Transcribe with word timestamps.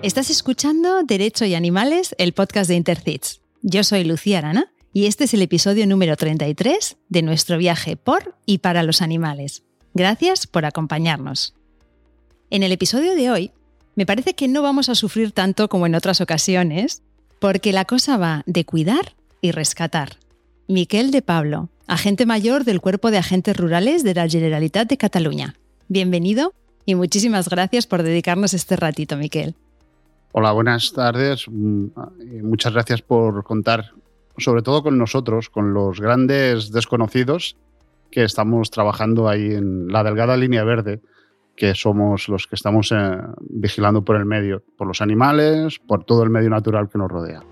Estás 0.00 0.30
escuchando 0.30 1.02
Derecho 1.02 1.44
y 1.44 1.56
Animales, 1.56 2.14
el 2.18 2.32
podcast 2.32 2.68
de 2.68 2.76
Intercits. 2.76 3.40
Yo 3.62 3.82
soy 3.82 4.04
Lucía 4.04 4.38
Arana 4.38 4.72
y 4.92 5.06
este 5.06 5.24
es 5.24 5.34
el 5.34 5.42
episodio 5.42 5.88
número 5.88 6.16
33 6.16 6.96
de 7.08 7.22
nuestro 7.22 7.58
viaje 7.58 7.96
por 7.96 8.36
y 8.46 8.58
para 8.58 8.84
los 8.84 9.02
animales. 9.02 9.64
Gracias 9.94 10.46
por 10.46 10.64
acompañarnos. 10.66 11.52
En 12.48 12.62
el 12.62 12.70
episodio 12.70 13.16
de 13.16 13.28
hoy, 13.32 13.50
me 13.96 14.06
parece 14.06 14.34
que 14.34 14.46
no 14.46 14.62
vamos 14.62 14.88
a 14.88 14.94
sufrir 14.94 15.32
tanto 15.32 15.68
como 15.68 15.84
en 15.86 15.96
otras 15.96 16.20
ocasiones, 16.20 17.02
porque 17.40 17.72
la 17.72 17.84
cosa 17.84 18.16
va 18.16 18.44
de 18.46 18.64
cuidar 18.64 19.16
y 19.40 19.50
rescatar. 19.50 20.16
Miquel 20.68 21.10
de 21.10 21.22
Pablo, 21.22 21.70
agente 21.88 22.24
mayor 22.24 22.62
del 22.62 22.80
Cuerpo 22.80 23.10
de 23.10 23.18
Agentes 23.18 23.56
Rurales 23.56 24.04
de 24.04 24.14
la 24.14 24.28
Generalitat 24.28 24.88
de 24.88 24.96
Cataluña. 24.96 25.56
Bienvenido 25.88 26.54
y 26.86 26.94
muchísimas 26.94 27.48
gracias 27.48 27.88
por 27.88 28.04
dedicarnos 28.04 28.54
este 28.54 28.76
ratito, 28.76 29.16
Miquel. 29.16 29.56
Hola, 30.32 30.52
buenas 30.52 30.92
tardes. 30.92 31.46
Mm, 31.48 31.86
muchas 32.42 32.72
gracias 32.74 33.00
por 33.00 33.44
contar, 33.44 33.92
sobre 34.36 34.62
todo 34.62 34.82
con 34.82 34.98
nosotros, 34.98 35.48
con 35.48 35.72
los 35.72 36.00
grandes 36.00 36.70
desconocidos 36.70 37.56
que 38.10 38.24
estamos 38.24 38.70
trabajando 38.70 39.28
ahí 39.28 39.54
en 39.54 39.88
la 39.88 40.04
delgada 40.04 40.36
línea 40.36 40.64
verde, 40.64 41.00
que 41.56 41.74
somos 41.74 42.28
los 42.28 42.46
que 42.46 42.56
estamos 42.56 42.92
eh, 42.92 43.18
vigilando 43.40 44.02
por 44.02 44.16
el 44.16 44.26
medio, 44.26 44.62
por 44.76 44.86
los 44.86 45.00
animales, 45.00 45.78
por 45.78 46.04
todo 46.04 46.22
el 46.22 46.30
medio 46.30 46.50
natural 46.50 46.88
que 46.88 46.98
nos 46.98 47.10
rodea. 47.10 47.42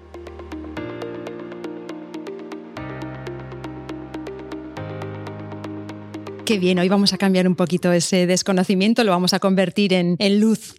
Qué 6.46 6.60
bien, 6.60 6.78
hoy 6.78 6.88
vamos 6.88 7.12
a 7.12 7.18
cambiar 7.18 7.48
un 7.48 7.56
poquito 7.56 7.92
ese 7.92 8.28
desconocimiento, 8.28 9.02
lo 9.02 9.10
vamos 9.10 9.34
a 9.34 9.40
convertir 9.40 9.93
en, 9.93 10.16
luz. 10.38 10.76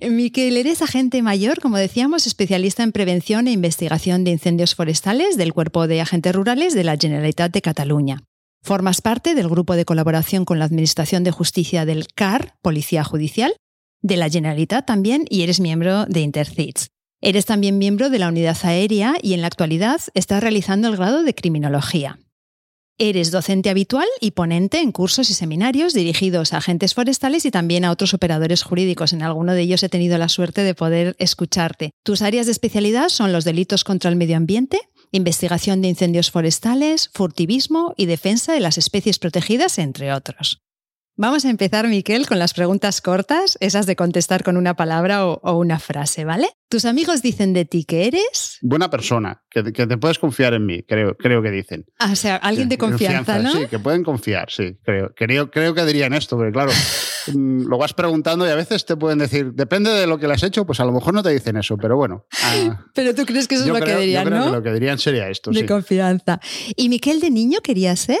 Miquel, 0.00 0.56
eres 0.56 0.80
agente 0.80 1.20
mayor, 1.20 1.60
como 1.60 1.76
decíamos, 1.76 2.26
especialista 2.26 2.82
en 2.84 2.92
prevención 2.92 3.46
e 3.46 3.52
investigación 3.52 4.24
de 4.24 4.30
incendios 4.30 4.74
forestales 4.74 5.36
del 5.36 5.52
Cuerpo 5.52 5.86
de 5.86 6.00
Agentes 6.00 6.34
Rurales 6.34 6.72
de 6.72 6.84
la 6.84 6.96
Generalitat 6.96 7.52
de 7.52 7.60
Cataluña. 7.60 8.22
Formas 8.62 9.02
parte 9.02 9.34
del 9.34 9.50
grupo 9.50 9.76
de 9.76 9.84
colaboración 9.84 10.46
con 10.46 10.58
la 10.58 10.64
Administración 10.64 11.22
de 11.22 11.32
Justicia 11.32 11.84
del 11.84 12.06
CAR, 12.14 12.54
Policía 12.62 13.04
Judicial, 13.04 13.54
de 14.00 14.16
la 14.16 14.30
Generalitat 14.30 14.86
también, 14.86 15.26
y 15.28 15.42
eres 15.42 15.60
miembro 15.60 16.06
de 16.06 16.20
Intercits. 16.22 16.88
Eres 17.20 17.44
también 17.44 17.76
miembro 17.76 18.08
de 18.08 18.20
la 18.20 18.28
Unidad 18.28 18.56
Aérea 18.62 19.16
y 19.20 19.34
en 19.34 19.42
la 19.42 19.48
actualidad 19.48 20.00
estás 20.14 20.42
realizando 20.42 20.88
el 20.88 20.96
grado 20.96 21.22
de 21.24 21.34
Criminología. 21.34 22.18
Eres 23.02 23.30
docente 23.30 23.70
habitual 23.70 24.06
y 24.20 24.32
ponente 24.32 24.78
en 24.78 24.92
cursos 24.92 25.30
y 25.30 25.32
seminarios 25.32 25.94
dirigidos 25.94 26.52
a 26.52 26.58
agentes 26.58 26.92
forestales 26.92 27.46
y 27.46 27.50
también 27.50 27.86
a 27.86 27.92
otros 27.92 28.12
operadores 28.12 28.62
jurídicos. 28.62 29.14
En 29.14 29.22
alguno 29.22 29.54
de 29.54 29.62
ellos 29.62 29.82
he 29.82 29.88
tenido 29.88 30.18
la 30.18 30.28
suerte 30.28 30.62
de 30.64 30.74
poder 30.74 31.16
escucharte. 31.18 31.92
Tus 32.04 32.20
áreas 32.20 32.44
de 32.44 32.52
especialidad 32.52 33.08
son 33.08 33.32
los 33.32 33.44
delitos 33.44 33.84
contra 33.84 34.10
el 34.10 34.16
medio 34.16 34.36
ambiente, 34.36 34.80
investigación 35.12 35.80
de 35.80 35.88
incendios 35.88 36.30
forestales, 36.30 37.08
furtivismo 37.14 37.94
y 37.96 38.04
defensa 38.04 38.52
de 38.52 38.60
las 38.60 38.76
especies 38.76 39.18
protegidas, 39.18 39.78
entre 39.78 40.12
otros. 40.12 40.60
Vamos 41.20 41.44
a 41.44 41.50
empezar, 41.50 41.86
Miquel, 41.86 42.26
con 42.26 42.38
las 42.38 42.54
preguntas 42.54 43.02
cortas, 43.02 43.58
esas 43.60 43.84
de 43.84 43.94
contestar 43.94 44.42
con 44.42 44.56
una 44.56 44.74
palabra 44.74 45.26
o, 45.26 45.52
una 45.52 45.78
frase, 45.78 46.24
¿vale? 46.24 46.48
¿Tus 46.70 46.86
amigos 46.86 47.20
dicen 47.20 47.52
de 47.52 47.66
ti 47.66 47.84
que 47.84 48.06
eres? 48.06 48.56
Buena 48.62 48.88
persona, 48.88 49.42
que, 49.50 49.62
te 49.62 49.98
puedes 49.98 50.18
confiar 50.18 50.54
en 50.54 50.64
mí, 50.64 50.82
creo, 50.82 51.14
creo 51.18 51.42
que 51.42 51.50
dicen. 51.50 51.84
Ah, 51.98 52.12
o 52.12 52.16
sea, 52.16 52.36
alguien 52.36 52.70
de 52.70 52.78
confianza, 52.78 53.38
¿no? 53.38 53.52
Sí, 53.52 53.66
que 53.66 53.78
pueden 53.78 54.02
confiar, 54.02 54.50
sí, 54.50 54.78
creo. 54.82 55.12
Creo, 55.14 55.50
creo 55.50 55.74
que 55.74 55.84
dirían 55.84 56.14
esto, 56.14 56.38
porque 56.38 56.52
claro, 56.52 56.72
mm, 57.34 57.66
lo 57.66 57.76
vas 57.76 57.92
preguntando 57.92 58.46
y 58.46 58.50
a 58.50 58.54
veces 58.54 58.86
te 58.86 58.96
pueden 58.96 59.18
decir, 59.18 59.52
depende 59.52 59.90
de 59.90 60.06
lo 60.06 60.18
que 60.18 60.26
le 60.26 60.32
has 60.32 60.42
hecho, 60.42 60.64
pues 60.64 60.80
a 60.80 60.86
lo 60.86 60.92
mejor 60.92 61.12
no 61.12 61.22
te 61.22 61.28
dicen 61.28 61.58
eso, 61.58 61.76
pero 61.76 61.98
bueno. 61.98 62.24
Ah, 62.42 62.86
pero 62.94 63.14
tú 63.14 63.26
crees 63.26 63.46
que 63.46 63.56
eso 63.56 63.64
es 63.64 63.78
lo 63.78 63.84
que 63.84 63.94
dirían, 63.94 64.24
yo 64.24 64.30
creo 64.30 64.44
Que 64.46 64.52
lo 64.52 64.62
que 64.62 64.72
dirían 64.72 64.98
sería 64.98 65.28
esto, 65.28 65.50
de 65.50 65.66
confianza. 65.66 66.40
¿Y 66.76 66.88
Miquel 66.88 67.20
de 67.20 67.30
niño 67.30 67.58
quería 67.62 67.94
ser? 67.94 68.20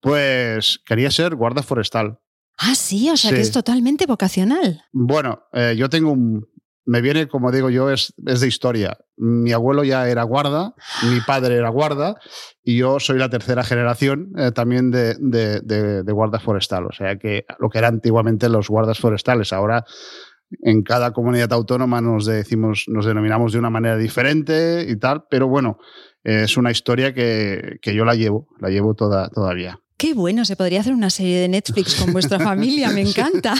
Pues 0.00 0.78
quería 0.86 1.10
ser 1.10 1.34
guarda 1.34 1.64
forestal. 1.64 2.20
Ah, 2.58 2.74
sí, 2.74 3.10
o 3.10 3.16
sea 3.16 3.32
que 3.32 3.40
es 3.40 3.52
totalmente 3.52 4.06
vocacional. 4.06 4.82
Bueno, 4.92 5.42
eh, 5.52 5.74
yo 5.76 5.88
tengo 5.88 6.12
un... 6.12 6.46
Me 6.88 7.00
viene, 7.00 7.26
como 7.26 7.50
digo 7.50 7.68
yo, 7.68 7.90
es, 7.90 8.14
es 8.26 8.40
de 8.40 8.46
historia. 8.46 8.96
Mi 9.16 9.52
abuelo 9.52 9.82
ya 9.82 10.08
era 10.08 10.22
guarda, 10.22 10.72
mi 11.10 11.20
padre 11.20 11.56
era 11.56 11.68
guarda 11.68 12.14
y 12.62 12.76
yo 12.76 13.00
soy 13.00 13.18
la 13.18 13.28
tercera 13.28 13.64
generación 13.64 14.30
eh, 14.38 14.52
también 14.52 14.92
de, 14.92 15.16
de, 15.18 15.60
de, 15.62 16.12
guarda 16.12 16.38
forestal. 16.38 16.86
O 16.86 16.92
sea 16.92 17.16
que 17.16 17.44
lo 17.58 17.70
que 17.70 17.78
eran 17.78 17.94
antiguamente 17.94 18.48
los 18.48 18.68
guardas 18.68 19.00
forestales, 19.00 19.52
ahora 19.52 19.84
en 20.62 20.82
cada 20.82 21.12
comunidad 21.12 21.52
autónoma 21.52 22.00
nos 22.00 22.24
decimos, 22.24 22.84
nos 22.86 23.04
denominamos 23.04 23.52
de 23.52 23.58
una 23.58 23.70
manera 23.70 23.96
diferente 23.96 24.86
y 24.88 24.96
tal, 24.96 25.24
pero 25.28 25.48
bueno, 25.48 25.78
es 26.22 26.56
una 26.56 26.70
historia 26.70 27.12
que, 27.12 27.78
que 27.82 27.96
yo 27.96 28.04
la 28.04 28.14
llevo, 28.14 28.46
la 28.60 28.68
llevo 28.68 28.94
toda, 28.94 29.28
todavía. 29.28 29.80
Qué 29.98 30.12
bueno, 30.12 30.44
se 30.44 30.56
podría 30.56 30.80
hacer 30.80 30.92
una 30.92 31.08
serie 31.08 31.40
de 31.40 31.48
Netflix 31.48 31.94
con 31.94 32.12
vuestra 32.12 32.38
familia, 32.38 32.90
me 32.90 33.00
encanta. 33.08 33.54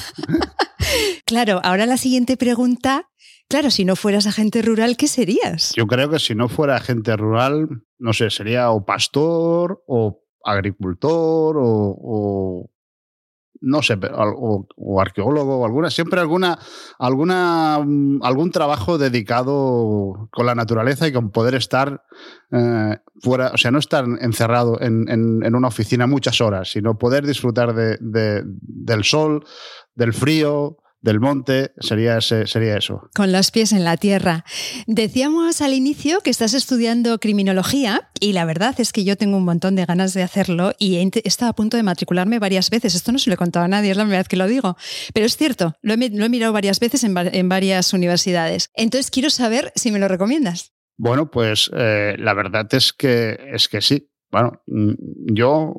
claro, 1.27 1.61
ahora 1.65 1.87
la 1.87 1.97
siguiente 1.97 2.37
pregunta, 2.37 3.09
claro, 3.49 3.71
si 3.71 3.85
no 3.85 3.97
fueras 3.97 4.27
agente 4.27 4.61
rural, 4.61 4.97
¿qué 4.99 5.09
serías? 5.09 5.73
Yo 5.77 5.87
creo 5.87 6.11
que 6.11 6.19
si 6.19 6.35
no 6.35 6.49
fuera 6.49 6.77
agente 6.77 7.17
rural, 7.17 7.69
no 7.99 8.13
sé, 8.13 8.29
sería 8.29 8.71
o 8.71 8.85
pastor 8.85 9.83
o 9.87 10.23
agricultor 10.45 11.57
o, 11.59 12.71
no 13.67 13.83
sé, 13.83 13.99
o, 14.13 15.01
arqueólogo 15.01 15.59
o 15.59 15.67
alguna, 15.67 15.91
siempre 15.91 16.21
alguna, 16.21 16.59
alguna, 16.99 17.81
mm, 17.85 18.23
algún 18.23 18.53
trabajo 18.53 18.97
dedicado 18.97 20.29
con 20.31 20.47
la 20.47 20.55
naturaleza 20.55 21.09
y 21.09 21.13
con 21.13 21.31
poder 21.31 21.57
estar 21.57 22.05
eh, 22.53 22.97
fuera, 23.21 23.51
o 23.53 23.57
sea, 23.57 23.73
no 23.73 23.81
estar 23.81 24.05
encerrado 24.21 24.81
en, 24.81 25.09
en, 25.09 25.55
una 25.55 25.69
oficina 25.69 26.07
muchas 26.07 26.41
horas, 26.41 26.71
sino 26.71 26.97
poder 26.97 27.27
disfrutar 27.27 27.75
de, 27.75 27.99
del 28.01 29.05
sol, 29.05 29.45
del 29.97 30.13
frío, 30.13 30.79
del 31.07 31.21
monte, 31.21 31.73
sería, 31.79 32.21
sería 32.21 32.77
eso. 32.77 33.09
Con 33.15 33.31
los 33.31 33.53
pies 33.53 33.73
en 33.73 33.85
la 33.85 33.97
tierra. 33.97 34.45
Decíamos 34.89 35.63
al 35.63 35.73
inicio 35.73 36.21
que 36.21 36.31
estás 36.31 36.53
estudiando 36.53 37.19
criminología 37.19 38.11
y 38.21 38.33
la 38.33 38.45
verdad 38.45 38.75
es 38.79 38.93
que 38.93 39.05
yo 39.05 39.17
tengo 39.17 39.37
un 39.37 39.45
montón 39.45 39.77
de 39.77 39.87
ganas 39.87 40.15
de 40.15 40.25
hacerlo 40.25 40.73
y 40.81 40.97
he 40.97 41.11
estado 41.25 41.51
a 41.51 41.55
punto 41.55 41.77
de 41.77 41.85
matricularme 41.85 42.41
varias 42.41 42.71
veces. 42.71 42.97
Esto 42.97 43.13
no 43.13 43.19
se 43.19 43.31
lo 43.31 43.35
he 43.35 43.37
contado 43.37 43.65
a 43.65 43.69
nadie, 43.69 43.93
es 43.93 43.97
la 43.97 44.03
primera 44.03 44.19
vez 44.19 44.29
que 44.29 44.37
lo 44.37 44.49
digo. 44.49 44.77
Pero 45.15 45.27
es 45.27 45.37
cierto, 45.37 45.75
lo 45.81 45.95
he, 45.95 45.97
mirado 45.97 46.53
varias 46.53 46.81
veces 46.81 47.05
en, 47.05 47.49
varias 47.49 47.93
universidades. 47.93 48.71
Entonces 48.75 49.13
quiero 49.13 49.31
saber 49.31 49.73
si 49.77 49.93
me 49.93 50.01
lo 50.01 50.09
recomiendas. 50.09 50.73
Bueno, 50.99 51.31
pues 51.31 51.71
eh, 51.73 52.17
la 52.19 52.35
verdad 52.35 52.67
es 52.75 52.93
que, 52.93 53.39
es 53.53 53.69
que 53.69 53.81
sí. 53.81 54.11
Bueno, 54.33 54.61
mm, 54.67 54.95
yo 55.35 55.75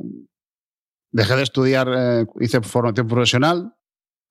dejé 1.11 1.35
de 1.35 1.43
estudiar, 1.43 1.89
eh, 1.93 2.25
hice 2.39 2.61
formación 2.61 3.07
profesional, 3.07 3.73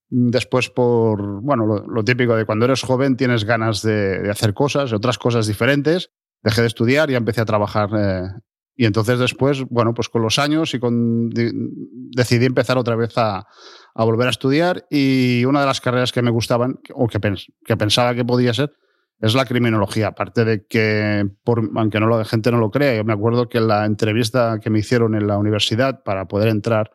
Después, 0.09 0.71
por 0.71 1.41
bueno, 1.43 1.67
lo, 1.67 2.05
típico 2.05 2.37
de 2.37 2.45
cuando 2.45 2.65
eres 2.65 2.83
joven 2.83 3.17
tienes 3.17 3.45
ganas 3.45 3.83
de, 3.83 4.31
hacer 4.31 4.55
cosas, 4.55 4.93
otras 4.93 5.19
cosas 5.19 5.47
diferentes. 5.47 6.11
Dejé 6.43 6.61
de 6.61 6.69
estudiar 6.69 7.11
y 7.11 7.15
empecé 7.15 7.41
a 7.41 7.45
trabajar. 7.45 7.91
Eh, 7.97 8.29
y 8.77 8.85
entonces 8.85 9.19
después, 9.19 9.65
bueno, 9.69 9.95
pues 9.95 10.09
con 10.09 10.23
los 10.23 10.39
años 10.39 10.75
y 10.75 10.79
con, 10.79 11.31
decidí 11.31 12.45
empezar 12.45 12.79
otra 12.79 12.95
vez 12.95 13.17
a, 13.17 13.47
volver 13.95 14.29
a 14.29 14.31
estudiar. 14.31 14.87
Y 14.91 15.45
una 15.45 15.61
de 15.61 15.67
las 15.67 15.81
carreras 15.81 16.13
que 16.13 16.23
me 16.23 16.31
gustaban, 16.31 16.79
o 16.95 17.09
que, 17.09 17.19
que 17.65 17.77
pensaba 17.77 18.15
que 18.15 18.25
podía 18.25 18.55
ser, 18.55 18.73
es 19.21 19.35
la 19.35 19.45
criminología. 19.45 20.09
Aparte 20.09 20.45
de 20.45 20.67
que, 20.67 21.29
por, 21.43 21.71
aunque 21.75 22.01
no 22.01 22.09
la 22.09 22.25
gente 22.25 22.51
no 22.51 22.59
lo 22.59 22.71
crea, 22.71 22.97
yo 22.97 23.05
me 23.05 23.13
acuerdo 23.13 23.49
que 23.49 23.61
la 23.61 23.87
entrevista 23.87 24.61
que 24.61 24.71
me 24.71 24.81
hicieron 24.81 25.15
en 25.15 25.27
la 25.27 25.39
universidad 25.39 26.03
para 26.05 26.27
poder 26.27 26.49
entrar, 26.49 26.93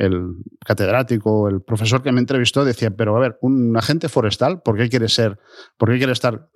el 0.00 0.36
catedrático, 0.64 1.48
el 1.48 1.60
profesor 1.62 2.02
que 2.02 2.10
me 2.10 2.20
entrevistó 2.20 2.64
decía, 2.64 2.90
pero 2.90 3.16
a 3.16 3.20
ver, 3.20 3.38
un 3.42 3.76
agente 3.76 4.08
forestal, 4.08 4.62
¿por 4.62 4.76
qué 4.76 4.88
quiere 4.88 5.08
ser, 5.08 5.38
por 5.76 5.90
qué 5.90 5.98
quiere 5.98 6.12
estar, 6.12 6.48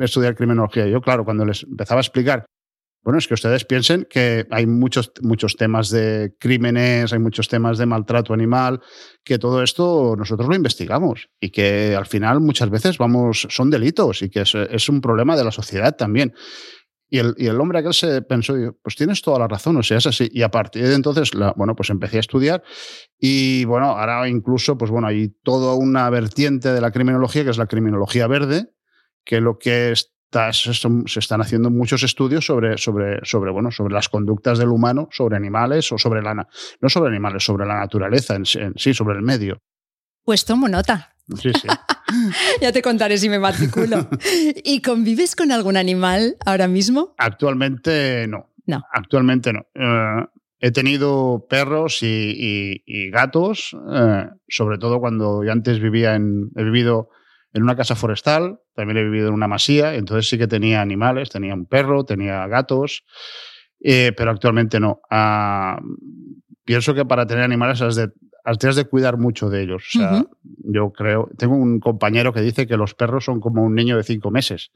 estudiar 0.00 0.34
criminología? 0.34 0.86
Yo, 0.88 1.00
claro, 1.00 1.24
cuando 1.24 1.44
les 1.44 1.62
empezaba 1.62 2.00
a 2.00 2.02
explicar, 2.02 2.46
bueno, 3.04 3.18
es 3.18 3.28
que 3.28 3.34
ustedes 3.34 3.64
piensen 3.64 4.06
que 4.10 4.46
hay 4.50 4.66
muchos, 4.66 5.12
muchos 5.22 5.54
temas 5.56 5.90
de 5.90 6.34
crímenes, 6.40 7.12
hay 7.12 7.20
muchos 7.20 7.46
temas 7.46 7.78
de 7.78 7.86
maltrato 7.86 8.34
animal, 8.34 8.80
que 9.24 9.38
todo 9.38 9.62
esto 9.62 10.16
nosotros 10.18 10.48
lo 10.48 10.56
investigamos 10.56 11.28
y 11.40 11.50
que 11.50 11.94
al 11.94 12.06
final 12.06 12.40
muchas 12.40 12.68
veces 12.68 12.98
vamos, 12.98 13.46
son 13.48 13.70
delitos 13.70 14.22
y 14.22 14.28
que 14.28 14.42
es 14.42 14.88
un 14.88 15.00
problema 15.00 15.36
de 15.36 15.44
la 15.44 15.52
sociedad 15.52 15.94
también. 15.96 16.34
Y 17.10 17.18
el, 17.18 17.34
y 17.38 17.46
el, 17.46 17.60
hombre 17.60 17.78
aquel 17.78 17.94
se 17.94 18.20
pensó, 18.22 18.54
pues 18.82 18.96
tienes 18.96 19.22
toda 19.22 19.38
la 19.38 19.48
razón, 19.48 19.76
o 19.78 19.82
sea, 19.82 19.96
es 19.96 20.06
así. 20.06 20.28
Y 20.30 20.42
a 20.42 20.50
partir 20.50 20.86
de 20.86 20.94
entonces, 20.94 21.30
bueno, 21.56 21.74
pues 21.74 21.90
empecé 21.90 22.18
a 22.18 22.20
estudiar 22.20 22.62
y 23.18 23.64
bueno, 23.64 23.86
ahora 23.86 24.28
incluso, 24.28 24.76
pues 24.76 24.90
bueno, 24.90 25.08
hay 25.08 25.28
toda 25.42 25.74
una 25.74 26.08
vertiente 26.10 26.72
de 26.72 26.80
la 26.80 26.90
criminología 26.90 27.44
que 27.44 27.50
es 27.50 27.58
la 27.58 27.66
criminología 27.66 28.26
verde, 28.26 28.70
que 29.24 29.40
lo 29.40 29.58
que 29.58 29.92
está, 29.92 30.52
se, 30.52 30.70
están 31.18 31.40
haciendo 31.40 31.70
muchos 31.70 32.02
estudios 32.02 32.44
sobre, 32.44 32.76
sobre, 32.76 33.20
sobre, 33.24 33.50
bueno, 33.50 33.70
sobre 33.70 33.94
las 33.94 34.08
conductas 34.08 34.58
del 34.58 34.68
humano, 34.68 35.08
sobre 35.10 35.36
animales 35.36 35.90
o 35.92 35.98
sobre 35.98 36.22
la, 36.22 36.34
no 36.34 36.88
sobre 36.88 37.08
animales, 37.08 37.42
sobre 37.42 37.66
la 37.66 37.80
naturaleza 37.80 38.36
en 38.36 38.44
sí, 38.44 38.92
sobre 38.92 39.16
el 39.16 39.22
medio. 39.22 39.62
Pues 40.24 40.44
tomo 40.44 40.68
nota. 40.68 41.17
Sí, 41.36 41.50
sí. 41.52 41.68
ya 42.60 42.72
te 42.72 42.82
contaré 42.82 43.18
si 43.18 43.28
me 43.28 43.38
matriculo. 43.38 44.08
¿Y 44.64 44.80
convives 44.80 45.36
con 45.36 45.52
algún 45.52 45.76
animal 45.76 46.36
ahora 46.44 46.68
mismo? 46.68 47.14
Actualmente 47.18 48.26
no. 48.28 48.50
No. 48.66 48.82
Actualmente 48.92 49.52
no. 49.52 49.66
Eh, 49.74 50.26
he 50.60 50.70
tenido 50.72 51.46
perros 51.48 51.98
y, 52.02 53.10
gatos, 53.10 53.76
eh, 53.92 54.26
sobre 54.48 54.78
todo 54.78 55.00
cuando 55.00 55.44
yo 55.44 55.52
antes 55.52 55.80
vivía 55.80 56.14
en. 56.14 56.50
He 56.56 56.64
vivido 56.64 57.10
en 57.54 57.62
una 57.62 57.76
casa 57.76 57.94
forestal, 57.94 58.60
también 58.74 58.98
he 58.98 59.04
vivido 59.04 59.28
en 59.28 59.34
una 59.34 59.48
masía, 59.48 59.94
entonces 59.94 60.28
sí 60.28 60.36
que 60.36 60.46
tenía 60.46 60.82
animales, 60.82 61.30
tenía 61.30 61.54
un 61.54 61.64
perro, 61.64 62.04
tenía 62.04 62.46
gatos, 62.46 63.04
eh, 63.80 64.12
pero 64.16 64.30
actualmente 64.30 64.80
no. 64.80 65.00
Ah, 65.10 65.80
pienso 66.64 66.94
que 66.94 67.06
para 67.06 67.26
tener 67.26 67.44
animales 67.44 67.80
has 67.80 67.96
de, 67.96 68.10
has 68.48 68.76
de 68.76 68.84
cuidar 68.84 69.18
mucho 69.18 69.50
de 69.50 69.62
ellos. 69.62 69.84
O 69.88 69.98
sea, 69.98 70.24
yo 70.42 70.90
creo, 70.92 71.28
tengo 71.36 71.54
un 71.56 71.80
compañero 71.80 72.32
que 72.32 72.40
dice 72.40 72.66
que 72.66 72.76
los 72.76 72.94
perros 72.94 73.24
son 73.24 73.40
como 73.40 73.62
un 73.62 73.74
niño 73.74 73.96
de 73.96 74.02
cinco 74.02 74.30
meses, 74.30 74.70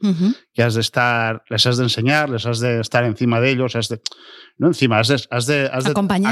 que 0.53 0.63
has 0.63 0.75
de 0.75 0.81
estar, 0.81 1.43
les 1.49 1.65
has 1.65 1.77
de 1.77 1.83
enseñar, 1.83 2.29
les 2.29 2.45
has 2.45 2.59
de 2.59 2.79
estar 2.79 3.03
encima 3.03 3.39
de 3.39 3.51
ellos, 3.51 3.75
has 3.75 3.89
de, 3.89 4.01
no 4.57 4.67
encima, 4.67 4.99
has 4.99 5.07
de, 5.07 5.15
has 5.29 5.45
de, 5.47 5.69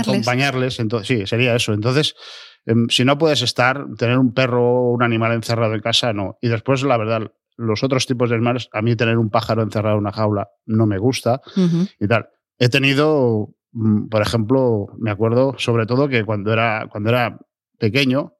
acompañarles. 0.09 0.79
Entonces, 0.79 1.07
sí, 1.07 1.27
sería 1.27 1.55
eso. 1.55 1.73
Entonces, 1.73 2.15
em, 2.65 2.87
si 2.89 3.05
no 3.05 3.17
puedes 3.17 3.41
estar, 3.41 3.85
tener 3.97 4.17
un 4.17 4.33
perro 4.33 4.63
o 4.63 4.91
un 4.91 5.03
animal 5.03 5.33
encerrado 5.33 5.73
en 5.73 5.81
casa, 5.81 6.13
no. 6.13 6.37
Y 6.41 6.49
después, 6.49 6.83
la 6.83 6.97
verdad, 6.97 7.31
los 7.57 7.83
otros 7.83 8.05
tipos 8.05 8.29
de 8.29 8.35
animales, 8.35 8.69
a 8.73 8.81
mí 8.81 8.95
tener 8.95 9.17
un 9.17 9.29
pájaro 9.29 9.61
encerrado 9.61 9.95
en 9.95 10.01
una 10.01 10.11
jaula 10.11 10.49
no 10.65 10.85
me 10.85 10.97
gusta 10.97 11.41
y 11.99 12.07
tal. 12.07 12.29
He 12.57 12.69
tenido, 12.69 13.55
por 14.09 14.21
ejemplo, 14.21 14.87
me 14.97 15.11
acuerdo 15.11 15.55
sobre 15.57 15.85
todo 15.85 16.09
que 16.09 16.25
cuando 16.25 16.51
era, 16.51 16.87
cuando 16.91 17.09
era 17.09 17.39
pequeño, 17.79 18.33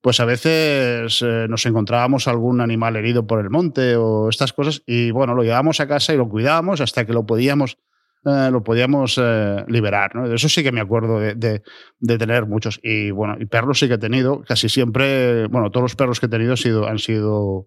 pues 0.00 0.20
a 0.20 0.24
veces 0.24 1.20
eh, 1.22 1.46
nos 1.48 1.66
encontrábamos 1.66 2.26
algún 2.26 2.60
animal 2.60 2.96
herido 2.96 3.26
por 3.26 3.40
el 3.40 3.50
monte 3.50 3.96
o 3.96 4.30
estas 4.30 4.52
cosas 4.52 4.82
y 4.86 5.10
bueno, 5.10 5.34
lo 5.34 5.42
llevábamos 5.42 5.80
a 5.80 5.86
casa 5.86 6.14
y 6.14 6.16
lo 6.16 6.28
cuidábamos 6.28 6.80
hasta 6.80 7.04
que 7.04 7.12
lo 7.12 7.26
podíamos, 7.26 7.76
eh, 8.24 8.48
lo 8.50 8.62
podíamos 8.62 9.20
eh, 9.22 9.64
liberar. 9.68 10.14
¿no? 10.16 10.26
De 10.26 10.36
eso 10.36 10.48
sí 10.48 10.62
que 10.62 10.72
me 10.72 10.80
acuerdo 10.80 11.20
de, 11.20 11.34
de, 11.34 12.18
tener 12.18 12.46
muchos. 12.46 12.80
Y 12.82 13.10
bueno, 13.10 13.36
y 13.38 13.44
perros 13.44 13.78
sí 13.78 13.88
que 13.88 13.94
he 13.94 13.98
tenido, 13.98 14.42
casi 14.42 14.70
siempre, 14.70 15.46
bueno, 15.48 15.70
todos 15.70 15.82
los 15.82 15.96
perros 15.96 16.18
que 16.18 16.26
he 16.26 16.30
tenido 16.30 16.54
han 16.86 16.98
sido 16.98 17.66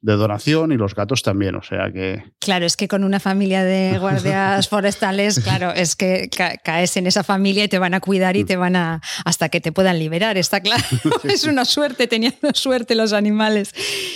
de 0.00 0.14
donación 0.14 0.72
y 0.72 0.76
los 0.76 0.94
gatos 0.94 1.22
también, 1.22 1.56
o 1.56 1.62
sea 1.62 1.90
que... 1.92 2.22
Claro, 2.38 2.66
es 2.66 2.76
que 2.76 2.86
con 2.86 3.02
una 3.04 3.18
familia 3.18 3.64
de 3.64 3.98
guardias 4.00 4.68
forestales, 4.68 5.40
claro, 5.40 5.72
es 5.72 5.96
que 5.96 6.30
caes 6.62 6.96
en 6.96 7.06
esa 7.06 7.24
familia 7.24 7.64
y 7.64 7.68
te 7.68 7.78
van 7.78 7.94
a 7.94 8.00
cuidar 8.00 8.36
y 8.36 8.44
te 8.44 8.56
van 8.56 8.76
a... 8.76 9.00
hasta 9.24 9.48
que 9.48 9.60
te 9.60 9.72
puedan 9.72 9.98
liberar, 9.98 10.38
está 10.38 10.60
claro. 10.60 10.84
es 11.24 11.44
una 11.44 11.64
suerte, 11.64 12.06
tenían 12.06 12.34
una 12.42 12.54
suerte 12.54 12.94
los 12.94 13.12
animales. 13.12 13.74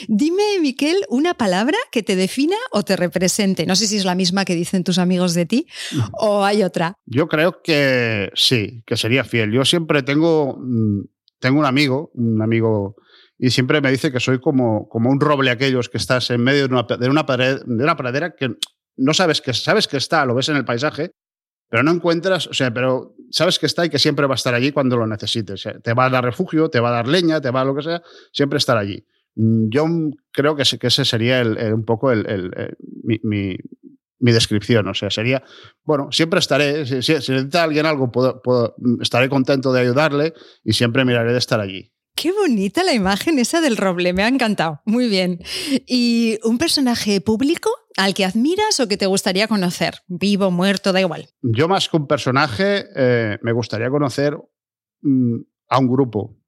Dime, 0.08 0.42
Miquel, 0.60 1.04
una 1.08 1.34
palabra 1.34 1.78
que 1.90 2.02
te 2.02 2.16
defina 2.16 2.56
o 2.70 2.84
te 2.84 2.96
represente. 2.96 3.66
No 3.66 3.76
sé 3.76 3.86
si 3.86 3.96
es 3.96 4.04
la 4.04 4.14
misma 4.14 4.44
que 4.44 4.54
dicen 4.54 4.84
tus 4.84 4.98
amigos 4.98 5.34
de 5.34 5.46
ti 5.46 5.66
o 6.12 6.44
hay 6.44 6.62
otra. 6.62 6.98
Yo 7.06 7.28
creo 7.28 7.60
que 7.62 8.30
sí, 8.34 8.82
que 8.86 8.96
sería 8.96 9.24
fiel. 9.24 9.52
Yo 9.52 9.64
siempre 9.64 10.02
tengo, 10.02 10.58
mm, 10.60 11.00
tengo 11.40 11.58
un 11.58 11.66
amigo, 11.66 12.10
un 12.14 12.40
amigo 12.40 12.96
y 13.42 13.50
siempre 13.50 13.80
me 13.80 13.90
dice 13.90 14.12
que 14.12 14.20
soy 14.20 14.38
como, 14.38 14.88
como 14.88 15.10
un 15.10 15.18
roble 15.18 15.50
aquellos 15.50 15.88
que 15.88 15.98
estás 15.98 16.30
en 16.30 16.44
medio 16.44 16.68
de 16.68 16.74
una, 16.74 16.84
de 16.84 17.10
una, 17.10 17.26
pared, 17.26 17.60
de 17.66 17.82
una 17.82 17.96
pradera 17.96 18.36
que 18.36 18.54
no 18.96 19.12
sabes 19.14 19.40
que, 19.40 19.52
sabes 19.52 19.88
que 19.88 19.96
está, 19.96 20.24
lo 20.24 20.36
ves 20.36 20.48
en 20.48 20.54
el 20.54 20.64
paisaje, 20.64 21.10
pero 21.68 21.82
no 21.82 21.90
encuentras, 21.90 22.46
o 22.46 22.54
sea, 22.54 22.72
pero 22.72 23.16
sabes 23.32 23.58
que 23.58 23.66
está 23.66 23.84
y 23.84 23.90
que 23.90 23.98
siempre 23.98 24.28
va 24.28 24.34
a 24.34 24.36
estar 24.36 24.54
allí 24.54 24.70
cuando 24.70 24.96
lo 24.96 25.08
necesites. 25.08 25.68
te 25.82 25.92
va 25.92 26.04
a 26.04 26.10
dar 26.10 26.24
refugio, 26.24 26.68
te 26.70 26.78
va 26.78 26.90
a 26.90 26.92
dar 26.92 27.08
leña, 27.08 27.40
te 27.40 27.50
va 27.50 27.62
a 27.62 27.64
lo 27.64 27.74
que 27.74 27.82
sea, 27.82 28.00
siempre 28.32 28.58
estar 28.58 28.78
allí. 28.78 29.04
Mm, 29.34 29.70
yo 29.70 29.86
creo 30.30 30.54
que, 30.54 30.62
ese 30.62 31.04
sería 31.04 31.40
el, 31.40 31.74
un 31.74 31.84
poco 31.84 32.12
el, 32.12 32.76
mi, 33.02 33.18
mi, 33.24 34.32
descripción. 34.32 34.86
O 34.86 34.94
sea, 34.94 35.10
sería, 35.10 35.42
bueno, 35.82 36.12
siempre 36.12 36.38
estaré, 36.38 36.86
si, 36.86 37.02
si 37.02 37.12
necesita 37.12 37.64
alguien 37.64 37.86
algo, 37.86 38.12
puedo, 38.12 38.76
estaré 39.00 39.28
contento 39.28 39.72
de 39.72 39.80
ayudarle 39.80 40.32
y 40.62 40.74
siempre 40.74 41.04
miraré 41.04 41.32
de 41.32 41.38
estar 41.38 41.58
allí. 41.58 41.91
Qué 42.22 42.30
bonita 42.30 42.84
la 42.84 42.94
imagen 42.94 43.40
esa 43.40 43.60
del 43.60 43.76
roble, 43.76 44.12
me 44.12 44.22
ha 44.22 44.28
encantado. 44.28 44.80
Muy 44.84 45.08
bien. 45.08 45.40
¿Y 45.88 46.38
un 46.44 46.56
personaje 46.56 47.20
público 47.20 47.68
al 47.96 48.14
que 48.14 48.24
admiras 48.24 48.78
o 48.78 48.86
que 48.86 48.96
te 48.96 49.06
gustaría 49.06 49.48
conocer? 49.48 49.94
Vivo, 50.06 50.52
muerto, 50.52 50.92
da 50.92 51.00
igual. 51.00 51.26
Yo 51.42 51.66
más 51.66 51.88
que 51.88 51.96
un 51.96 52.06
personaje, 52.06 52.84
eh, 52.94 53.38
me 53.42 53.50
gustaría 53.50 53.90
conocer 53.90 54.38
mm, 55.00 55.34
a 55.68 55.78
un 55.80 55.88
grupo, 55.88 56.38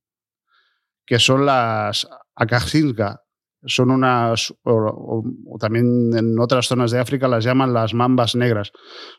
que 1.05 1.19
son 1.19 1.45
las 1.45 2.07
Akajinka. 2.37 3.25
Son 3.67 3.91
unas, 3.91 4.55
o, 4.63 5.25
también 5.59 6.17
en 6.17 6.39
otras 6.39 6.69
zonas 6.69 6.93
de 6.93 7.01
África 7.01 7.27
las 7.27 7.43
llaman 7.43 7.75
las 7.75 7.95
mambas 7.95 8.37
negras. 8.37 8.71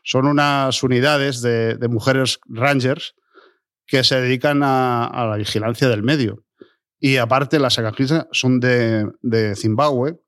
Son 0.04 0.26
unas 0.26 0.82
unidades 0.82 1.42
de, 1.42 1.74
de 1.76 1.88
mujeres 1.88 2.40
rangers 2.46 3.14
que 3.86 4.04
se 4.04 4.20
dedican 4.20 4.62
a, 4.62 5.26
la 5.30 5.36
vigilancia 5.36 5.88
del 5.88 6.02
medio. 6.02 6.44
Y 6.98 7.16
aparte, 7.18 7.58
las 7.58 7.78
Akajisa 7.78 8.28
son 8.32 8.60
de, 8.60 9.10
de, 9.22 9.54
Zimbabue 9.54 10.18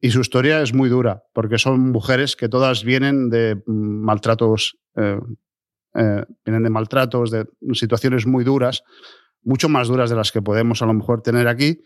y 0.00 0.10
su 0.10 0.20
historia 0.20 0.62
es 0.62 0.74
muy 0.74 0.88
dura, 0.88 1.24
porque 1.32 1.58
son 1.58 1.90
mujeres 1.90 2.36
que 2.36 2.48
todas 2.48 2.84
vienen 2.84 3.28
de 3.30 3.62
mm, 3.66 4.04
maltratos, 4.04 4.78
eh, 4.96 5.18
eh, 5.94 6.24
vienen 6.44 6.64
de 6.64 6.70
maltratos, 6.70 7.30
de 7.30 7.46
situaciones 7.74 8.26
muy 8.26 8.44
duras, 8.44 8.82
mucho 9.42 9.68
más 9.68 9.88
duras 9.88 10.10
de 10.10 10.16
las 10.16 10.32
que 10.32 10.42
podemos 10.42 10.82
a 10.82 10.86
lo 10.86 10.94
mejor 10.94 11.22
tener 11.22 11.48
aquí. 11.48 11.82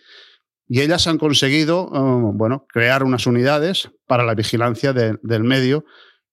Y 0.67 0.81
ellas 0.81 1.07
han 1.07 1.19
conseguido, 1.19 1.91
eh, 1.95 2.33
bueno, 2.35 2.67
crear 2.69 3.03
unas 3.03 3.27
unidades 3.27 3.91
para 4.07 4.25
la 4.25 4.35
vigilancia 4.35 4.93
del 4.95 5.45
medio. 5.45 5.85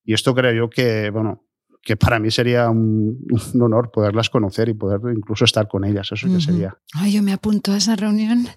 Y 0.04 0.14
esto 0.14 0.34
creo 0.34 0.54
yo 0.54 0.70
que, 0.70 1.10
bueno, 1.10 1.44
que 1.84 1.98
para 1.98 2.20
mí 2.20 2.30
sería 2.30 2.70
un, 2.70 3.18
honor 3.60 3.92
poderlas 3.92 4.30
conocer 4.30 4.70
y 4.70 4.74
poder 4.74 5.00
incluso 5.16 5.46
estar 5.46 5.68
con 5.68 5.84
ellas. 5.84 6.10
Eso 6.12 6.28
que 6.28 6.40
sería. 6.40 6.78
Ay, 6.94 7.14
yo 7.14 7.24
me 7.24 7.34
apunto 7.34 7.72
a 7.72 7.78
esa 7.78 7.96
reunión. 7.96 8.48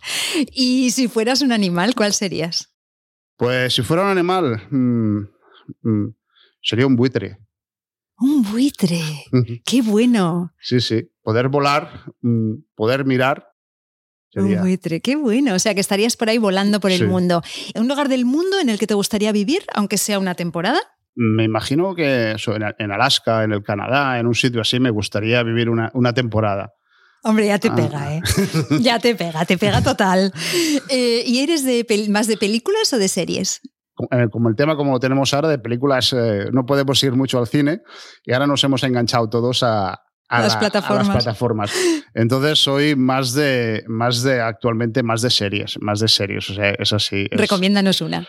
Y 0.53 0.91
si 0.91 1.09
fueras 1.09 1.41
un 1.43 1.53
animal, 1.53 1.95
¿cuál 1.95 2.13
serías? 2.13 2.75
Pues 3.37 3.75
si 3.75 3.83
fuera 3.83 4.03
un 4.03 4.11
animal, 4.11 4.63
mm, 4.71 5.19
mm, 5.83 6.15
sería 6.63 6.87
un 6.87 6.97
buitre. 6.97 7.39
Un 8.19 8.43
buitre. 8.43 9.01
Qué 9.65 9.83
bueno. 9.83 10.53
Sí, 10.61 10.81
sí. 10.81 11.11
Poder 11.23 11.49
volar, 11.49 12.05
mm, 12.21 12.55
poder 12.75 13.05
mirar. 13.05 13.49
Un 14.37 14.61
buitre, 14.61 15.01
qué 15.01 15.17
bueno. 15.17 15.55
O 15.55 15.59
sea, 15.59 15.75
que 15.75 15.81
estarías 15.81 16.17
por 16.17 16.29
ahí 16.29 16.39
volando 16.39 16.81
por 16.81 16.91
el 16.91 17.07
mundo. 17.07 17.43
¿Un 17.77 17.89
lugar 17.89 18.09
del 18.09 18.25
mundo 18.25 18.59
en 18.61 18.69
el 18.69 18.79
que 18.79 18.87
te 18.87 18.95
gustaría 18.95 19.31
vivir, 19.33 19.65
aunque 19.75 19.97
sea 19.97 20.19
una 20.19 20.35
temporada? 20.35 20.81
Me 21.15 21.45
imagino 21.45 21.95
que 21.95 22.37
en 22.79 22.91
Alaska, 22.91 23.45
en 23.45 23.53
el 23.53 23.63
Canadá, 23.63 24.19
en 24.19 24.27
un 24.27 24.35
sitio 24.35 24.61
así, 24.61 24.81
me 24.81 24.91
gustaría 24.91 25.43
vivir 25.43 25.69
una, 25.71 26.13
temporada. 26.13 26.73
Hombre, 27.23 27.47
ya 27.47 27.59
te 27.59 27.69
ah. 27.69 27.75
pega, 27.75 28.15
¿eh? 28.15 28.23
ya 28.81 28.99
te 28.99 29.15
pega, 29.15 29.45
te 29.45 29.57
pega 29.57 29.83
total. 29.83 30.33
Eh, 30.89 31.23
¿Y 31.27 31.41
eres 31.41 31.65
de 31.65 31.87
más 32.11 32.27
de 32.27 32.37
películas 32.37 32.93
o 32.93 32.99
de 32.99 33.09
series? 33.09 33.63
Eh, 34.11 34.27
como 34.31 34.49
el 34.49 34.57
tema 34.57 34.77
como 34.77 34.93
lo 34.93 34.99
tenemos 34.99 35.33
ahora 35.33 35.49
de 35.49 35.59
películas, 35.59 36.13
eh, 36.13 36.49
no 36.53 36.67
podemos 36.67 37.03
ir 37.05 37.13
mucho 37.13 37.39
al 37.39 37.47
cine 37.47 37.83
y 38.25 38.33
ahora 38.33 38.47
nos 38.47 38.63
hemos 38.65 38.83
enganchado 38.83 39.29
todos 39.29 39.63
a, 39.63 40.01
las, 40.29 40.57
plataformas. 40.57 41.07
las, 41.07 41.17
plataformas. 41.17 41.73
Entonces 42.13 42.59
soy 42.59 42.97
más 42.97 43.35
de, 43.35 43.85
más 43.87 44.23
de, 44.23 44.41
actualmente 44.41 45.05
más 45.05 45.23
de 45.23 45.31
series, 45.31 45.79
más 45.81 46.01
de 46.01 46.09
series, 46.09 46.51
o 46.51 46.55
sea, 46.55 46.71
es 46.71 46.93
así. 46.93 47.29
Recomiéndanos 47.31 48.01
una. 48.01 48.27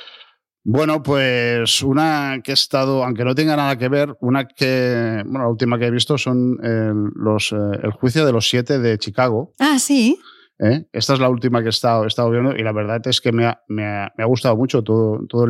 Bueno, 0.67 1.03
pues 1.03 1.84
una 1.84 2.41
que 2.43 2.50
he 2.50 2.53
estado, 2.55 3.03
aunque 3.03 3.24
no 3.24 3.36
tenga 3.36 3.55
nada 3.55 3.77
que 3.77 3.88
ver, 3.88 4.17
una 4.19 4.48
que, 4.48 5.22
bueno, 5.24 5.43
la 5.43 5.50
última 5.50 5.77
que 5.77 5.86
he 5.86 5.91
visto 5.91 6.17
son 6.17 6.57
el, 6.63 7.12
los, 7.13 7.51
eh, 7.51 7.79
el 7.84 7.91
juicio 7.91 8.25
de 8.25 8.31
los 8.31 8.50
siete 8.50 8.79
de 8.79 8.98
Chicago. 8.98 9.53
Ah, 9.60 9.77
sí. 9.77 10.17
¿Eh? 10.57 10.88
Esta 10.91 11.13
es 11.13 11.19
la 11.19 11.29
última 11.29 11.62
que 11.62 11.67
he 11.67 11.69
estado, 11.69 12.03
he 12.03 12.07
estado 12.07 12.31
viendo 12.31 12.55
y 12.55 12.63
la 12.63 12.72
verdad 12.72 13.00
es 13.05 13.22
que 13.22 13.31
me 13.31 13.45
ha, 13.45 13.62
me 13.67 13.86
ha, 13.86 14.12
me 14.17 14.24
ha 14.24 14.27
gustado 14.27 14.57
mucho 14.57 14.81
toda 14.81 15.19
todo 15.29 15.45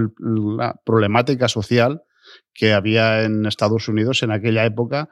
la 0.57 0.75
problemática 0.83 1.47
social 1.47 2.01
que 2.53 2.73
había 2.73 3.23
en 3.23 3.45
Estados 3.45 3.87
Unidos 3.87 4.21
en 4.21 4.31
aquella 4.31 4.65
época 4.65 5.07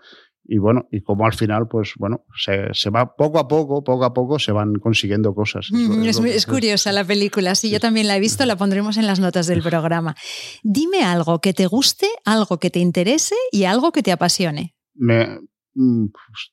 y 0.46 0.58
bueno, 0.58 0.88
y 0.92 1.02
como 1.02 1.26
al 1.26 1.34
final, 1.34 1.68
pues 1.70 1.94
bueno, 1.98 2.26
se, 2.36 2.90
va 2.90 3.16
poco 3.16 3.40
a 3.40 3.48
poco, 3.48 3.84
poco 3.84 4.04
a 4.04 4.14
poco 4.14 4.40
se 4.40 4.52
van 4.52 4.76
consiguiendo 4.76 5.34
cosas. 5.34 5.70
Es, 6.06 6.20
es, 6.20 6.46
curiosa 6.46 6.92
la 6.92 7.06
película, 7.06 7.56
sí, 7.56 7.70
yo 7.70 7.80
también 7.80 8.08
la 8.08 8.18
he 8.18 8.20
visto, 8.20 8.46
la 8.46 8.58
pondremos 8.58 8.98
en 8.98 9.08
las 9.08 9.20
notas 9.20 9.48
del 9.48 9.62
programa. 9.62 10.16
Dime 10.62 11.04
algo 11.04 11.40
que 11.40 11.54
te 11.54 11.66
guste, 11.68 12.10
algo 12.26 12.60
que 12.60 12.70
te 12.70 12.80
interese 12.80 13.36
y 13.52 13.64
algo 13.64 13.94
que 13.94 14.04
te 14.04 14.12
apasione. 14.12 14.76
Me, 14.96 15.40
mm, 15.76 16.08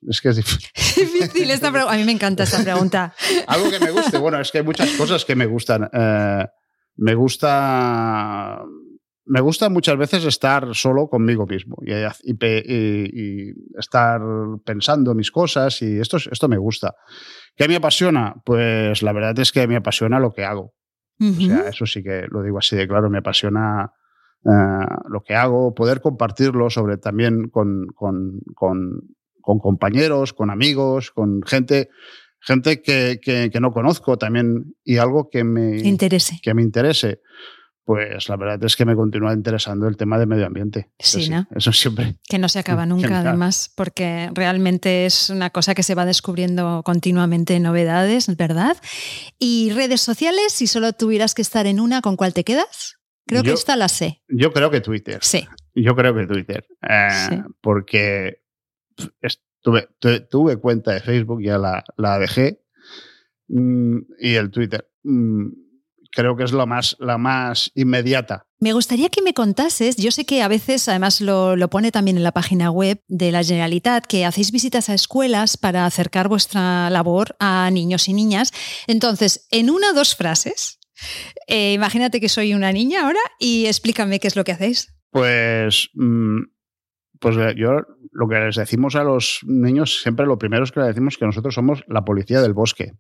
es 0.09 0.21
que 0.21 0.29
es 0.29 0.37
difícil. 0.97 1.51
esta 1.51 1.69
A 1.69 1.97
mí 1.97 2.05
me 2.05 2.13
encanta 2.13 2.45
esta 2.45 2.63
pregunta. 2.63 3.13
algo 3.49 3.71
que 3.71 3.81
me 3.81 3.91
guste, 3.91 4.19
bueno, 4.19 4.41
es 4.41 4.53
que 4.53 4.59
hay 4.59 4.65
muchas 4.65 4.91
cosas 4.93 5.25
que 5.25 5.35
me 5.35 5.47
gustan. 5.47 5.91
Eh, 5.93 6.47
me 6.97 7.15
gusta 7.15 8.63
me 9.31 9.41
gusta 9.41 9.69
muchas 9.69 9.97
veces 9.97 10.25
estar 10.25 10.75
solo 10.75 11.09
conmigo 11.09 11.47
mismo 11.47 11.77
y, 11.87 11.93
y, 11.93 13.53
estar 13.79 14.21
pensando 14.65 15.15
mis 15.15 15.31
cosas 15.31 15.81
y 15.83 16.01
esto, 16.01 16.17
esto 16.17 16.49
me 16.49 16.59
gusta. 16.59 16.97
¿Qué 17.55 17.69
me 17.69 17.77
apasiona? 17.77 18.35
Pues 18.45 19.05
la 19.05 19.13
verdad 19.13 19.39
es 19.39 19.53
que 19.53 19.69
me 19.69 19.77
apasiona 19.77 20.19
lo 20.19 20.33
que 20.33 20.45
hago. 20.45 20.75
O 21.21 21.33
sea, 21.41 21.69
eso 21.69 21.87
sí 21.87 22.03
que 22.03 22.27
lo 22.29 22.43
digo 22.43 22.59
así 22.59 22.75
de 22.75 22.89
claro, 22.89 23.09
me 23.09 23.19
apasiona 23.19 23.93
eh, 24.45 24.87
lo 25.09 25.23
que 25.23 25.35
hago, 25.35 25.75
poder 25.75 26.01
compartirlo 26.01 26.69
sobre 26.69 26.97
también 26.97 27.51
con, 27.51 27.87
con, 27.95 28.41
con, 28.55 29.01
con 29.41 29.59
compañeros, 29.61 30.33
con 30.33 30.51
amigos, 30.51 31.13
con 31.13 31.43
gente 31.43 31.89
gente 32.41 32.81
que, 32.83 33.21
que, 33.23 33.51
que, 33.53 33.61
no 33.61 33.71
conozco 33.71 34.17
también 34.17 34.75
y 34.83 34.97
algo 34.97 35.29
que 35.29 35.45
me 35.45 35.79
interese. 35.81 36.41
Que 36.43 36.55
me 36.55 36.63
interese 36.63 37.21
pues 37.91 38.29
la 38.29 38.37
verdad 38.37 38.63
es 38.63 38.77
que 38.77 38.85
me 38.85 38.95
continúa 38.95 39.33
interesando 39.33 39.89
el 39.89 39.97
tema 39.97 40.17
de 40.17 40.25
medio 40.25 40.47
ambiente. 40.47 40.93
Sí, 40.97 41.29
¿no? 41.29 41.49
Eso 41.51 41.73
siempre. 41.73 42.19
Que 42.29 42.39
no 42.39 42.49
se 42.49 42.61
acaba 42.61 42.87
nunca, 42.87 43.19
además, 43.19 43.73
porque 43.75 44.31
realmente 44.33 45.07
es 45.07 45.29
una 45.29 45.51
cosa 45.51 45.75
que 45.75 45.83
se 45.83 45.97
va 45.97 46.05
descubriendo 46.05 46.85
continuamente 46.85 47.59
novedades, 47.59 48.37
¿verdad? 48.37 48.77
Y 49.41 49.73
redes 49.73 50.03
sociales, 50.03 50.53
si 50.53 50.69
solo 50.69 50.93
tuvieras 50.93 51.35
que 51.35 51.43
estar 51.43 51.67
en 51.67 51.81
una, 51.81 52.01
¿con 52.01 52.15
cuál 52.15 52.33
te 52.33 52.45
quedas? 52.45 53.01
Creo 53.27 53.43
que 53.43 53.51
esta 53.51 53.75
la 53.75 53.89
sé. 53.89 54.23
Yo 54.29 54.53
creo 54.53 54.71
que 54.71 54.81
Twitter. 54.81 55.19
Sí. 55.21 55.49
Yo 55.75 55.97
creo 55.97 56.15
que 56.15 56.29
Twitter. 56.29 56.65
Eh, 56.89 57.43
porque 57.61 58.45
tuve, 59.63 59.89
tuve, 60.31 60.57
cuenta 60.59 60.93
de 60.93 61.01
Facebook, 61.01 61.43
ya 61.43 61.59
la, 61.59 61.83
la 61.97 62.21
dejé. 62.21 62.63
Mm, 63.49 63.99
y 64.21 64.35
el 64.37 64.53
Twitter. 64.53 64.89
Creo 66.13 66.37
que 66.37 66.45
es 66.45 66.53
la 66.53 66.67
más, 66.67 66.97
la 66.99 67.19
más 67.19 67.71
inmediata. 67.75 68.47
Me 68.59 68.73
gustaría 68.73 69.09
que 69.09 69.23
me 69.23 69.33
contases, 69.33 69.97
yo 69.97 70.11
sé 70.11 70.27
que 70.27 70.43
a 70.43 70.49
veces, 70.49 70.89
además 70.89 71.21
lo, 71.21 71.57
lo, 71.57 71.71
pone 71.71 71.93
también 71.93 72.17
en 72.17 72.25
la 72.25 72.33
página 72.33 72.71
web 72.71 73.01
de 73.09 73.33
la 73.33 73.45
Generalitat, 73.45 74.07
que 74.07 74.25
hacéis 74.25 74.53
visitas 74.53 74.91
a 74.91 74.95
escuelas 74.95 75.57
para 75.57 75.87
acercar 75.87 76.29
vuestra 76.29 76.91
labor 76.91 77.37
a 77.39 77.71
niños 77.71 78.09
y 78.09 78.13
niñas. 78.13 78.53
Entonces, 78.87 79.47
en 79.51 79.71
una 79.71 79.91
o 79.91 79.95
dos 79.95 80.17
frases, 80.17 80.81
eh, 81.47 81.73
imagínate 81.73 82.21
que 82.21 82.29
soy 82.29 82.55
una 82.55 82.73
niña 82.73 83.05
ahora 83.05 83.21
y 83.39 83.67
explícame 83.67 84.21
qué 84.21 84.29
es 84.29 84.37
lo 84.37 84.45
que 84.45 84.53
hacéis. 84.53 84.95
Pues, 85.11 85.91
mm, 85.95 86.43
pues 87.19 87.37
eh, 87.37 87.55
yo 87.57 87.83
lo 88.13 88.29
que 88.29 88.39
les 88.39 88.57
decimos 88.57 88.97
a 88.97 89.05
los 89.05 89.41
niños, 89.45 90.01
siempre 90.03 90.27
lo 90.27 90.39
primero 90.39 90.65
es 90.65 90.73
que 90.73 90.81
les 90.81 90.89
decimos 90.91 91.17
que 91.17 91.27
nosotros 91.27 91.55
somos 91.55 91.83
la 91.89 92.05
policía 92.05 92.41
del 92.41 92.55
bosque. 92.55 92.93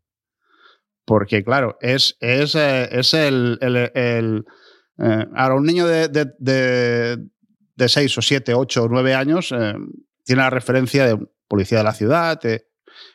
Porque, 1.11 1.43
claro, 1.43 1.77
es, 1.81 2.17
es, 2.21 2.55
eh, 2.55 2.89
es 2.93 3.15
el. 3.15 3.59
el, 3.61 4.45
eh, 4.97 5.27
ahora, 5.35 5.57
un 5.57 5.65
niño 5.65 5.85
de, 5.85 6.07
de, 6.07 6.29
de, 6.39 7.89
6 7.89 8.19
o 8.19 8.23
7, 8.23 8.55
8 8.55 8.85
o 8.85 8.89
9 8.89 9.15
años 9.15 9.51
eh, 9.51 9.75
tiene 10.25 10.43
la 10.43 10.51
referencia 10.51 11.05
de 11.05 11.19
policía 11.49 11.79
de 11.79 11.85
la 11.85 11.95
ciudad, 11.95 12.39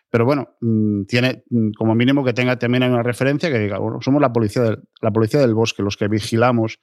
pero 0.10 0.26
bueno, 0.26 0.58
mm, 0.60 1.06
tiene 1.06 1.46
mm, 1.50 1.70
como 1.78 1.96
mínimo 1.96 2.26
que 2.26 2.34
tenga 2.34 2.60
también 2.60 2.84
una 2.84 3.02
referencia 3.02 3.50
que 3.50 3.60
diga, 3.60 3.80
bueno, 3.80 4.02
somos 4.02 4.20
la 4.22 4.34
policía, 4.34 4.64
del, 4.64 4.84
la 5.02 5.12
policía 5.12 5.40
del 5.40 5.54
bosque, 5.54 5.82
los 5.82 5.96
que 5.96 6.10
vigilamos 6.10 6.82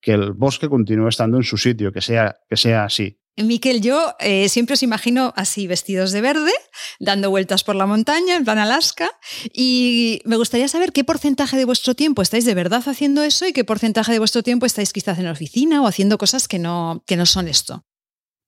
que 0.00 0.14
el 0.14 0.32
bosque 0.32 0.68
continúe 0.68 1.06
estando 1.06 1.36
en 1.36 1.44
su 1.44 1.58
sitio, 1.58 1.92
que 1.92 2.00
sea, 2.00 2.40
que 2.48 2.56
sea 2.56 2.82
así. 2.82 3.19
Miquel, 3.46 3.80
yo 3.80 4.14
eh, 4.18 4.48
siempre 4.48 4.74
os 4.74 4.82
imagino 4.82 5.32
así, 5.36 5.66
vestidos 5.66 6.12
de 6.12 6.20
verde, 6.20 6.52
dando 6.98 7.30
vueltas 7.30 7.64
por 7.64 7.76
la 7.76 7.86
montaña, 7.86 8.36
en 8.36 8.44
plan 8.44 8.58
Alaska, 8.58 9.10
y 9.52 10.20
me 10.24 10.36
gustaría 10.36 10.68
saber 10.68 10.92
qué 10.92 11.04
porcentaje 11.04 11.56
de 11.56 11.64
vuestro 11.64 11.94
tiempo 11.94 12.22
estáis 12.22 12.44
de 12.44 12.54
verdad 12.54 12.82
haciendo 12.86 13.22
eso 13.22 13.46
y 13.46 13.52
qué 13.52 13.64
porcentaje 13.64 14.12
de 14.12 14.18
vuestro 14.18 14.42
tiempo 14.42 14.66
estáis 14.66 14.92
quizás 14.92 15.18
en 15.18 15.24
la 15.24 15.32
oficina 15.32 15.82
o 15.82 15.86
haciendo 15.86 16.18
cosas 16.18 16.48
que 16.48 16.58
no, 16.58 17.02
que 17.06 17.16
no 17.16 17.26
son 17.26 17.48
esto. 17.48 17.84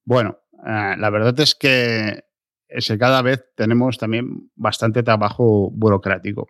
Bueno, 0.05 0.39
eh, 0.67 0.95
la 0.99 1.11
verdad 1.11 1.39
es 1.41 1.55
que, 1.55 2.25
cada 2.99 3.23
vez 3.23 3.45
tenemos 3.57 3.99
también 3.99 4.51
bastante 4.55 5.03
trabajo 5.03 5.71
burocrático. 5.73 6.49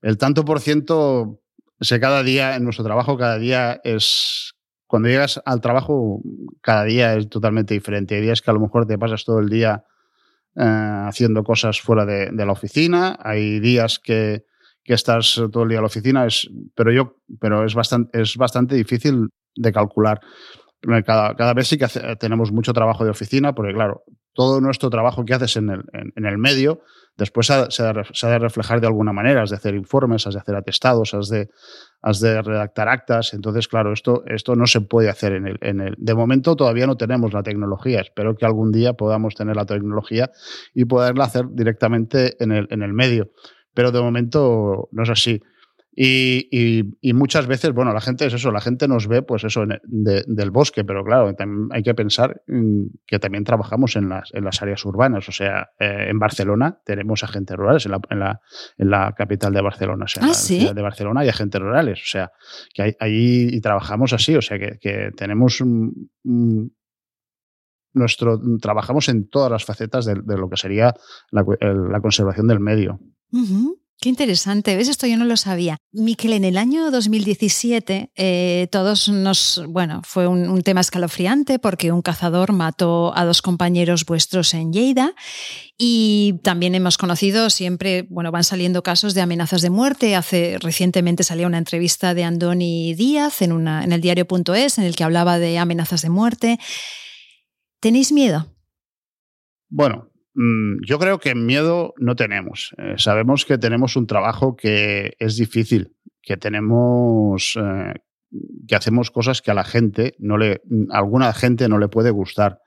El 0.00 0.18
tanto 0.18 0.44
por 0.44 0.60
ciento, 0.60 1.40
es 1.80 1.92
cada 2.00 2.22
día, 2.22 2.56
en 2.56 2.64
nuestro 2.64 2.84
trabajo, 2.84 3.18
cada 3.18 3.38
día 3.38 3.80
es 3.82 4.55
cuando 4.86 5.08
llegas 5.08 5.40
al 5.44 5.60
trabajo, 5.60 6.20
cada 6.60 6.84
día 6.84 7.14
es 7.14 7.28
totalmente 7.28 7.74
diferente. 7.74 8.14
Hay 8.14 8.22
días 8.22 8.40
que 8.40 8.50
a 8.50 8.54
lo 8.54 8.60
mejor 8.60 8.86
te 8.86 8.98
pasas 8.98 9.24
todo 9.24 9.40
el 9.40 9.48
día 9.48 9.84
eh, 10.54 11.02
haciendo 11.06 11.42
cosas 11.42 11.80
fuera 11.80 12.04
de, 12.06 12.32
la 12.32 12.52
oficina. 12.52 13.18
Hay 13.22 13.60
días 13.60 13.98
que, 13.98 14.44
que, 14.84 14.94
estás 14.94 15.40
todo 15.52 15.64
el 15.64 15.70
día 15.70 15.78
en 15.78 15.82
la 15.82 15.88
oficina, 15.88 16.26
es, 16.26 16.48
pero, 16.74 16.92
yo, 16.92 17.16
pero 17.40 17.64
es, 17.64 17.74
bastante, 17.74 18.20
es 18.20 18.36
bastante 18.36 18.74
difícil 18.76 19.28
de 19.54 19.72
calcular. 19.72 20.20
Cada, 21.04 21.34
cada 21.34 21.54
vez 21.54 21.66
sí 21.66 21.78
que 21.78 21.86
tenemos 22.20 22.52
mucho 22.52 22.72
trabajo 22.72 23.04
de 23.04 23.10
oficina, 23.10 23.54
porque 23.54 23.72
claro, 23.72 24.04
todo 24.36 24.60
nuestro 24.60 24.90
trabajo 24.90 25.24
que 25.24 25.34
haces 25.34 25.56
en 25.56 25.70
el, 25.70 25.84
en, 25.92 26.26
el 26.26 26.38
medio, 26.38 26.82
después 27.16 27.46
se 27.46 27.82
ha, 27.82 28.30
de 28.30 28.38
reflejar 28.38 28.80
de 28.80 28.86
alguna 28.86 29.12
manera, 29.12 29.42
has 29.42 29.50
de 29.50 29.56
hacer 29.56 29.74
informes, 29.74 30.26
has 30.26 30.34
de 30.34 30.40
hacer 30.40 30.54
atestados, 30.54 31.14
has 31.14 31.28
de, 31.28 31.48
has 32.02 32.20
de 32.20 32.42
redactar 32.42 32.88
actas. 32.88 33.32
Entonces, 33.34 33.68
claro, 33.68 33.92
esto, 33.92 34.22
esto 34.26 34.54
no 34.54 34.66
se 34.66 34.80
puede 34.80 35.08
hacer 35.08 35.32
en 35.32 35.46
el, 35.46 35.58
en 35.60 35.80
el... 35.80 35.94
De 35.98 36.14
momento 36.14 36.56
todavía 36.56 36.86
no 36.86 36.96
tenemos 36.96 37.32
la 37.32 37.42
tecnología. 37.42 38.00
Espero 38.00 38.36
que 38.36 38.44
algún 38.44 38.70
día 38.70 38.92
podamos 38.92 39.34
tener 39.34 39.56
la 39.56 39.66
tecnología 39.66 40.30
y 40.74 40.84
poderla 40.84 41.24
hacer 41.24 41.46
directamente 41.50 42.42
en 42.42 42.52
el, 42.52 42.66
en 42.70 42.82
el 42.82 42.92
medio. 42.92 43.30
Pero 43.74 43.92
de 43.92 44.00
momento 44.00 44.88
no 44.92 45.02
es 45.02 45.10
así. 45.10 45.40
Y, 45.98 46.92
y, 47.00 47.12
muchas 47.14 47.46
veces, 47.46 47.72
bueno, 47.72 47.94
la 47.94 48.02
gente 48.02 48.26
es 48.26 48.34
eso, 48.34 48.52
la 48.52 48.60
gente 48.60 48.86
nos 48.86 49.08
ve, 49.08 49.22
pues 49.22 49.44
eso, 49.44 49.64
del 49.86 50.50
bosque, 50.50 50.84
pero 50.84 51.02
claro, 51.02 51.34
hay 51.70 51.82
que 51.82 51.94
pensar 51.94 52.42
mm, 52.46 52.82
que 53.06 53.18
también 53.18 53.44
trabajamos 53.44 53.96
en 53.96 54.10
las, 54.10 54.28
en 54.34 54.44
las 54.44 54.60
áreas 54.60 54.84
urbanas. 54.84 55.26
O 55.26 55.32
sea, 55.32 55.70
eh, 55.80 56.08
en 56.10 56.18
Barcelona 56.18 56.78
tenemos 56.84 57.24
agentes 57.24 57.56
rurales, 57.56 57.86
en 57.86 57.92
la, 57.92 58.00
en 58.10 58.18
la, 58.18 58.40
en 58.76 58.90
la 58.90 59.14
capital 59.16 59.54
de 59.54 59.62
Barcelona, 59.62 60.04
o 60.04 60.08
sea, 60.08 60.22
en 60.22 60.28
¿Ah, 60.28 60.32
la 60.32 60.34
ciudad 60.34 60.74
de 60.74 60.82
Barcelona 60.82 61.20
hay 61.22 61.30
agentes 61.30 61.62
rurales. 61.62 61.98
O 62.02 62.06
sea, 62.06 62.30
que 62.74 62.94
ahí 63.00 63.48
y 63.50 63.60
trabajamos 63.62 64.12
así, 64.12 64.36
o 64.36 64.42
sea, 64.42 64.58
que, 64.58 64.78
que 64.78 65.12
tenemos 65.16 65.62
nuestro, 67.94 68.38
trabajamos 68.60 69.08
en 69.08 69.30
todas 69.30 69.50
las 69.50 69.64
facetas 69.64 70.04
de, 70.04 70.36
lo 70.36 70.50
que 70.50 70.58
sería 70.58 70.94
la, 71.30 71.42
la 71.62 72.00
conservación 72.02 72.48
del 72.48 72.60
medio. 72.60 73.00
Qué 73.98 74.10
interesante, 74.10 74.76
¿ves? 74.76 74.88
Esto 74.88 75.06
yo 75.06 75.16
no 75.16 75.24
lo 75.24 75.38
sabía. 75.38 75.78
Miquel, 75.90 76.34
en 76.34 76.44
el 76.44 76.58
año 76.58 76.90
2017 76.90 78.10
eh, 78.14 78.68
todos 78.70 79.08
nos, 79.08 79.62
bueno, 79.68 80.02
fue 80.04 80.26
un, 80.26 80.62
tema 80.62 80.82
escalofriante 80.82 81.58
porque 81.58 81.92
un 81.92 82.02
cazador 82.02 82.52
mató 82.52 83.16
a 83.16 83.24
dos 83.24 83.40
compañeros 83.40 84.04
vuestros 84.04 84.52
en 84.52 84.70
Lleida 84.70 85.14
y 85.78 86.40
también 86.42 86.74
hemos 86.74 86.98
conocido 86.98 87.48
siempre, 87.48 88.06
bueno, 88.10 88.30
van 88.30 88.44
saliendo 88.44 88.82
casos 88.82 89.14
de 89.14 89.22
amenazas 89.22 89.62
de 89.62 89.70
muerte. 89.70 90.14
Hace 90.14 90.58
recientemente 90.60 91.24
salía 91.24 91.46
una 91.46 91.58
entrevista 91.58 92.12
de 92.12 92.24
Andoni 92.24 92.92
Díaz 92.94 93.40
en, 93.40 93.52
una, 93.52 93.82
en 93.82 93.92
el 93.92 94.02
diario.es 94.02 94.76
en 94.76 94.84
el 94.84 94.94
que 94.94 95.04
hablaba 95.04 95.38
de 95.38 95.56
amenazas 95.56 96.02
de 96.02 96.10
muerte. 96.10 96.58
¿Tenéis 97.80 98.12
miedo? 98.12 98.54
Bueno, 99.70 100.10
yo 100.82 100.98
creo 100.98 101.18
que 101.18 101.34
miedo 101.34 101.94
no 101.98 102.14
tenemos. 102.14 102.74
Eh, 102.78 102.94
sabemos 102.98 103.44
que 103.44 103.58
tenemos 103.58 103.96
un 103.96 104.06
trabajo 104.06 104.54
que 104.54 105.14
es 105.18 105.36
difícil, 105.36 105.96
que 106.22 106.36
tenemos, 106.36 107.58
eh, 107.58 107.94
que 108.68 108.76
hacemos 108.76 109.10
cosas 109.10 109.40
que 109.40 109.50
a 109.50 109.54
la 109.54 109.64
gente 109.64 110.14
no 110.18 110.36
le, 110.36 110.60
a 110.90 110.98
alguna 110.98 111.32
gente 111.32 111.68
no 111.68 111.78
le 111.78 111.88
puede 111.88 112.10
gustar. 112.10 112.60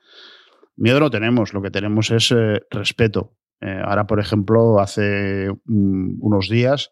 Miedo 0.77 0.99
no 0.99 1.11
tenemos, 1.11 1.53
lo 1.53 1.61
que 1.61 1.69
tenemos 1.69 2.09
es 2.09 2.31
eh, 2.31 2.61
respeto. 2.71 3.35
ahora, 3.61 4.07
por 4.07 4.19
ejemplo, 4.19 4.79
hace 4.79 5.49
mm, 5.65 6.17
unos 6.21 6.49
días 6.49 6.91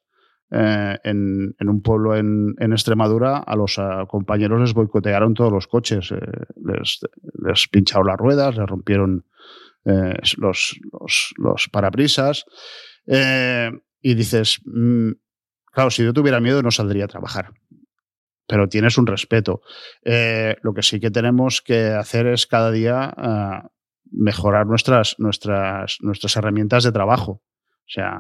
en, 0.50 1.56
un 1.60 1.82
pueblo 1.82 2.16
en, 2.16 2.56
Extremadura 2.60 3.38
a 3.38 3.56
los 3.58 3.78
compañeros 4.08 4.62
les 4.62 4.74
boicotearon 4.74 5.34
todos 5.34 5.52
los 5.52 5.68
coches, 5.68 6.14
les, 6.64 7.00
les 7.44 7.68
pincharon 7.68 8.08
las 8.08 8.18
ruedas, 8.18 8.56
les 8.56 8.66
rompieron 8.66 9.26
eh, 9.88 10.20
los, 10.38 10.78
los, 11.38 11.70
parabrisas. 11.72 12.44
Eh, 13.06 13.72
y 14.02 14.16
dices, 14.16 14.60
mm, 14.66 15.12
claro, 15.72 15.90
si 15.92 16.04
yo 16.04 16.12
tuviera 16.12 16.42
miedo 16.42 16.62
no 16.62 16.72
saldría 16.72 17.06
a 17.06 17.08
trabajar. 17.08 17.54
Pero 18.48 18.68
tienes 18.68 18.98
un 18.98 19.08
respeto. 19.08 19.62
Eh, 20.04 20.58
lo 20.62 20.74
que 20.74 20.84
sí 20.84 21.00
que 21.00 21.12
tenemos 21.12 21.62
que 21.62 21.88
hacer 21.88 22.28
es 22.28 22.48
cada 22.48 22.72
día 22.72 23.14
mejorar 24.12 24.66
nuestras, 24.68 25.16
nuestras, 25.20 25.98
nuestras 26.02 26.36
herramientas 26.36 26.84
de 26.84 26.92
trabajo. 26.92 27.32
O 27.32 27.90
sea, 27.90 28.20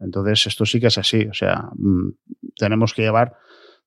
entonces 0.00 0.46
esto 0.46 0.66
sí 0.66 0.80
que 0.80 0.88
es 0.88 0.98
así. 0.98 1.26
O 1.26 1.34
sea, 1.34 1.70
mm, 1.74 2.10
tenemos 2.56 2.92
que 2.92 3.02
llevar 3.02 3.34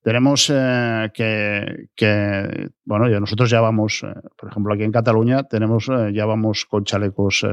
tenemos 0.02 0.50
eh, 0.52 1.10
que, 1.14 2.70
bueno, 2.84 3.08
ya 3.08 3.20
nosotros 3.20 3.48
ya 3.48 3.60
vamos, 3.60 4.02
eh, 4.02 4.12
por 4.36 4.50
ejemplo, 4.50 4.74
aquí 4.74 4.82
en 4.82 4.90
Cataluña 4.90 5.44
tenemos, 5.44 5.88
eh, 5.88 6.12
ya 6.12 6.26
vamos 6.26 6.66
con 6.66 6.84
chalecos 6.84 7.46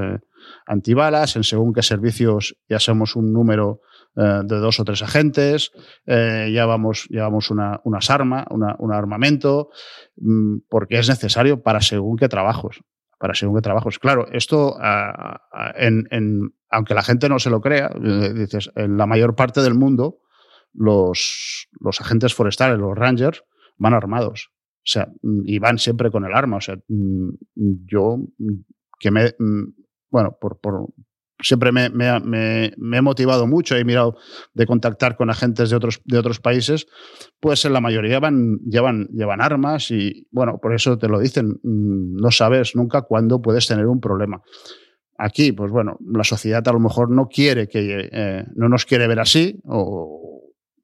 antibalas, 0.66 1.36
en 1.36 1.44
según 1.44 1.74
qué 1.74 1.84
servicios 1.84 2.56
ya 2.68 2.80
somos 2.80 3.16
un 3.16 3.32
número 3.32 3.82
de 4.16 4.58
dos 4.58 4.80
o 4.80 4.84
tres 4.84 5.02
agentes, 5.02 5.72
llevamos, 6.06 7.08
llevamos 7.10 7.52
una, 7.52 7.80
unas 7.84 8.10
armas, 8.10 8.46
un 8.50 8.94
armamento, 8.94 9.70
mm, 10.18 10.58
porque 10.68 10.98
es 10.98 11.08
necesario 11.08 11.62
para 11.62 11.80
según 11.80 12.18
qué 12.18 12.28
trabajos 12.28 12.82
para 13.18 13.36
según 13.36 13.56
qué 13.56 13.62
trabajos. 13.62 14.00
Claro, 14.00 14.28
esto, 14.32 14.78
en, 15.76 16.54
aunque 16.70 16.94
la 16.94 17.04
gente 17.04 17.28
no 17.28 17.38
se 17.38 17.50
lo 17.50 17.60
crea, 17.60 17.90
dices, 18.34 18.72
en 18.76 18.98
la 18.98 19.06
mayor 19.06 19.36
parte 19.36 19.62
del 19.62 19.76
mundo, 19.76 20.20
los, 20.80 21.68
los 21.80 22.02
agentes 22.02 22.34
forestales, 22.34 22.80
los 22.80 22.98
rangers, 22.98 23.44
van 23.78 23.94
armados. 23.94 24.50
O 24.78 24.92
sea, 24.92 25.12
y 25.44 25.60
van 25.60 25.78
siempre 25.78 26.10
con 26.10 26.26
el 26.26 26.34
arma. 26.34 26.58
O 26.58 26.62
sea, 26.62 26.78
mm, 26.88 27.30
yo 27.86 28.18
que 29.00 29.12
me, 29.12 29.36
mm, 29.38 29.74
bueno, 30.10 30.38
por, 30.40 30.60
por 30.60 30.88
siempre 31.42 31.72
me, 31.72 31.90
me, 31.90 32.72
me, 32.78 32.98
he 32.98 33.02
motivado 33.02 33.48
mucho, 33.48 33.76
he 33.76 33.86
mirado 33.86 34.18
de 34.54 34.66
contactar 34.66 35.16
con 35.16 35.30
agentes 35.30 35.70
de 35.70 35.76
otros, 35.76 36.02
de 36.06 36.18
otros 36.18 36.40
países, 36.40 36.88
pues 37.40 37.64
en 37.66 37.74
la 37.74 37.82
mayoría 37.82 38.20
van, 38.20 38.60
llevan, 38.60 39.08
llevan 39.14 39.42
armas 39.42 39.92
y, 39.92 40.28
bueno, 40.32 40.60
por 40.62 40.74
eso 40.74 40.98
te 40.98 41.08
lo 41.08 41.20
dicen, 41.20 41.60
mm, 41.64 42.18
no 42.18 42.32
sabes 42.32 42.76
nunca 42.76 43.04
cuándo 43.04 43.42
puedes 43.42 43.68
tener 43.68 43.86
un 43.86 44.00
problema. 44.00 44.42
Aquí, 45.18 45.52
pues 45.52 45.72
bueno, 45.72 45.98
la 46.00 46.24
sociedad 46.24 46.66
a 46.66 46.72
lo 46.72 46.80
mejor 46.80 47.12
no 47.12 47.28
quiere 47.28 47.68
que, 47.68 48.10
eh, 48.12 48.46
no 48.56 48.70
nos 48.70 48.86
quiere 48.86 49.06
ver 49.08 49.20
así, 49.20 49.60
o, 49.66 50.29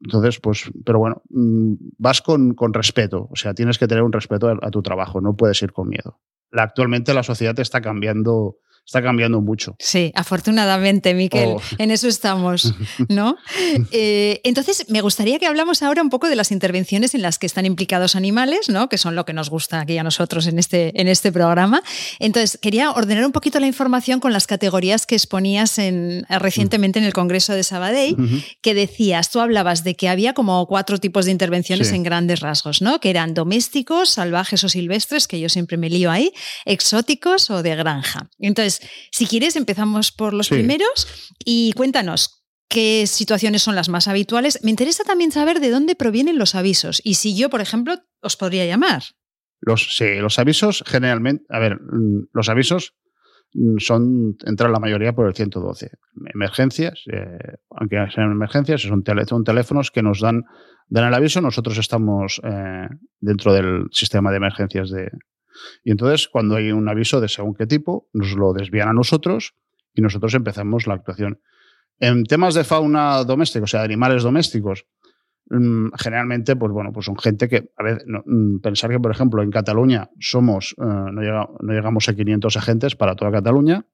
entonces, 0.05 0.39
pues, 0.39 0.71
pero 0.85 0.99
bueno, 0.99 1.23
mm, 1.29 1.73
vas 1.97 2.21
con, 2.21 2.53
con, 2.53 2.73
respeto, 2.73 3.27
o 3.31 3.35
sea, 3.35 3.55
tienes 3.55 3.79
que 3.79 3.87
tener 3.87 4.03
un 4.03 4.13
respeto 4.13 4.47
a, 4.47 4.57
a, 4.61 4.69
tu 4.69 4.83
trabajo, 4.83 5.19
no 5.19 5.35
puedes 5.35 5.61
ir 5.63 5.73
con 5.73 5.89
miedo. 5.89 6.19
La, 6.51 6.61
actualmente 6.61 7.13
la 7.15 7.23
sociedad 7.23 7.59
está 7.59 7.81
cambiando 7.81 8.57
está 8.85 9.01
cambiando 9.01 9.41
mucho. 9.41 9.75
Sí, 9.79 10.11
afortunadamente, 10.15 11.13
Miquel, 11.13 11.49
oh. 11.55 11.61
en 11.77 11.91
eso 11.91 12.07
estamos, 12.07 12.73
¿no? 13.09 13.37
Eh, 13.91 14.41
entonces, 14.43 14.85
me 14.89 15.01
gustaría 15.01 15.39
que 15.39 15.45
hablamos 15.45 15.81
ahora 15.81 16.01
un 16.01 16.09
poco 16.09 16.27
de 16.27 16.35
las 16.35 16.51
intervenciones 16.51 17.15
en 17.15 17.21
las 17.21 17.39
que 17.39 17.45
están 17.45 17.65
implicados 17.65 18.15
animales, 18.15 18.69
¿no? 18.69 18.89
Que 18.89 18.97
son 18.97 19.15
lo 19.15 19.25
que 19.25 19.33
nos 19.33 19.49
gusta 19.49 19.79
aquí 19.79 19.97
a 19.97 20.03
nosotros 20.03 20.47
en 20.47 20.59
este, 20.59 20.99
en 20.99 21.07
este 21.07 21.31
programa. 21.31 21.81
Entonces, 22.19 22.59
quería 22.61 22.91
ordenar 22.91 23.25
un 23.25 23.31
poquito 23.31 23.59
la 23.59 23.67
información 23.67 24.19
con 24.19 24.33
las 24.33 24.47
categorías 24.47 25.05
que 25.05 25.15
exponías 25.15 25.77
en, 25.79 26.25
recientemente 26.29 26.99
en 26.99 27.05
el 27.05 27.13
Congreso 27.13 27.53
de 27.53 27.63
Sabadell, 27.63 28.15
que 28.61 28.73
decías, 28.73 29.29
tú 29.29 29.39
hablabas 29.39 29.83
de 29.83 29.95
que 29.95 30.09
había 30.09 30.33
como 30.33 30.65
cuatro 30.67 30.97
tipos 30.99 31.25
de 31.25 31.31
intervenciones 31.31 31.91
en 31.91 32.03
grandes 32.03 32.39
rasgos, 32.41 32.81
¿no? 32.81 32.99
Que 32.99 33.09
eran 33.09 33.33
domésticos, 33.33 34.09
salvajes 34.09 34.63
o 34.63 34.69
silvestres, 34.69 35.27
que 35.27 35.39
yo 35.39 35.49
siempre 35.49 35.77
me 35.77 35.89
lío 35.89 36.11
ahí, 36.11 36.31
exóticos 36.65 37.49
o 37.49 37.63
de 37.63 37.75
granja. 37.75 38.29
Entonces, 38.39 38.74
si 39.11 39.25
quieres, 39.27 39.55
empezamos 39.55 40.11
por 40.11 40.33
los 40.33 40.49
primeros 40.49 41.31
y 41.43 41.73
cuéntanos. 41.73 42.43
¿Qué 42.67 43.05
situaciones 43.07 43.61
son 43.61 43.75
las 43.75 43.89
más 43.89 44.07
habituales? 44.07 44.59
Me 44.63 44.71
interesa 44.71 45.03
también 45.03 45.31
saber 45.31 45.59
de 45.59 45.69
dónde 45.69 45.95
provienen 45.95 46.39
los 46.39 46.55
avisos 46.55 47.01
y 47.03 47.15
si 47.15 47.35
yo, 47.35 47.49
por 47.49 47.61
ejemplo, 47.61 47.95
os 48.21 48.37
podría 48.37 48.65
llamar. 48.65 49.03
Los, 49.61 49.95
sí, 49.95 50.15
los 50.15 50.39
avisos 50.39 50.83
generalmente, 50.85 51.45
a 51.49 51.59
ver, 51.59 51.79
mm, 51.79 52.27
los 52.33 52.49
avisos 52.49 52.95
mm, 53.53 53.77
son, 53.77 54.35
entran 54.45 54.71
la 54.71 54.79
mayoría 54.79 55.13
por 55.13 55.27
el 55.27 55.35
112. 55.35 55.91
Emergencias, 56.33 57.03
eh, 57.11 57.57
aunque 57.69 57.97
sean 58.13 58.31
emergencias, 58.31 58.81
son, 58.81 59.03
teléfonos 59.03 59.91
que 59.91 60.01
nos 60.01 60.19
dan, 60.19 60.43
dan 60.87 61.07
el 61.07 61.13
aviso, 61.13 61.41
nosotros 61.41 61.77
estamos 61.77 62.41
eh, 62.43 62.87
dentro 63.19 63.53
del 63.53 63.85
sistema 63.91 64.31
de 64.31 64.37
emergencias 64.37 64.89
de, 64.89 65.09
y 65.83 65.91
entonces, 65.91 66.27
cuando 66.27 66.55
hay 66.55 66.71
un 66.71 66.87
aviso 66.89 67.21
de 67.21 67.27
según 67.27 67.55
qué 67.55 67.67
tipo, 67.67 68.09
nos 68.13 68.35
lo 68.35 68.53
desvían 68.53 68.89
a 68.89 68.93
nosotros 68.93 69.55
y 69.93 70.01
nosotros 70.01 70.33
empezamos 70.33 70.87
la 70.87 70.95
actuación. 70.95 71.39
En 71.99 72.23
temas 72.25 72.53
de 72.53 72.63
fauna 72.63 73.23
doméstica, 73.23 73.63
o 73.63 73.67
sea, 73.67 73.81
de 73.81 73.85
animales 73.85 74.23
domésticos, 74.23 74.85
mm, 75.49 75.89
generalmente, 75.97 76.55
pues 76.55 76.71
bueno, 76.71 76.91
pues 76.91 77.05
son 77.05 77.17
gente 77.17 77.47
que, 77.47 77.71
a 77.77 77.83
ver, 77.83 78.03
mm, 78.05 78.59
pensar 78.59 78.89
que, 78.89 78.99
por 78.99 79.11
ejemplo, 79.11 79.41
en 79.41 79.51
Cataluña 79.51 80.09
somos, 80.19 80.75
eh, 80.77 80.83
no, 80.83 81.11
no, 81.59 81.73
llegamos 81.73 82.09
a 82.09 82.15
500 82.15 82.57
agentes 82.57 82.95
para 82.95 83.15
toda 83.15 83.31
Cataluña 83.31 83.85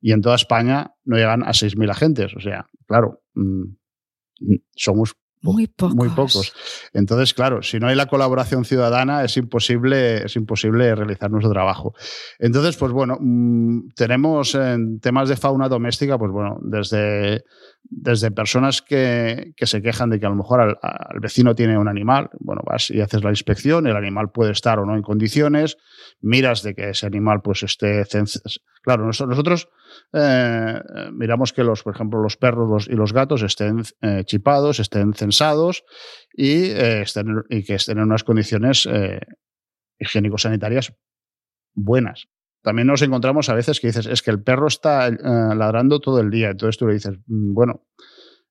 y 0.00 0.12
en 0.12 0.20
toda 0.20 0.36
España 0.36 0.92
no 1.04 1.16
llegan 1.16 1.42
a 1.42 1.52
6.000 1.52 1.90
agentes. 1.90 2.34
O 2.36 2.40
sea, 2.40 2.66
claro, 2.86 3.22
mm, 3.34 3.64
somos 4.76 5.16
muy 5.42 5.66
pocos. 5.68 5.94
Muy 5.94 6.08
pocos. 6.08 6.52
Entonces, 6.92 7.32
claro, 7.32 7.62
si 7.62 7.78
no 7.78 7.86
hay 7.86 7.94
la 7.94 8.06
colaboración 8.06 8.64
ciudadana, 8.64 9.24
es 9.24 9.36
imposible, 9.36 10.24
es 10.24 10.36
imposible 10.36 10.94
realizar 10.94 11.30
nuestro 11.30 11.52
trabajo. 11.52 11.94
Entonces, 12.38 12.76
pues 12.76 12.92
bueno, 12.92 13.16
mm, 13.20 13.90
tenemos 13.94 14.54
en 14.54 15.00
temas 15.00 15.28
de 15.28 15.36
fauna 15.36 15.68
doméstica, 15.68 16.18
pues 16.18 16.32
bueno, 16.32 16.58
desde, 16.62 17.44
desde 17.84 18.30
personas 18.30 18.82
que, 18.82 19.52
que 19.56 19.66
se 19.66 19.80
quejan 19.80 20.10
de 20.10 20.18
que 20.18 20.26
a 20.26 20.30
lo 20.30 20.36
mejor 20.36 20.60
al, 20.60 21.20
vecino 21.20 21.54
tiene 21.54 21.78
un 21.78 21.88
animal, 21.88 22.30
bueno, 22.40 22.62
vas 22.66 22.90
y 22.90 23.00
haces 23.00 23.22
la 23.22 23.30
inspección, 23.30 23.86
el 23.86 23.96
animal 23.96 24.30
puede 24.30 24.52
estar 24.52 24.78
o 24.78 24.86
no 24.86 24.96
en 24.96 25.02
condiciones, 25.02 25.76
miras 26.20 26.62
de 26.62 26.74
que 26.74 26.90
ese 26.90 27.06
animal 27.06 27.42
pues 27.42 27.62
esté... 27.62 28.04
Claro, 28.82 29.04
nosotros 29.04 29.68
eh, 30.12 30.80
miramos 31.12 31.52
que 31.52 31.64
los, 31.64 31.82
por 31.82 31.94
ejemplo, 31.94 32.22
los 32.22 32.36
perros 32.36 32.88
y 32.88 32.94
los 32.94 33.12
gatos 33.12 33.42
estén 33.42 33.82
eh, 34.00 34.24
chipados, 34.24 34.80
estén 34.80 35.12
censados 35.12 35.84
y, 36.32 36.70
eh, 36.70 37.02
estén, 37.02 37.44
y, 37.50 37.62
que 37.62 37.74
estén 37.74 37.98
en 37.98 38.04
unas 38.04 38.24
condiciones 38.24 38.88
higiénico-sanitarias 39.98 40.94
buenas. 41.74 42.28
También 42.62 42.88
nos 42.88 43.02
encontramos 43.02 43.48
a 43.48 43.54
veces 43.54 43.80
que 43.80 43.88
dices, 43.88 44.06
es 44.06 44.22
que 44.22 44.30
el 44.30 44.42
perro 44.42 44.66
está 44.66 45.10
ladrando 45.10 46.00
todo 46.00 46.20
el 46.20 46.30
día. 46.30 46.50
Entonces 46.50 46.78
tú 46.78 46.86
le 46.86 46.94
dices, 46.94 47.18
mm, 47.26 47.54
bueno, 47.54 47.84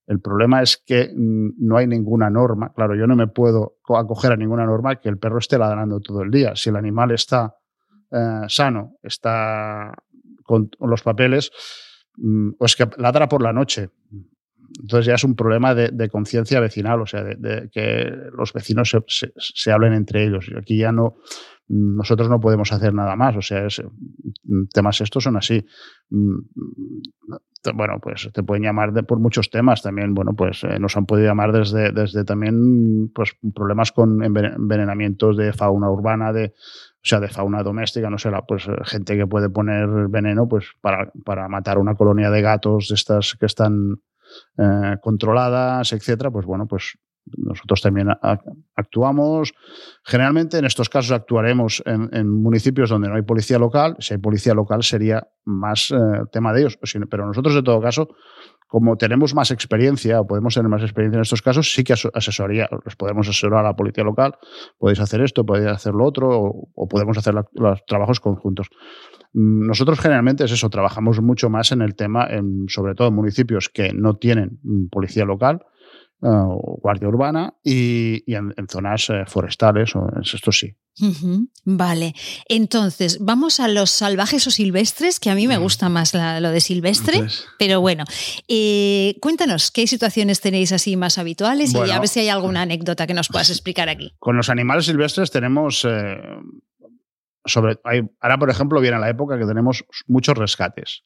el 0.06 0.22
problema 0.22 0.62
es 0.62 0.82
que 0.86 1.12
mm, 1.14 1.56
no 1.58 1.78
hay 1.78 1.88
ninguna 1.88 2.30
norma. 2.30 2.72
Claro, 2.74 2.96
yo 2.96 3.08
no 3.08 3.16
me 3.16 3.28
puedo 3.28 3.78
acoger 3.90 4.32
a 4.32 4.38
ninguna 4.38 4.66
norma 4.66 4.98
que 4.98 5.10
el 5.10 5.18
perro 5.18 5.40
esté 5.40 5.58
ladrando 5.58 6.00
todo 6.00 6.22
el 6.22 6.30
día. 6.30 6.56
Si 6.56 6.70
el 6.70 6.76
animal 6.76 7.12
está 7.12 7.56
sano, 8.48 8.96
está 9.04 9.94
con 10.48 10.72
los 10.80 11.04
papeles, 11.04 11.52
mm, 12.16 12.54
o 12.58 12.66
es 12.66 12.76
que 12.76 12.90
ladra 12.98 13.30
por 13.30 13.44
la 13.44 13.54
noche. 13.54 13.92
Entonces 14.80 15.06
ya 15.06 15.16
es 15.16 15.24
un 15.24 15.36
problema 15.36 15.74
de, 15.76 16.10
conciencia 16.10 16.60
vecinal, 16.60 17.02
o 17.02 17.06
sea, 17.06 17.24
de, 17.24 17.70
que 17.72 18.12
los 18.36 18.54
vecinos 18.54 18.96
se, 19.08 19.72
hablen 19.72 19.94
entre 19.94 20.26
ellos. 20.26 20.48
Y 20.50 20.58
aquí 20.58 20.78
ya 20.78 20.92
no, 20.92 21.16
nosotros 21.68 22.30
no 22.30 22.40
podemos 22.40 22.72
hacer 22.72 22.94
nada 22.94 23.16
más, 23.16 23.36
o 23.36 23.42
sea, 23.42 23.68
temas 24.74 25.02
estos 25.02 25.24
son 25.24 25.38
así. 25.38 25.66
Mm, 26.10 26.38
bueno, 27.74 28.00
pues 28.02 28.30
te 28.34 28.44
pueden 28.44 28.64
llamar 28.64 28.94
por 29.06 29.20
muchos 29.20 29.50
temas 29.50 29.82
también. 29.82 30.14
Bueno, 30.14 30.34
pues 30.34 30.64
eh, 30.64 30.80
nos 30.80 30.96
han 30.96 31.06
podido 31.06 31.28
llamar 31.28 31.52
desde, 31.52 31.92
desde 31.92 32.24
también 32.24 33.12
pues, 33.14 33.36
problemas 33.54 33.92
con 33.92 34.24
envenenamientos 34.24 35.36
de 35.36 35.52
fauna 35.52 35.90
urbana, 35.90 36.32
de 36.32 36.54
o 37.08 37.10
sea, 37.10 37.20
de 37.22 37.30
fauna 37.30 37.64
doméstica, 37.64 38.10
no 38.10 38.18
sé, 38.18 38.30
pues 38.46 38.68
gente 38.84 39.16
que 39.16 39.28
puede 39.28 39.50
poner 39.50 39.88
veneno 40.10 40.46
pues 40.48 40.66
para, 40.82 41.10
para 41.24 41.48
matar 41.48 41.78
una 41.78 41.96
colonia 41.96 42.30
de 42.30 42.42
gatos 42.42 42.90
de 42.90 42.96
estas 42.96 43.36
que 43.40 43.46
están 43.46 44.02
eh, 44.58 44.98
controladas, 45.02 45.94
etcétera, 45.94 46.32
pues 46.32 46.46
bueno, 46.46 46.68
pues 46.68 46.98
nosotros 47.36 47.82
también 47.82 48.08
actuamos. 48.76 49.54
Generalmente 50.04 50.58
en 50.58 50.66
estos 50.66 50.90
casos 50.90 51.12
actuaremos 51.12 51.84
en, 51.86 52.30
municipios 52.30 52.90
donde 52.90 53.10
no 53.10 53.16
hay 53.16 53.22
policía 53.24 53.60
local. 53.60 53.96
Si 54.00 54.14
hay 54.14 54.20
policía 54.20 54.54
local 54.54 54.84
sería 54.84 55.28
más 55.46 55.92
eh, 55.92 55.96
tema 56.32 56.54
de 56.54 56.62
ellos. 56.62 56.78
Pero 57.10 57.26
nosotros, 57.26 57.56
en 57.56 57.64
todo 57.64 57.82
caso, 57.82 58.10
como 58.68 58.98
tenemos 58.98 59.34
más 59.34 59.52
experiencia 59.52 60.20
o 60.22 60.28
podemos 60.28 60.54
tener 60.54 60.70
más 60.70 60.82
experiencia 60.82 61.18
en 61.18 61.22
estos 61.22 61.42
casos, 61.42 61.74
sí 61.74 61.84
que 61.84 61.94
asesoría, 61.94 62.70
los 62.84 62.96
podemos 62.96 63.28
asesorar 63.28 63.62
a 63.62 63.70
la 63.70 63.76
policía 63.76 64.04
local, 64.04 64.36
podéis 64.78 65.00
hacer 65.00 65.22
esto, 65.22 65.46
podéis 65.46 65.72
hacer 65.72 65.94
lo 65.94 66.06
otro, 66.06 66.30
o, 66.76 66.88
podemos 66.88 67.18
hacer 67.18 67.34
los 67.34 67.86
trabajos 67.86 68.20
conjuntos. 68.20 68.68
Mm, 69.34 69.68
nosotros 69.68 70.00
generalmente 70.00 70.44
es 70.44 70.52
eso, 70.52 70.70
trabajamos 70.70 71.22
mucho 71.22 71.50
más 71.50 71.72
en 71.72 71.82
el 71.82 71.96
tema, 71.96 72.28
sobre 72.68 72.94
todo 72.94 73.08
en 73.08 73.16
municipios 73.16 73.70
que 73.70 73.94
no 73.94 74.18
tienen 74.18 74.60
mm, 74.64 74.88
policía 74.88 75.26
local, 75.26 75.62
eh, 76.22 76.28
o 76.28 76.80
guardia 76.82 77.08
urbana 77.08 77.54
y, 77.64 78.24
en, 78.34 78.54
zonas 78.68 79.10
eh, 79.12 79.24
forestales, 79.28 79.94
esto 80.22 80.52
sí. 80.52 80.76
Vale, 81.64 82.14
entonces 82.48 83.20
vamos 83.20 83.60
a 83.60 83.68
los 83.68 83.90
salvajes 83.92 84.48
o 84.48 84.52
silvestres, 84.52 85.20
que 85.20 85.30
a 85.30 85.36
mí 85.36 85.48
me 85.48 85.58
gusta 85.58 85.90
más 85.90 86.14
lo 86.14 86.50
de 86.50 86.62
silvestre, 86.62 87.28
pero 87.60 87.82
bueno, 87.82 88.04
eh, 88.48 89.16
cuéntanos 89.22 89.72
qué 89.72 89.86
situaciones 89.88 90.42
tenéis 90.42 90.72
así 90.72 90.96
más 90.96 91.18
habituales 91.18 91.74
y 91.74 91.92
a 91.92 92.00
ver 92.00 92.08
si 92.08 92.22
hay 92.22 92.30
alguna 92.30 92.64
anécdota 92.64 93.06
que 93.06 93.14
nos 93.14 93.28
puedas 93.28 93.50
explicar 93.50 93.90
aquí. 93.90 94.14
Con 94.20 94.38
los 94.38 94.50
animales 94.50 94.86
silvestres 94.86 95.32
tenemos, 95.32 95.86
sobre, 97.46 97.80
ahora 98.20 98.38
por 98.40 98.50
ejemplo 98.50 98.82
viene 98.82 99.00
la 99.00 99.10
época 99.10 99.38
que 99.38 99.46
tenemos 99.46 99.86
muchos 100.08 100.38
rescates. 100.38 101.04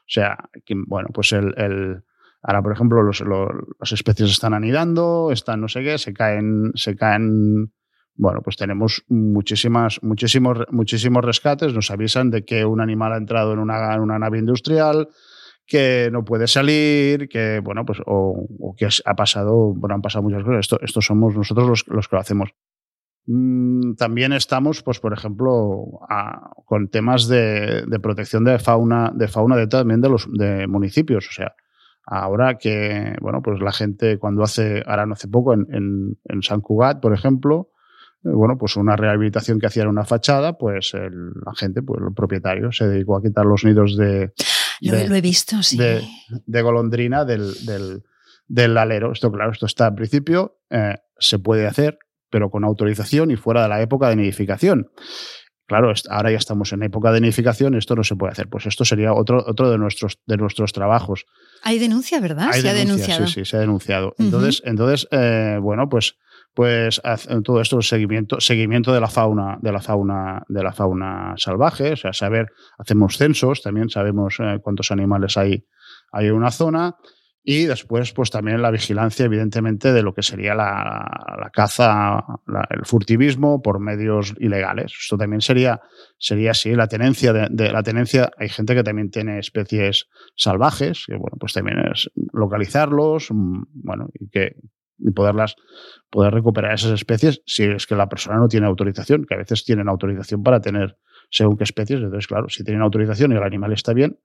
O 0.00 0.10
sea, 0.10 0.36
bueno, 0.86 1.10
pues 1.12 1.32
el 1.32 2.02
Ahora, 2.42 2.62
por 2.62 2.72
ejemplo, 2.72 3.02
los, 3.02 3.20
las 3.20 3.92
especies 3.92 4.30
están 4.30 4.54
anidando, 4.54 5.30
están 5.32 5.60
no 5.60 5.68
sé 5.68 5.82
qué, 5.82 5.98
se 5.98 6.12
caen, 6.12 6.72
se 6.74 6.96
caen. 6.96 7.72
Bueno, 8.18 8.42
pues 8.42 8.56
tenemos 8.56 9.04
muchísimas, 9.08 10.02
muchísimos, 10.02 10.66
muchísimos 10.72 11.24
rescates. 11.24 11.72
Nos 11.72 11.92
avisan 11.92 12.30
de 12.30 12.44
que 12.44 12.64
un 12.64 12.80
animal 12.80 13.12
ha 13.12 13.16
entrado 13.16 13.52
en 13.52 13.60
una, 13.60 14.00
una 14.00 14.18
nave 14.18 14.40
industrial, 14.40 15.08
que 15.64 16.08
no 16.10 16.24
puede 16.24 16.48
salir, 16.48 17.28
que, 17.28 17.60
bueno, 17.60 17.84
pues, 17.84 18.00
o, 18.06 18.74
que 18.76 18.88
ha 19.04 19.14
pasado, 19.14 19.72
bueno, 19.72 19.94
han 19.94 20.02
pasado 20.02 20.24
muchas 20.24 20.42
cosas. 20.42 20.60
Esto, 20.60 20.80
esto 20.80 21.00
somos 21.00 21.36
nosotros 21.36 21.68
los, 21.68 21.86
los 21.86 22.08
que 22.08 22.16
lo 22.16 22.20
hacemos. 22.20 22.50
Mm, 23.26 23.94
también 23.94 24.32
estamos, 24.32 24.82
pues, 24.82 24.98
por 24.98 25.12
ejemplo, 25.12 25.84
con 26.64 26.88
temas 26.88 27.28
de, 27.28 27.84
protección 28.02 28.42
de 28.42 28.58
fauna, 28.58 29.12
de 29.14 29.28
fauna 29.28 29.54
de, 29.54 29.68
también 29.68 30.00
de 30.00 30.08
los 30.08 30.26
de 30.32 30.66
municipios. 30.66 31.28
O 31.28 31.32
sea, 31.32 31.54
ahora 32.04 32.58
que, 32.58 33.14
bueno, 33.20 33.42
pues 33.42 33.60
la 33.60 33.70
gente 33.70 34.18
cuando 34.18 34.42
hace, 34.42 34.82
ahora 34.86 35.06
no 35.06 35.12
hace 35.12 35.28
poco, 35.28 35.54
en, 35.54 36.16
en, 36.24 36.42
San 36.42 36.62
Cugat, 36.62 37.00
por 37.00 37.14
ejemplo, 37.14 37.68
bueno, 38.22 38.56
pues 38.58 38.76
una 38.76 38.96
rehabilitación 38.96 39.58
que 39.58 39.66
hacía 39.66 39.84
en 39.84 39.88
una 39.88 40.04
fachada, 40.04 40.58
pues 40.58 40.92
la 40.94 41.54
gente, 41.56 41.82
pues 41.82 42.00
el 42.06 42.14
propietario 42.14 42.72
se 42.72 42.86
dedicó 42.88 43.16
a 43.16 43.22
quitar 43.22 43.46
los 43.46 43.64
nidos 43.64 43.96
de. 43.96 44.32
Lo, 44.80 45.14
he 45.14 45.20
visto, 45.20 45.62
sí. 45.62 45.78
De, 45.78 46.62
golondrina 46.62 47.24
del, 47.24 47.52
del, 48.48 48.76
alero. 48.76 49.12
Esto, 49.12 49.30
claro, 49.30 49.52
esto 49.52 49.66
está 49.66 49.86
al 49.86 49.94
principio, 49.94 50.58
eh, 50.70 50.96
se 51.18 51.38
puede 51.38 51.66
hacer, 51.66 51.98
pero 52.30 52.50
con 52.50 52.64
autorización 52.64 53.30
y 53.30 53.36
fuera 53.36 53.62
de 53.62 53.68
la 53.68 53.82
época 53.82 54.08
de 54.08 54.16
nidificación. 54.16 54.90
Claro, 55.68 55.92
ahora 56.08 56.30
ya 56.30 56.38
estamos 56.38 56.72
en 56.72 56.82
época 56.82 57.12
de 57.12 57.20
nidificación, 57.20 57.74
esto 57.74 57.94
no 57.94 58.02
se 58.02 58.16
puede 58.16 58.32
hacer. 58.32 58.48
Pues 58.48 58.64
esto 58.64 58.86
sería 58.86 59.12
otro, 59.12 59.44
otro 59.46 59.70
de, 59.70 59.76
nuestros, 59.76 60.18
de 60.26 60.38
nuestros 60.38 60.72
trabajos. 60.72 61.26
Hay 61.62 61.78
denuncia, 61.78 62.20
¿verdad? 62.20 62.52
se 62.52 62.70
ha 62.70 62.72
denunciado. 62.72 63.26
Sí, 63.26 63.34
sí, 63.34 63.44
se 63.44 63.58
ha 63.58 63.60
denunciado. 63.60 64.14
Entonces, 64.18 64.62
entonces 64.64 65.06
eh, 65.10 65.58
bueno, 65.60 65.90
pues, 65.90 66.16
pues 66.58 67.00
todo 67.44 67.60
esto 67.60 67.80
seguimiento, 67.82 68.40
seguimiento 68.40 68.92
de 68.92 68.98
la 68.98 69.06
fauna, 69.06 69.60
de 69.62 69.70
la 69.70 69.80
fauna, 69.80 70.42
de 70.48 70.64
la 70.64 70.72
fauna 70.72 71.34
salvaje, 71.36 71.92
o 71.92 71.96
sea, 71.96 72.12
saber, 72.12 72.48
hacemos 72.76 73.16
censos, 73.16 73.62
también 73.62 73.88
sabemos 73.88 74.38
eh, 74.40 74.58
cuántos 74.60 74.90
animales 74.90 75.36
hay, 75.36 75.64
hay 76.10 76.26
en 76.26 76.32
una 76.32 76.50
zona. 76.50 76.96
Y 77.44 77.66
después, 77.66 78.12
pues 78.12 78.32
también 78.32 78.60
la 78.60 78.72
vigilancia, 78.72 79.26
evidentemente, 79.26 79.92
de 79.92 80.02
lo 80.02 80.12
que 80.12 80.24
sería 80.24 80.56
la, 80.56 81.48
caza, 81.52 82.24
el 82.70 82.84
furtivismo 82.84 83.62
por 83.62 83.78
medios 83.78 84.34
ilegales. 84.40 84.92
Esto 85.00 85.16
también 85.16 85.40
sería, 85.40 85.80
sería 86.18 86.50
así, 86.50 86.74
la 86.74 86.88
tenencia 86.88 87.32
de, 87.32 87.72
la 87.72 87.84
tenencia. 87.84 88.32
Hay 88.36 88.48
gente 88.48 88.74
que 88.74 88.82
también 88.82 89.10
tiene 89.10 89.38
especies 89.38 90.08
salvajes, 90.34 91.04
que 91.06 91.14
bueno, 91.14 91.36
pues 91.38 91.52
también 91.52 91.78
es 91.92 92.10
localizarlos, 92.32 93.28
mm, 93.30 93.62
bueno, 93.74 94.08
y 94.18 94.28
que 94.28 94.56
y 94.98 95.10
poderlas, 95.10 95.56
poder 96.10 96.34
recuperar 96.34 96.74
esas 96.74 96.92
especies 96.92 97.42
si 97.46 97.64
es 97.64 97.86
que 97.86 97.94
la 97.94 98.08
persona 98.08 98.38
no 98.38 98.48
tiene 98.48 98.66
autorización, 98.66 99.24
que 99.24 99.34
a 99.34 99.38
veces 99.38 99.64
tienen 99.64 99.88
autorización 99.88 100.42
para 100.42 100.60
tener 100.60 100.96
según 101.30 101.56
qué 101.56 101.64
especies. 101.64 102.00
Entonces, 102.00 102.26
claro, 102.26 102.48
si 102.48 102.64
tienen 102.64 102.82
autorización 102.82 103.32
y 103.32 103.36
el 103.36 103.42
animal 103.42 103.72
está 103.72 103.92
bien, 103.92 104.18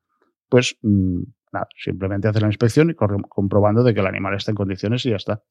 pues 0.50 0.78
mm, 0.82 1.24
nada, 1.54 1.68
simplemente 1.78 2.28
hacer 2.28 2.42
la 2.42 2.48
inspección 2.48 2.90
y 2.90 2.96
comprobando 2.96 3.84
de 3.84 3.94
que 3.94 4.00
el 4.00 4.08
animal 4.08 4.36
está 4.36 4.52
en 4.52 4.56
condiciones 4.56 5.06
y 5.06 5.12
ya 5.12 5.16
está. 5.16 5.42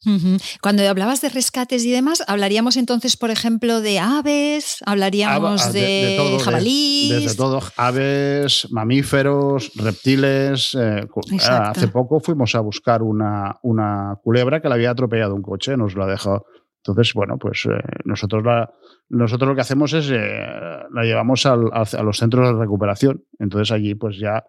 Cuando 0.60 0.86
hablabas 0.88 1.20
de 1.20 1.28
rescates 1.28 1.84
y 1.84 1.92
demás, 1.92 2.22
hablaríamos 2.26 2.76
entonces, 2.76 3.16
por 3.16 3.30
ejemplo, 3.30 3.80
de 3.80 3.98
aves, 3.98 4.78
hablaríamos 4.84 5.66
ah, 5.66 5.72
de, 5.72 6.38
jabalíes. 6.44 7.22
desde 7.22 7.36
todo, 7.36 7.60
aves, 7.76 8.68
mamíferos, 8.70 9.72
reptiles. 9.76 10.74
Eh, 10.74 11.06
ah, 11.48 11.70
hace 11.70 11.88
poco 11.88 12.20
fuimos 12.20 12.54
a 12.54 12.60
buscar 12.60 13.02
una, 13.02 13.56
una 13.62 14.16
culebra 14.22 14.60
que 14.60 14.68
le 14.68 14.74
había 14.74 14.90
atropellado 14.90 15.34
un 15.34 15.42
coche, 15.42 15.76
nos 15.76 15.94
lo 15.94 16.04
ha 16.04 16.06
dejado. 16.06 16.44
Entonces, 16.84 17.14
bueno, 17.14 17.38
pues 17.38 17.64
eh, 17.66 17.80
nosotros, 18.04 18.42
la, 18.44 18.68
nosotros 19.08 19.48
lo 19.48 19.54
que 19.54 19.60
hacemos 19.60 19.92
es 19.92 20.10
eh, 20.10 20.18
la 20.18 21.04
llevamos 21.04 21.46
a 21.46 21.54
los 21.54 22.16
centros 22.16 22.48
de 22.48 22.58
recuperación. 22.58 23.22
Entonces 23.38 23.70
allí 23.70 23.94
pues 23.94 24.18
ya 24.18 24.44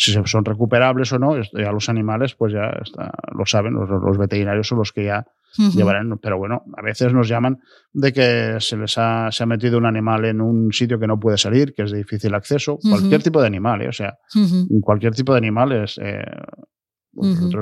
si 0.00 0.12
son 0.24 0.44
recuperables 0.44 1.12
o 1.12 1.18
no, 1.18 1.36
ya 1.36 1.72
los 1.72 1.88
animales 1.88 2.34
pues 2.34 2.52
ya 2.52 2.72
lo 3.36 3.46
saben, 3.46 3.74
los, 3.74 4.18
veterinarios 4.18 4.66
son 4.66 4.78
los 4.78 4.92
que 4.92 5.04
ya 5.04 5.26
llevarán, 5.74 6.18
pero 6.22 6.38
bueno, 6.38 6.62
a 6.76 6.82
veces 6.82 7.12
nos 7.12 7.28
llaman 7.28 7.58
de 7.92 8.12
que 8.12 8.56
se 8.60 8.76
les 8.76 8.96
ha, 8.98 9.30
se 9.30 9.42
ha 9.42 9.46
metido 9.46 9.78
un 9.78 9.86
animal 9.86 10.24
en 10.24 10.40
un 10.40 10.72
sitio 10.72 10.98
que 10.98 11.06
no 11.06 11.18
puede 11.18 11.36
salir, 11.36 11.74
que 11.74 11.82
es 11.82 11.90
de 11.90 11.98
difícil 11.98 12.34
acceso, 12.34 12.78
cualquier 12.78 13.22
tipo 13.22 13.40
de 13.40 13.46
animal, 13.46 13.82
¿eh? 13.82 13.88
o 13.88 13.92
sea, 13.92 14.14
cualquier 14.80 15.14
tipo 15.14 15.32
de 15.32 15.38
animal 15.38 15.72
es... 15.72 15.98
Eh, 15.98 16.22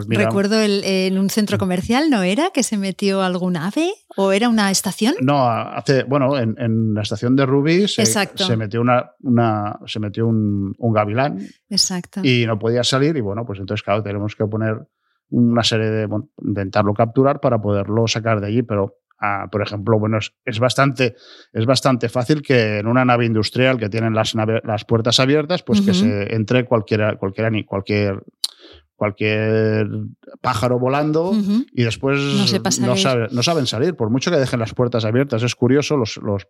Recuerdo 0.09 0.61
en 0.61 1.19
un 1.19 1.31
centro 1.31 1.57
comercial, 1.57 2.11
¿no 2.11 2.23
era 2.23 2.51
que 2.51 2.63
se 2.63 2.77
metió 2.77 3.23
algún 3.23 3.57
ave 3.57 3.93
o 4.17 4.33
era 4.33 4.49
una 4.49 4.71
estación? 4.71 5.15
No, 5.23 5.49
hace, 5.49 6.05
bueno, 6.05 6.39
en, 6.39 6.95
la 6.95 7.03
estación 7.03 7.35
de 7.35 7.47
Rubí 7.47 7.89
se, 7.89 8.05
se 8.05 8.57
metió, 8.57 8.81
una, 8.81 9.13
una, 9.23 9.79
se 9.87 10.01
metió 10.01 10.27
un, 10.27 10.75
gavilán 10.79 11.39
Exacto. 11.71 12.21
y 12.23 12.45
no 12.47 12.59
podía 12.59 12.85
salir 12.85 13.17
y 13.17 13.21
bueno, 13.21 13.47
pues 13.47 13.59
entonces 13.59 13.83
claro, 13.83 14.03
tenemos 14.03 14.37
que 14.37 14.45
poner 14.47 14.87
una 15.31 15.63
serie 15.63 15.91
de, 15.91 16.07
bueno, 16.07 16.29
intentarlo 16.43 16.93
capturar 16.93 17.41
para 17.41 17.61
poderlo 17.61 18.07
sacar 18.07 18.41
de 18.41 18.49
allí, 18.49 18.63
pero 18.63 18.99
ah, 19.21 19.47
por 19.51 19.63
ejemplo, 19.63 19.99
bueno, 19.99 20.19
es, 20.45 20.59
bastante, 20.59 21.17
es 21.53 21.67
bastante 21.67 22.09
fácil 22.09 22.43
que 22.43 22.79
en 22.79 22.87
una 22.87 23.05
nave 23.05 23.27
industrial 23.27 23.79
que 23.79 23.89
tienen 23.89 24.15
las, 24.15 24.35
las 24.35 24.85
puertas 24.85 25.21
abiertas, 25.21 25.63
pues 25.63 25.81
que 25.81 25.95
se 25.95 26.35
entre 26.35 26.65
cualquiera, 26.65 27.17
cualquiera, 27.17 27.51
cualquier 27.67 28.23
cualquier 28.99 29.89
pájaro 30.41 30.81
volando 30.81 31.33
y 31.73 31.85
después 31.85 32.19
no, 32.81 32.97
no, 33.31 33.43
saben 33.45 33.67
salir, 33.67 33.95
por 33.95 34.11
mucho 34.11 34.33
que 34.33 34.37
dejen 34.39 34.59
las 34.59 34.75
puertas 34.75 35.05
abiertas. 35.05 35.45
Es 35.45 35.55
curioso, 35.55 35.97
los, 35.97 36.17
los, 36.17 36.49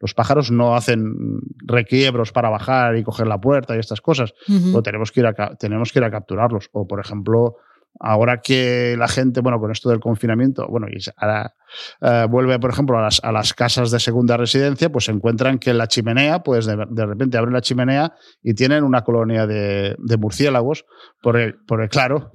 los, 0.00 0.14
pájaros 0.14 0.50
no 0.50 0.74
hacen 0.74 1.38
requiebros 1.66 2.32
para 2.32 2.48
bajar 2.48 2.96
y 2.96 3.02
coger 3.02 3.26
la 3.26 3.38
puerta 3.42 3.76
y 3.76 3.78
estas 3.78 4.00
cosas, 4.00 4.32
o 4.72 4.82
tenemos 4.82 5.12
que, 5.12 5.20
ir 5.20 5.26
a, 5.26 5.34
tenemos 5.56 5.92
que 5.92 5.98
ir 5.98 6.04
a 6.06 6.10
capturarlos. 6.10 6.70
O, 6.72 6.88
por 6.88 6.98
ejemplo, 6.98 7.56
ahora 8.00 8.40
que 8.42 8.94
la 8.98 9.08
gente, 9.08 9.40
bueno, 9.40 9.58
con 9.58 9.70
esto 9.70 9.88
del 9.88 10.00
confinamiento, 10.00 10.66
bueno, 10.68 10.86
y 10.88 10.98
ahora 11.16 11.54
eh, 12.00 12.26
vuelve, 12.28 12.58
por 12.58 12.70
ejemplo, 12.70 12.98
a 12.98 13.02
las, 13.02 13.20
a 13.22 13.32
las, 13.32 13.54
casas 13.54 13.90
de 13.90 14.00
segunda 14.00 14.36
residencia, 14.36 14.90
pues 14.90 15.06
se 15.06 15.12
encuentran 15.12 15.58
que 15.58 15.72
la 15.74 15.86
chimenea, 15.86 16.42
pues 16.42 16.66
de, 16.66 17.06
repente 17.06 17.38
abren 17.38 17.54
la 17.54 17.60
chimenea 17.60 18.14
y 18.42 18.54
tienen 18.54 18.84
una 18.84 19.02
colonia 19.02 19.46
de, 19.46 19.96
murciélagos, 20.18 20.84
por 21.22 21.36
el, 21.38 21.56
por 21.66 21.82
el 21.82 21.88
claro. 21.88 22.30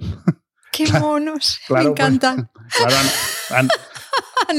¡Qué 0.71 0.85
monos! 0.99 1.59
Me 1.69 1.81
encantan. 1.81 2.49
han, 3.49 3.57
han 3.57 3.67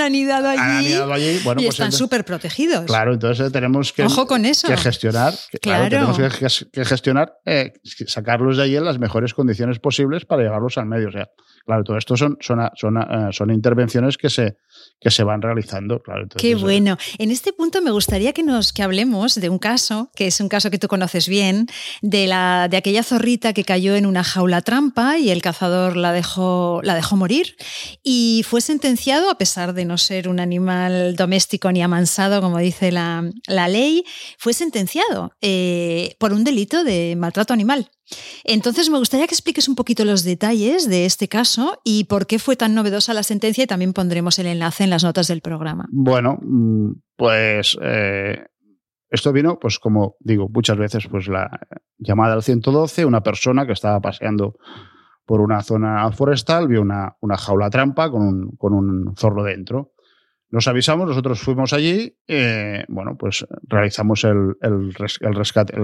anidado 0.00 0.48
allí. 0.48 0.94
y 0.94 1.38
pues 1.40 1.58
están 1.68 1.92
súper 1.92 2.24
protegidos. 2.24 2.84
Claro, 2.86 3.14
entonces 3.14 3.50
tenemos 3.52 3.92
que, 3.92 4.04
Ojo 4.04 4.26
con 4.26 4.44
eso. 4.44 4.68
que 4.68 4.76
gestionar, 4.76 5.34
claro. 5.60 5.88
tenemos 5.88 6.18
que, 6.18 6.84
gestionar, 6.84 7.34
eh, 7.44 7.72
sacarlos 8.06 8.56
de 8.56 8.64
allí 8.64 8.76
en 8.76 8.84
las 8.84 8.98
mejores 8.98 9.34
condiciones 9.34 9.78
posibles 9.78 10.24
para 10.24 10.42
llevarlos 10.42 10.78
al 10.78 10.86
medio. 10.86 11.08
O 11.08 11.12
sea, 11.12 11.28
Claro, 11.64 11.84
todo 11.84 11.96
esto 11.96 12.16
son, 12.16 12.36
son, 12.40 12.58
son, 12.74 12.96
eh, 12.96 13.28
son 13.32 13.50
intervenciones 13.50 14.16
que 14.16 14.28
se, 14.28 14.56
que 15.00 15.10
se 15.10 15.22
van 15.24 15.42
realizando. 15.42 16.00
Claro, 16.00 16.26
Qué 16.36 16.54
bueno. 16.54 16.96
En 17.18 17.30
este 17.30 17.52
punto 17.52 17.80
me 17.82 17.90
gustaría 17.90 18.32
que 18.32 18.42
nos 18.42 18.72
que 18.72 18.82
hablemos 18.82 19.34
de 19.34 19.48
un 19.48 19.58
caso, 19.58 20.10
que 20.14 20.26
es 20.26 20.40
un 20.40 20.48
caso 20.48 20.70
que 20.70 20.78
tú 20.78 20.88
conoces 20.88 21.28
bien, 21.28 21.66
de, 22.00 22.26
la, 22.26 22.68
de 22.68 22.76
aquella 22.76 23.02
zorrita 23.02 23.52
que 23.52 23.64
cayó 23.64 23.94
en 23.94 24.06
una 24.06 24.24
jaula 24.24 24.62
trampa 24.62 25.18
y 25.18 25.30
el 25.30 25.42
cazador 25.42 25.96
la 25.96 26.12
dejó, 26.12 26.80
la 26.82 26.94
dejó 26.94 27.16
morir 27.16 27.56
y 28.02 28.44
fue 28.48 28.60
sentenciado, 28.60 29.30
a 29.30 29.38
pesar 29.38 29.74
de 29.74 29.84
no 29.84 29.98
ser 29.98 30.28
un 30.28 30.40
animal 30.40 31.16
doméstico 31.16 31.70
ni 31.72 31.82
amansado, 31.82 32.40
como 32.40 32.58
dice 32.58 32.92
la, 32.92 33.22
ley, 33.68 34.04
fue 34.38 34.52
sentenciado 34.52 35.32
eh, 35.40 36.16
por 36.18 36.32
un 36.32 36.44
delito 36.44 36.84
de 36.84 37.14
maltrato 37.16 37.52
animal. 37.52 37.88
Entonces, 38.44 38.90
me 38.90 38.98
gustaría 38.98 39.26
que 39.26 39.34
expliques 39.34 39.68
un 39.68 39.74
poquito 39.74 40.04
los 40.04 40.24
detalles 40.24 40.88
de 40.88 41.04
este 41.04 41.28
caso 41.28 41.80
y 41.84 42.04
por 42.04 42.26
qué 42.26 42.38
fue 42.38 42.56
tan 42.56 42.74
novedosa 42.74 43.14
la 43.14 43.22
sentencia 43.22 43.64
y 43.64 43.66
también 43.66 43.92
pondremos 43.92 44.38
el 44.38 44.46
enlace 44.46 44.84
en 44.84 44.90
las 44.90 45.04
notas 45.04 45.28
del 45.28 45.40
programa. 45.40 45.86
Bueno, 45.90 46.38
mm, 46.42 46.92
pues 47.16 47.76
eh, 47.80 48.44
esto 49.10 49.32
vino, 49.32 49.58
pues 49.58 49.78
como 49.78 50.16
digo, 50.20 50.48
muchas 50.48 50.76
veces, 50.76 51.06
pues 51.08 51.28
la 51.28 51.50
llamada 51.98 52.34
al 52.34 52.42
112, 52.42 53.04
una 53.04 53.22
persona 53.22 53.66
que 53.66 53.72
estaba 53.72 54.00
paseando 54.00 54.56
por 55.24 55.40
una 55.40 55.62
zona 55.62 56.10
forestal, 56.12 56.66
vio 56.66 56.82
una, 56.82 57.16
jaula 57.38 57.70
trampa 57.70 58.10
con 58.10 58.22
un, 58.22 58.56
con 58.56 58.74
un, 58.74 59.14
zorro 59.16 59.44
dentro. 59.44 59.92
Nos 60.50 60.68
avisamos, 60.68 61.06
nosotros 61.06 61.40
fuimos 61.40 61.72
allí, 61.72 62.18
eh, 62.26 62.84
bueno, 62.88 63.16
pues 63.16 63.46
realizamos 63.62 64.24
el, 64.24 64.56
el 64.60 65.34
rescate, 65.34 65.74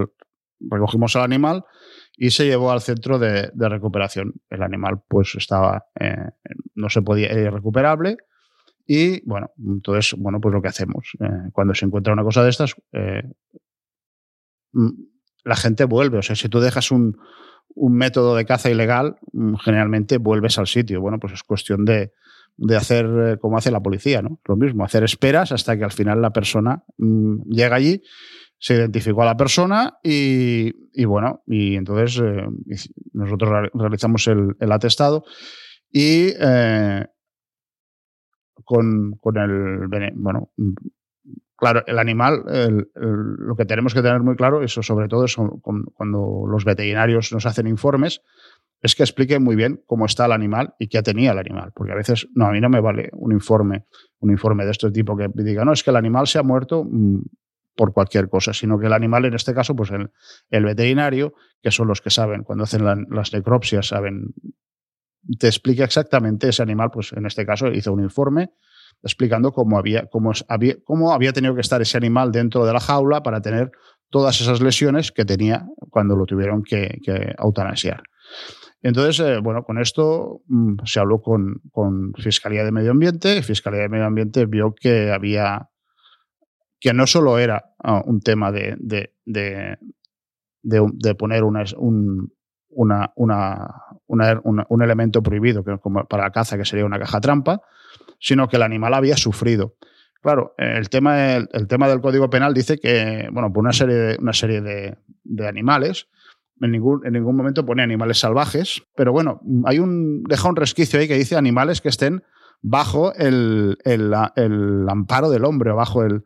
recogimos 0.60 1.16
al 1.16 1.22
animal 1.22 1.64
y 2.18 2.30
se 2.30 2.46
llevó 2.46 2.72
al 2.72 2.80
centro 2.80 3.18
de, 3.18 3.50
recuperación. 3.54 4.34
El 4.50 4.62
animal 4.62 5.00
pues 5.06 5.36
estaba, 5.36 5.86
eh, 5.98 6.30
no 6.74 6.90
se 6.90 7.00
podía, 7.00 7.32
ir 7.32 7.50
recuperable 7.52 8.16
y 8.86 9.24
bueno, 9.24 9.50
entonces, 9.58 10.14
bueno, 10.18 10.40
pues 10.40 10.52
lo 10.52 10.60
que 10.60 10.68
hacemos, 10.68 11.12
eh, 11.20 11.50
cuando 11.52 11.74
se 11.74 11.86
encuentra 11.86 12.12
una 12.12 12.24
cosa 12.24 12.42
de 12.42 12.50
estas, 12.50 12.74
eh, 12.92 13.22
mm, 14.72 14.90
la 15.44 15.56
gente 15.56 15.84
vuelve, 15.84 16.18
o 16.18 16.22
sea, 16.22 16.34
si 16.34 16.48
tú 16.48 16.58
dejas 16.58 16.90
un, 16.90 17.16
un 17.68 17.94
método 17.94 18.34
de 18.34 18.44
caza 18.44 18.68
ilegal, 18.68 19.16
mm, 19.32 19.54
generalmente 19.56 20.18
vuelves 20.18 20.58
al 20.58 20.66
sitio. 20.66 21.00
Bueno, 21.00 21.20
pues 21.20 21.34
es 21.34 21.42
cuestión 21.44 21.84
de, 21.84 22.12
de 22.56 22.76
hacer 22.76 23.38
como 23.40 23.58
hace 23.58 23.70
la 23.70 23.80
policía, 23.80 24.22
¿no? 24.22 24.40
Lo 24.46 24.56
mismo, 24.56 24.84
hacer 24.84 25.04
esperas 25.04 25.52
hasta 25.52 25.76
que 25.76 25.84
al 25.84 25.92
final 25.92 26.20
la 26.20 26.32
persona 26.32 26.82
mm, 26.96 27.42
llega 27.48 27.76
allí 27.76 28.02
se 28.58 28.74
identificó 28.74 29.22
a 29.22 29.26
la 29.26 29.36
persona 29.36 29.98
y, 30.02 31.04
bueno, 31.04 31.42
y 31.46 31.76
entonces 31.76 32.20
eh, 32.20 32.46
nosotros 33.12 33.70
realizamos 33.72 34.26
el, 34.26 34.72
atestado 34.72 35.24
y 35.90 36.32
eh, 36.40 37.06
con, 38.64 39.18
el, 39.36 40.12
bueno, 40.16 40.52
claro, 41.56 41.84
el 41.86 41.98
animal, 41.98 42.44
lo 42.94 43.54
que 43.56 43.64
tenemos 43.64 43.94
que 43.94 44.02
tener 44.02 44.20
muy 44.20 44.36
claro, 44.36 44.62
eso 44.62 44.82
sobre 44.82 45.08
todo 45.08 45.24
es 45.24 45.36
cuando 45.92 46.44
los 46.46 46.64
veterinarios 46.64 47.32
nos 47.32 47.46
hacen 47.46 47.66
informes, 47.68 48.22
es 48.80 48.94
que 48.94 49.02
explique 49.02 49.38
muy 49.38 49.56
bien 49.56 49.82
cómo 49.86 50.06
está 50.06 50.26
el 50.26 50.32
animal 50.32 50.74
y 50.78 50.88
qué 50.88 51.02
tenía 51.02 51.32
el 51.32 51.38
animal. 51.38 51.72
Porque 51.74 51.92
a 51.92 51.96
veces, 51.96 52.28
no, 52.34 52.46
a 52.46 52.52
mí 52.52 52.60
no 52.60 52.68
me 52.68 52.80
vale 52.80 53.10
un 53.12 53.32
informe, 53.32 53.86
un 54.20 54.30
informe 54.30 54.64
de 54.64 54.70
este 54.70 54.90
tipo 54.90 55.16
que 55.16 55.28
diga, 55.34 55.64
no, 55.64 55.72
es 55.72 55.82
que 55.82 55.90
el 55.90 55.96
animal 55.96 56.26
se 56.26 56.38
ha 56.38 56.42
muerto 56.42 56.84
mm, 56.84 57.20
por 57.78 57.94
cualquier 57.94 58.28
cosa, 58.28 58.52
sino 58.52 58.78
que 58.78 58.86
el 58.86 58.92
animal, 58.92 59.24
en 59.24 59.34
este 59.34 59.54
caso, 59.54 59.74
pues 59.74 59.90
el, 59.90 60.10
el 60.50 60.64
veterinario, 60.64 61.32
que 61.62 61.70
son 61.70 61.86
los 61.88 62.02
que 62.02 62.10
saben, 62.10 62.42
cuando 62.42 62.64
hacen 62.64 62.84
las 62.84 63.32
necropsias, 63.32 63.86
saben, 63.86 64.34
te 65.38 65.46
explica 65.46 65.84
exactamente 65.84 66.48
ese 66.48 66.62
animal, 66.62 66.90
pues 66.92 67.12
en 67.12 67.24
este 67.24 67.46
caso 67.46 67.68
hizo 67.68 67.92
un 67.92 68.02
informe 68.02 68.50
explicando 69.02 69.52
cómo 69.52 69.78
había, 69.78 70.06
cómo 70.06 70.32
había, 70.48 70.74
cómo 70.84 71.12
había 71.12 71.32
tenido 71.32 71.54
que 71.54 71.60
estar 71.60 71.80
ese 71.80 71.96
animal 71.96 72.32
dentro 72.32 72.66
de 72.66 72.72
la 72.72 72.80
jaula 72.80 73.22
para 73.22 73.40
tener 73.40 73.70
todas 74.10 74.40
esas 74.40 74.60
lesiones 74.60 75.12
que 75.12 75.24
tenía 75.24 75.66
cuando 75.90 76.16
lo 76.16 76.26
tuvieron 76.26 76.64
que, 76.64 76.98
que 77.04 77.34
eutanasiar. 77.38 78.02
Entonces, 78.82 79.20
eh, 79.20 79.38
bueno, 79.42 79.62
con 79.64 79.78
esto 79.78 80.42
mm, 80.46 80.84
se 80.84 81.00
habló 81.00 81.20
con, 81.20 81.60
Fiscalía 82.16 82.64
de 82.64 82.72
Medio 82.72 82.92
Ambiente. 82.92 83.42
Fiscalía 83.42 83.82
de 83.82 83.88
Medio 83.88 84.06
Ambiente 84.06 84.46
vio 84.46 84.74
que 84.74 85.10
había, 85.12 85.68
que 86.80 86.92
no 86.92 87.06
solo 87.06 87.38
era 87.38 87.74
ah, 87.82 88.02
un 88.04 88.20
tema 88.20 88.52
de, 88.52 88.76
de, 88.78 89.12
de, 90.62 91.14
poner 91.14 91.44
un, 91.44 92.32
un 92.70 94.82
elemento 94.82 95.22
prohibido 95.22 95.64
que 95.64 95.78
como 95.78 96.04
para 96.04 96.24
la 96.24 96.30
caza, 96.30 96.56
que 96.56 96.64
sería 96.64 96.84
una 96.84 96.98
caja 96.98 97.20
trampa, 97.20 97.62
sino 98.20 98.48
que 98.48 98.56
el 98.56 98.62
animal 98.62 98.94
había 98.94 99.16
sufrido. 99.16 99.76
Claro, 100.20 100.54
el 100.58 100.88
tema, 100.88 101.36
el, 101.36 101.68
tema 101.68 101.88
del 101.88 102.00
Código 102.00 102.28
Penal 102.28 102.52
dice 102.52 102.78
que, 102.78 103.28
bueno, 103.32 103.52
por 103.52 103.62
una 103.62 103.72
serie 103.72 104.16
una 104.20 104.32
serie 104.32 104.60
de 104.60 105.46
animales, 105.46 106.08
en 106.60 106.72
ningún, 106.72 107.06
en 107.06 107.12
ningún 107.12 107.36
momento 107.36 107.64
pone 107.64 107.82
animales 107.82 108.18
salvajes, 108.18 108.82
pero 108.96 109.12
bueno, 109.12 109.40
hay 109.64 109.78
un, 109.78 110.22
deja 110.24 110.48
un 110.48 110.56
resquicio 110.56 110.98
ahí 110.98 111.08
que 111.08 111.16
dice 111.16 111.36
animales 111.36 111.80
que 111.80 111.88
estén 111.88 112.22
bajo 112.60 113.14
el, 113.14 113.76
amparo 114.88 115.30
del 115.30 115.44
hombre 115.44 115.70
o 115.70 115.76
bajo 115.76 116.02
el... 116.02 116.24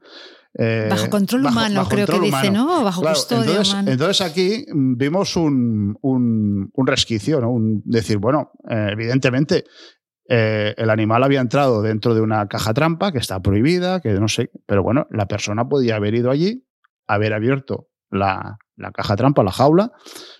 Eh, 0.54 0.86
bajo 0.90 1.08
control 1.08 1.46
humano, 1.46 1.86
creo 1.88 2.06
que 2.06 2.20
dice, 2.20 2.50
¿no? 2.50 2.84
Bajo 2.84 3.02
custodia 3.02 3.60
entonces, 3.60 3.74
Entonces 3.86 4.20
aquí 4.20 4.66
vimos 4.74 5.36
un, 5.36 5.96
resquicio, 6.86 7.40
¿no? 7.40 7.50
Un, 7.50 7.82
decir, 7.84 8.18
bueno, 8.18 8.52
eh, 8.68 8.88
evidentemente 8.92 9.64
eh, 10.28 10.74
el 10.76 10.90
animal 10.90 11.22
había 11.22 11.40
entrado 11.40 11.80
dentro 11.80 12.14
de 12.14 12.20
una 12.20 12.46
caja 12.48 12.74
trampa 12.74 13.12
que 13.12 13.18
está 13.18 13.40
prohibida, 13.40 14.00
que 14.00 14.12
no 14.12 14.28
sé, 14.28 14.50
pero 14.66 14.82
bueno, 14.82 15.06
la 15.10 15.26
persona 15.26 15.68
podía 15.68 15.96
haber 15.96 16.14
ido 16.14 16.30
allí, 16.30 16.66
haber 17.06 17.32
abierto 17.32 17.88
la, 18.10 18.58
la 18.76 18.92
caja 18.92 19.16
trampa, 19.16 19.42
la 19.42 19.52
jaula, 19.52 19.92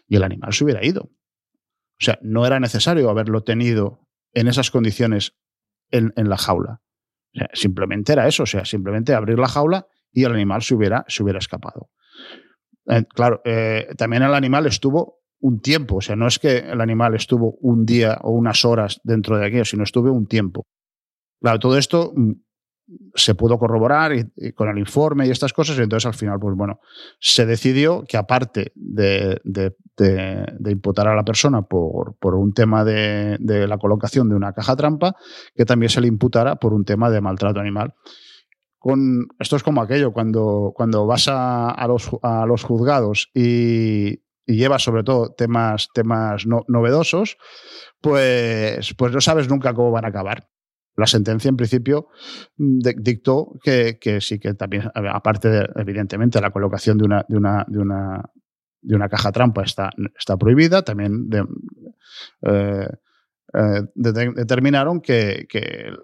y 0.06 0.16
el 0.16 0.24
animal 0.24 0.52
se 0.52 0.64
hubiera 0.64 0.84
ido. 0.84 1.04
O 1.04 2.04
sea, 2.04 2.18
no 2.20 2.44
era 2.44 2.60
necesario 2.60 3.08
haberlo 3.08 3.44
tenido 3.44 4.08
en 4.34 4.48
esas 4.48 4.70
condiciones 4.70 5.36
en, 5.90 6.12
la 6.16 6.36
jaula. 6.36 6.80
simplemente 7.52 8.12
era 8.12 8.26
eso, 8.26 8.42
o 8.42 8.46
sea, 8.46 8.64
simplemente 8.64 9.14
abrir 9.14 9.38
la 9.38 9.48
jaula 9.48 9.86
y 10.12 10.24
el 10.24 10.32
animal 10.32 10.62
se 10.62 10.74
hubiera, 10.74 11.04
se 11.08 11.22
hubiera 11.22 11.38
escapado. 11.38 11.90
Eh, 12.86 13.04
claro, 13.14 13.40
eh, 13.44 13.88
también 13.96 14.22
el 14.22 14.34
animal 14.34 14.66
estuvo 14.66 15.20
un 15.40 15.60
tiempo, 15.60 15.96
o 15.96 16.00
sea, 16.00 16.16
no 16.16 16.26
es 16.26 16.38
que 16.38 16.58
el 16.58 16.80
animal 16.80 17.14
estuvo 17.14 17.56
un 17.60 17.84
día 17.84 18.18
o 18.22 18.30
unas 18.30 18.64
horas 18.64 19.00
dentro 19.02 19.38
de 19.38 19.46
aquello, 19.46 19.64
sino 19.64 19.82
estuvo 19.82 20.12
un 20.12 20.26
tiempo. 20.26 20.66
Claro, 21.40 21.58
todo 21.58 21.76
esto 21.76 22.12
mm, 22.14 22.32
se 23.14 23.34
pudo 23.34 23.58
corroborar 23.58 24.12
con 24.54 24.68
el 24.68 24.78
informe 24.78 25.26
y 25.26 25.30
estas 25.30 25.52
cosas, 25.52 25.78
y 25.78 25.82
entonces 25.82 26.06
al 26.06 26.14
final, 26.14 26.38
pues 26.38 26.56
bueno, 26.56 26.80
se 27.18 27.46
decidió 27.46 28.04
que 28.06 28.16
aparte 28.16 28.72
de, 28.74 29.40
imputar 30.68 31.08
a 31.08 31.14
la 31.14 31.24
persona 31.24 31.62
por, 31.62 32.16
por 32.18 32.34
un 32.34 32.52
tema 32.52 32.84
de, 32.84 33.38
la 33.40 33.78
colocación 33.78 34.28
de 34.28 34.36
una 34.36 34.52
caja 34.52 34.76
trampa, 34.76 35.16
que 35.54 35.64
también 35.64 35.90
se 35.90 36.00
le 36.00 36.08
imputara 36.08 36.56
por 36.56 36.72
un 36.72 36.84
tema 36.84 37.10
de 37.10 37.20
maltrato 37.20 37.60
animal. 37.60 37.94
Esto 39.38 39.56
es 39.56 39.62
como 39.62 39.82
aquello, 39.82 40.12
cuando, 40.12 40.72
cuando 40.74 41.06
vas 41.06 41.26
a, 41.28 41.84
los, 41.86 42.10
a 42.22 42.46
los 42.46 42.64
juzgados 42.64 43.30
y, 43.34 44.22
llevas 44.46 44.82
sobre 44.82 45.04
todo 45.04 45.32
temas, 45.32 45.88
temas 45.94 46.46
novedosos, 46.46 47.38
pues, 48.00 48.94
pues 48.94 49.12
no 49.12 49.20
sabes 49.20 49.48
nunca 49.48 49.72
cómo 49.72 49.90
van 49.90 50.04
a 50.04 50.08
acabar. 50.08 50.48
La 50.94 51.06
sentencia, 51.06 51.48
en 51.48 51.56
principio, 51.56 52.08
dictó 52.56 53.58
que, 53.62 53.96
sí 54.20 54.38
que 54.38 54.54
también, 54.54 54.90
aparte 54.94 55.48
de, 55.48 55.68
evidentemente, 55.76 56.40
la 56.40 56.50
colocación 56.50 56.98
de 56.98 57.04
una, 57.04 57.24
de 57.28 57.36
una, 57.36 57.64
de 57.66 57.78
una, 57.78 58.30
de 58.82 58.96
una 58.96 59.08
caja 59.08 59.32
trampa 59.32 59.62
está, 59.62 59.90
está 60.18 60.36
prohibida, 60.36 60.82
también 60.82 61.30
eh, 62.42 62.88
eh, 63.54 63.82
determinaron 63.94 65.00
que, 65.00 65.46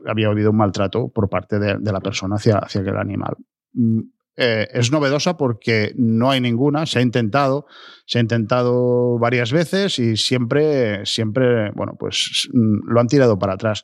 había 0.07 0.29
habido 0.29 0.51
un 0.51 0.57
maltrato 0.57 1.09
por 1.09 1.29
parte 1.29 1.59
de, 1.59 1.93
la 1.93 2.01
persona 2.01 2.37
hacia, 2.37 2.59
hacia 2.59 2.81
el 2.81 2.97
animal. 2.97 3.37
Mm, 3.73 4.01
eh, 4.41 4.69
es 4.73 4.93
novedosa 4.93 5.37
porque 5.37 5.93
no 5.97 6.31
hay 6.31 6.41
ninguna, 6.41 6.87
se 6.87 7.01
ha 7.01 7.03
intentado, 7.03 7.67
se 8.07 8.19
ha 8.19 8.21
intentado 8.21 9.19
varias 9.19 9.51
veces 9.51 9.99
y 9.99 10.17
siempre, 10.17 11.05
siempre, 11.07 11.73
bueno, 11.73 11.97
pues 11.99 12.49
mm, 12.53 12.89
lo 12.89 13.01
han 13.01 13.09
tirado 13.09 13.37
para 13.37 13.55
atrás. 13.55 13.83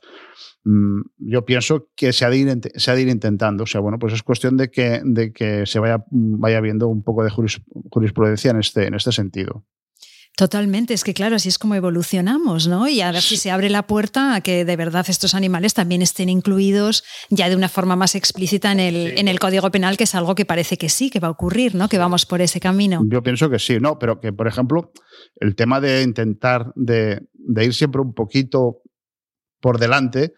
Mm, 0.63 1.01
yo 1.17 1.43
pienso 1.43 1.89
que 1.95 2.13
se 2.13 2.23
ha, 2.23 2.29
de 2.29 2.37
ir, 2.37 2.61
se 2.75 2.89
ha 2.89 2.95
de 2.95 3.01
ir 3.01 3.09
intentando. 3.09 3.63
O 3.65 3.67
sea, 3.67 3.81
bueno, 3.81 3.99
pues 3.99 4.13
es 4.13 4.23
cuestión 4.23 4.55
de 4.55 4.71
que, 4.71 5.01
de 5.03 5.33
que 5.33 5.65
se 5.65 5.79
vaya, 5.79 6.05
vaya 6.09 6.61
viendo 6.61 6.87
un 6.87 7.03
poco 7.03 7.25
de 7.25 7.31
jurisprudencia 7.31 8.51
en 8.51 8.59
este, 8.59 8.87
en 8.87 8.93
este 8.93 9.11
sentido. 9.11 9.65
Totalmente, 10.37 10.93
es 10.93 11.03
que 11.03 11.13
claro, 11.13 11.35
así 11.35 11.49
es 11.49 11.57
como 11.57 11.75
evolucionamos, 11.75 12.67
¿no? 12.67 12.87
Y 12.87 13.01
a 13.01 13.11
ver 13.11 13.21
si 13.21 13.37
se 13.37 13.51
abre 13.51 13.69
la 13.69 13.87
puerta 13.87 14.35
a 14.35 14.41
que 14.41 14.65
de 14.65 14.75
verdad 14.75 15.05
estos 15.07 15.33
animales 15.33 15.73
también 15.73 16.01
estén 16.01 16.29
incluidos 16.29 17.03
ya 17.29 17.49
de 17.49 17.55
una 17.55 17.69
forma 17.69 17.95
más 17.95 18.15
explícita 18.15 18.71
en 18.71 18.79
el, 18.79 19.17
en 19.17 19.27
el 19.27 19.39
Código 19.39 19.71
Penal, 19.71 19.97
que 19.97 20.03
es 20.03 20.15
algo 20.15 20.35
que 20.35 20.45
parece 20.45 20.77
que 20.77 20.89
sí, 20.89 21.09
que 21.09 21.19
va 21.19 21.29
a 21.29 21.31
ocurrir, 21.31 21.75
¿no? 21.75 21.87
Que 21.87 21.97
vamos 21.97 22.25
por 22.25 22.41
ese 22.41 22.59
camino. 22.59 23.01
Yo 23.07 23.23
pienso 23.23 23.49
que 23.49 23.59
sí, 23.59 23.79
¿no? 23.79 23.97
Pero 23.97 24.19
que, 24.19 24.33
por 24.33 24.47
ejemplo, 24.47 24.91
el 25.37 25.55
tema 25.55 25.79
de 25.79 26.03
intentar 26.03 26.73
de, 26.75 27.21
de 27.33 27.65
ir 27.65 27.73
siempre 27.73 28.01
un 28.01 28.13
poquito 28.13 28.81
por 29.65 29.79
delante. 29.79 30.33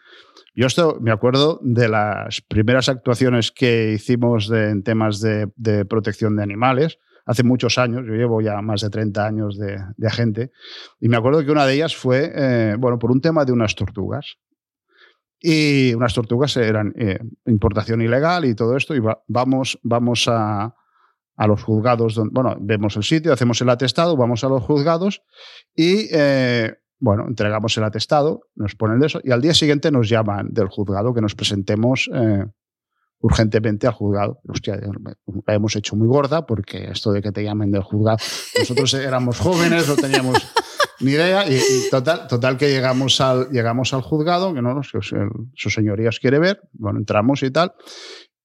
Yo 0.56 0.68
esto 0.68 1.00
me 1.02 1.12
acuerdo 1.12 1.60
de 1.62 1.90
las 1.90 2.42
primeras 2.42 2.88
actuaciones 2.88 3.52
que 3.52 3.92
hicimos 3.92 4.50
en 4.50 4.84
temas 4.84 5.20
de, 5.20 5.86
protección 5.86 6.36
de 6.38 6.44
animales, 6.44 6.98
hace 7.28 7.44
muchos 7.44 7.78
años, 7.78 8.04
yo 8.08 8.13
llevo 8.13 8.42
ya 8.42 8.62
más 8.62 8.82
de 8.82 8.90
30 8.90 9.26
años 9.26 9.58
de, 9.60 10.08
agente, 10.08 10.52
y 11.00 11.10
me 11.10 11.18
acuerdo 11.18 11.44
que 11.46 11.52
una 11.52 11.66
de 11.66 11.76
ellas 11.76 11.96
fue, 11.96 12.32
eh, 12.34 12.76
bueno, 12.80 12.98
por 12.98 13.12
un 13.12 13.22
tema 13.22 13.46
de 13.46 13.52
unas 13.52 13.76
tortugas. 13.76 14.38
Y 15.40 15.94
unas 15.94 16.16
tortugas 16.16 16.58
eran 16.58 16.94
eh, 16.98 17.20
importación 17.46 18.02
ilegal 18.02 18.46
y 18.46 18.56
todo 18.56 18.76
esto, 18.76 18.96
y 18.96 19.02
vamos, 19.28 19.78
vamos 19.84 20.28
a, 20.28 20.74
a 21.36 21.48
los 21.48 21.63
juzgados, 21.63 22.20
bueno, 22.32 22.58
vemos 22.60 22.96
el 22.96 23.04
sitio, 23.04 23.34
hacemos 23.34 23.62
el 23.62 23.70
atestado, 23.70 24.18
vamos 24.18 24.44
a 24.44 24.50
los 24.50 24.63
juzgados 24.63 25.22
y 25.76 26.08
eh, 26.12 26.74
bueno, 27.00 27.26
entregamos 27.28 27.78
el 27.78 27.84
atestado, 27.84 28.42
nos 28.56 28.74
ponen 28.76 29.00
de 29.00 29.06
eso 29.06 29.20
y 29.24 29.30
al 29.30 29.42
día 29.42 29.54
siguiente 29.54 29.92
nos 29.92 30.10
llaman 30.10 30.48
del 30.52 30.70
juzgado 30.70 31.13
que 31.13 31.22
nos 31.22 31.36
presentemos 31.36 32.10
urgentemente 33.20 33.88
al 33.88 33.94
juzgado. 33.94 34.40
Hostia, 34.48 34.80
la 35.46 35.54
hemos 35.54 35.76
hecho 35.76 35.96
muy 35.96 36.08
gorda 36.08 36.46
porque 36.46 36.90
esto 36.92 37.12
de 37.12 37.22
que 37.22 37.32
te 37.32 37.44
llamen 37.44 37.72
del 37.72 37.84
juzgado, 37.84 38.18
nosotros 38.58 38.94
éramos 38.94 39.40
jóvenes, 39.40 39.88
no 39.88 39.96
teníamos 39.96 40.38
ni 41.00 41.12
idea 41.12 41.50
y, 41.50 41.60
total, 41.92 42.28
total 42.28 42.58
que 42.58 42.70
llegamos 42.70 43.22
al, 43.22 43.50
llegamos 43.50 43.94
al 43.94 44.02
juzgado, 44.02 44.54
que 44.54 44.62
no, 44.62 44.82
su 44.84 45.70
señoría 45.70 46.10
os 46.10 46.20
quiere 46.20 46.40
ver, 46.40 46.62
bueno, 46.74 47.00
entramos 47.00 47.44
y 47.44 47.52
tal, 47.52 47.74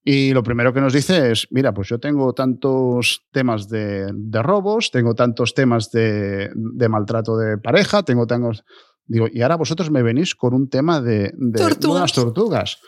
y 0.05 0.33
lo 0.33 0.43
primero 0.43 0.73
que 0.73 0.81
nos 0.81 0.93
dice 0.93 1.31
es, 1.31 1.47
mira, 1.51 1.73
pues 1.73 1.89
yo 1.89 2.01
tengo 2.01 2.33
tantos 2.33 3.25
temas 3.31 3.69
de, 3.69 4.11
robos, 4.43 4.91
tengo 4.91 5.15
tantos 5.15 5.55
temas 5.55 5.91
de, 5.93 6.51
maltrato 6.89 7.37
de 7.37 7.59
pareja, 7.59 8.03
tengo 8.03 8.27
tantos... 8.27 8.65
Digo, 9.05 9.27
y 9.31 9.43
ahora 9.43 9.57
vosotros 9.57 9.91
me 9.91 10.03
venís 10.03 10.35
con 10.35 10.55
un 10.55 10.69
tema 10.69 11.01
de, 11.01 11.33
de 11.37 11.65
unas 11.89 12.13
tortugas. 12.13 12.79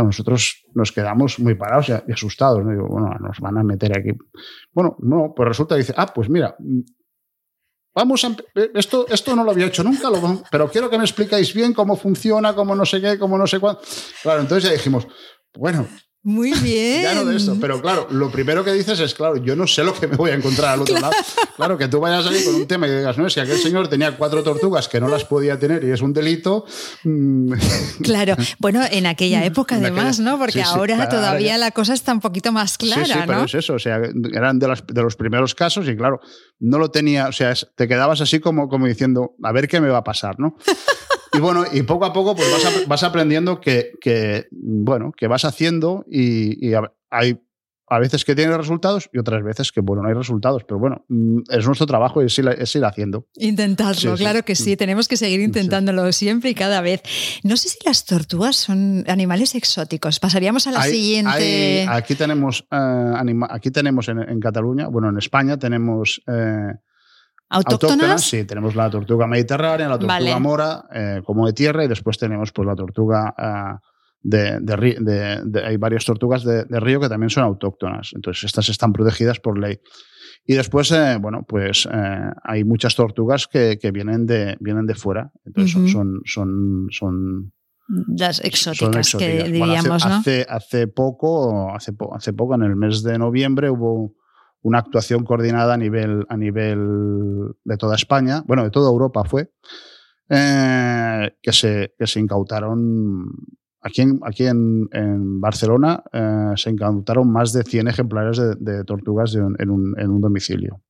Nosotros 0.00 0.64
nos 0.74 0.90
quedamos 0.90 1.38
muy 1.38 1.54
parados 1.54 1.88
y 1.88 2.12
asustados. 2.12 2.64
¿no? 2.64 2.70
Digo, 2.70 2.86
bueno, 2.88 3.10
nos 3.20 3.38
van 3.40 3.58
a 3.58 3.62
meter 3.62 3.98
aquí. 3.98 4.10
Bueno, 4.72 4.96
no, 5.00 5.34
pues 5.36 5.48
resulta 5.48 5.74
que 5.74 5.80
dice, 5.80 5.94
ah, 5.96 6.06
pues 6.06 6.30
mira, 6.30 6.56
vamos 7.94 8.24
a, 8.24 8.34
esto, 8.74 9.06
esto 9.08 9.36
no 9.36 9.44
lo 9.44 9.50
había 9.50 9.66
hecho 9.66 9.84
nunca, 9.84 10.08
pero 10.50 10.68
quiero 10.70 10.88
que 10.88 10.96
me 10.96 11.04
explicáis 11.04 11.52
bien 11.52 11.74
cómo 11.74 11.96
funciona, 11.96 12.54
cómo 12.54 12.74
no 12.74 12.86
sé 12.86 13.00
qué, 13.00 13.18
cómo 13.18 13.36
no 13.36 13.46
sé 13.46 13.60
cuánto. 13.60 13.82
Claro, 14.22 14.40
entonces 14.40 14.70
ya 14.70 14.74
dijimos, 14.74 15.06
bueno, 15.54 15.86
Muy 16.24 16.52
bien. 16.60 17.02
Ya 17.02 17.14
no 17.14 17.24
de 17.24 17.36
esto, 17.36 17.56
pero 17.60 17.80
claro, 17.80 18.06
lo 18.10 18.30
primero 18.30 18.64
que 18.64 18.72
dices 18.72 19.00
es, 19.00 19.14
claro, 19.14 19.36
yo 19.36 19.56
no 19.56 19.66
sé 19.66 19.82
lo 19.82 19.92
que 19.92 20.06
me 20.06 20.16
voy 20.16 20.30
a 20.30 20.34
encontrar 20.34 20.74
al 20.74 20.82
otro 20.82 20.98
lado. 20.98 21.12
Claro, 21.56 21.76
que 21.76 21.86
tú 21.86 22.00
vayas 22.00 22.26
ahí 22.26 22.44
con 22.44 22.54
un 22.54 22.66
tema 22.66 22.88
y 22.88 22.90
digas, 22.90 23.18
no, 23.18 23.26
es 23.26 23.34
que 23.34 23.40
aquel 23.40 23.58
señor 23.58 23.86
tenía 23.86 24.16
cuatro 24.16 24.42
tortugas 24.42 24.88
que 24.88 25.00
no 25.00 25.08
las 25.08 25.24
podía 25.24 25.58
tener 25.58 25.84
y 25.84 25.90
es 25.90 26.00
un 26.00 26.12
delito. 26.12 26.64
Mm. 27.04 27.52
Claro, 28.02 28.36
bueno, 28.58 28.80
en 28.90 29.06
aquella 29.06 29.44
época 29.44 29.76
además, 29.76 30.18
¿no? 30.18 30.38
Porque 30.38 30.62
ahora 30.62 31.08
todavía 31.08 31.58
la 31.58 31.70
cosa 31.70 31.94
está 31.94 32.12
un 32.12 32.20
poquito 32.20 32.52
más 32.52 32.78
clara, 32.78 33.04
sí, 33.04 33.12
sí, 33.12 33.18
pero 33.26 33.44
es 33.44 33.54
eso, 33.54 33.74
o 33.74 33.78
sea, 33.78 34.00
eran 34.32 34.58
de, 34.58 34.74
de, 34.86 35.02
los 35.02 35.16
primeros 35.16 35.54
casos 35.54 35.88
y 35.88 35.96
claro, 35.96 36.20
no 36.58 36.78
lo 36.78 36.90
tenía, 36.90 37.28
o 37.28 37.32
sea, 37.32 37.54
te 37.76 37.86
quedabas 37.86 38.20
así 38.20 38.40
como, 38.40 38.68
como 38.68 38.86
diciendo, 38.86 39.34
a 39.42 39.52
ver 39.52 39.68
qué 39.68 39.80
me 39.80 39.88
va 39.88 39.98
a 39.98 40.04
pasar, 40.04 40.38
¿no? 40.38 40.56
Y 41.34 41.40
bueno, 41.40 41.64
y 41.72 41.82
poco 41.82 42.04
a 42.04 42.12
poco 42.12 42.36
pues 42.36 42.50
vas, 42.50 42.86
vas 42.86 43.02
aprendiendo 43.02 43.60
que, 43.60 43.92
que, 44.00 44.46
bueno, 44.50 45.12
que 45.16 45.26
vas 45.26 45.44
haciendo 45.44 46.04
y, 46.10 46.72
hay 47.10 47.38
a 47.88 47.98
veces 47.98 48.24
que 48.24 48.34
tiene 48.34 48.56
resultados 48.56 49.10
y 49.12 49.18
otras 49.18 49.42
veces 49.44 49.70
que, 49.70 49.82
bueno, 49.82 50.02
no 50.02 50.08
hay 50.08 50.14
resultados. 50.14 50.64
Pero 50.64 50.78
bueno, 50.78 51.04
mm, 51.08 51.40
es 51.50 51.66
nuestro 51.66 51.86
trabajo 51.86 52.22
y 52.22 52.26
es 52.26 52.38
ir, 52.38 52.84
haciendo. 52.86 53.26
Intentarlo, 53.34 54.14
claro 54.16 54.44
que 54.44 54.54
sí. 54.54 54.78
Tenemos 54.78 55.08
que 55.08 55.18
seguir 55.18 55.40
intentándolo 55.40 56.10
siempre 56.12 56.50
y 56.50 56.54
cada 56.54 56.80
vez. 56.80 57.02
No 57.42 57.56
sé 57.58 57.68
si 57.68 57.78
las 57.84 58.06
tortugas 58.06 58.56
son 58.56 59.04
animales 59.08 59.54
exóticos. 59.54 60.20
Pasaríamos 60.20 60.66
a 60.66 60.72
la 60.72 60.82
siguiente. 60.84 61.86
aquí 61.86 62.14
tenemos, 62.14 62.64
eh, 62.70 63.34
aquí 63.50 63.70
tenemos 63.70 64.08
en, 64.08 64.40
Cataluña, 64.40 64.88
bueno, 64.88 65.10
en 65.10 65.18
España 65.18 65.58
tenemos... 65.58 66.22
Eh, 66.26 66.72
¿Autóctonas? 67.52 68.22
Sí, 68.22 68.44
tenemos 68.44 68.74
la 68.74 68.88
tortuga 68.88 69.26
mediterránea, 69.26 69.88
la 69.88 69.98
tortuga 69.98 70.38
mora, 70.38 70.84
eh, 70.92 71.20
como 71.24 71.46
de 71.46 71.52
tierra, 71.52 71.84
y 71.84 71.88
después 71.88 72.16
tenemos 72.16 72.50
pues 72.50 72.66
la 72.66 72.74
tortuga 72.74 73.34
uh, 73.36 73.78
de, 74.22 74.58
de, 74.60 75.40
de, 75.44 75.64
Hay 75.64 75.76
varias 75.76 76.06
tortugas 76.06 76.44
de, 76.44 76.64
río 76.80 76.98
que 76.98 77.10
también 77.10 77.28
son 77.28 77.44
autóctonas. 77.44 78.12
Entonces, 78.14 78.44
estas 78.44 78.68
están 78.70 78.92
protegidas 78.92 79.38
por 79.38 79.58
ley. 79.58 79.80
Y 80.46 80.54
después, 80.54 80.90
eh, 80.92 81.18
bueno, 81.20 81.44
pues 81.46 81.86
eh, 81.92 82.30
hay 82.42 82.64
muchas 82.64 82.96
tortugas 82.96 83.46
que, 83.46 83.78
que, 83.78 83.90
vienen, 83.90 84.26
de, 84.26 84.56
vienen 84.58 84.86
de 84.86 84.94
fuera. 84.94 85.30
Entonces, 85.44 85.92
son, 85.92 86.20
son, 86.24 86.86
son, 86.90 87.52
las 88.16 88.40
exóticas, 88.40 89.14
que 89.14 89.44
diríamos, 89.44 90.04
hace, 90.04 90.08
¿no? 90.08 90.14
Hace, 90.14 90.46
hace, 90.48 90.86
poco, 90.88 91.70
hace, 91.74 91.92
hace 92.14 92.32
poco, 92.32 92.54
en 92.54 92.62
el 92.62 92.76
mes 92.76 93.02
de 93.02 93.18
noviembre, 93.18 93.68
hubo 93.68 94.14
una 94.62 94.78
actuación 94.78 95.24
coordinada 95.24 95.74
a 95.74 95.76
nivel, 95.76 96.24
a 96.28 96.36
nivel 96.36 97.54
de 97.64 97.76
toda 97.76 97.96
España, 97.96 98.42
bueno, 98.46 98.64
de 98.64 98.70
toda 98.70 98.90
Europa 98.90 99.24
fue, 99.24 99.50
eh, 100.28 101.36
que, 101.42 101.52
se, 101.52 101.94
que 101.98 102.06
se 102.06 102.20
incautaron, 102.20 103.26
aquí 103.80 104.02
en, 104.02 104.20
aquí 104.22 104.46
en, 104.46 104.88
en 104.92 105.40
Barcelona, 105.40 106.02
eh, 106.12 106.52
se 106.56 106.70
incautaron 106.70 107.30
más 107.30 107.52
de 107.52 107.64
100 107.64 107.88
ejemplares 107.88 108.38
de, 108.38 108.54
de 108.58 108.84
tortugas 108.84 109.34
en, 109.34 109.70
un, 109.70 109.94
en 109.98 110.10
un 110.10 110.20
domicilio. 110.20 110.80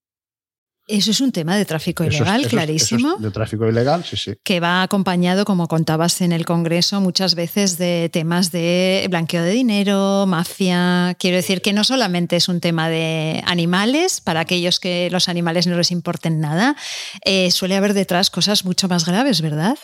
Eso 0.92 1.10
es 1.10 1.22
un 1.22 1.32
tema 1.32 1.56
de 1.56 1.64
tráfico 1.64 2.04
ilegal, 2.04 2.46
clarísimo. 2.48 3.16
de 3.16 3.30
tráfico 3.30 3.66
ilegal, 3.66 4.04
sí, 4.04 4.18
sí. 4.18 4.34
Que 4.44 4.60
va 4.60 4.82
acompañado, 4.82 5.46
como 5.46 5.66
contabas 5.66 6.20
en 6.20 6.32
el 6.32 6.44
Congreso, 6.44 7.00
muchas 7.00 7.34
veces 7.34 7.78
de 7.78 8.10
temas 8.12 8.52
de 8.52 9.06
blanqueo 9.08 9.42
de 9.42 9.52
dinero, 9.52 10.26
mafia. 10.26 11.16
Quiero 11.18 11.38
decir 11.38 11.62
que 11.62 11.72
no 11.72 11.82
solamente 11.82 12.36
es 12.36 12.46
un 12.46 12.60
tema 12.60 12.90
de 12.90 13.42
animales, 13.46 14.20
para 14.20 14.40
aquellos 14.40 14.80
que 14.80 15.08
los 15.10 15.30
animales 15.30 15.66
no 15.66 15.78
les 15.78 15.90
importen 15.92 16.40
nada, 16.40 16.76
eh, 17.24 17.50
suele 17.50 17.74
haber 17.76 17.94
detrás 17.94 18.28
cosas 18.28 18.66
mucho 18.66 18.86
más 18.86 19.06
graves, 19.06 19.40
¿verdad? 19.40 19.78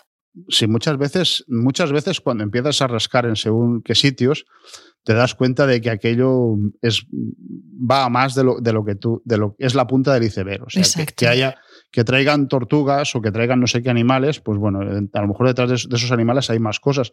Sí, 0.50 0.66
muchas 0.66 0.98
veces, 0.98 1.42
muchas 1.48 1.90
veces 1.90 2.20
cuando 2.20 2.44
empiezas 2.44 2.82
a 2.82 2.86
rascar 2.86 3.24
en 3.24 3.36
según 3.36 3.82
qué 3.82 3.94
sitios, 3.94 4.44
te 5.08 5.14
das 5.14 5.34
cuenta 5.34 5.66
de 5.66 5.80
que 5.80 5.88
aquello 5.88 6.58
es, 6.82 7.06
va 7.10 8.04
a 8.04 8.10
más 8.10 8.34
de 8.34 8.44
lo, 8.44 8.60
de 8.60 8.74
lo 8.74 8.84
que 8.84 8.94
tú, 8.94 9.22
de 9.24 9.38
lo 9.38 9.56
es 9.56 9.74
la 9.74 9.86
punta 9.86 10.12
del 10.12 10.24
iceberg. 10.24 10.64
O 10.64 10.68
sea, 10.68 11.06
que, 11.06 11.26
haya, 11.26 11.54
que 11.90 12.04
traigan 12.04 12.46
tortugas 12.46 13.16
o 13.16 13.22
que 13.22 13.32
traigan 13.32 13.58
no 13.58 13.66
sé 13.66 13.82
qué 13.82 13.88
animales, 13.88 14.40
pues 14.40 14.58
bueno, 14.58 14.80
a 14.80 15.20
lo 15.22 15.28
mejor 15.28 15.46
detrás 15.46 15.70
de, 15.70 15.76
esos 15.76 16.12
animales 16.12 16.50
hay 16.50 16.58
más 16.58 16.78
cosas. 16.78 17.10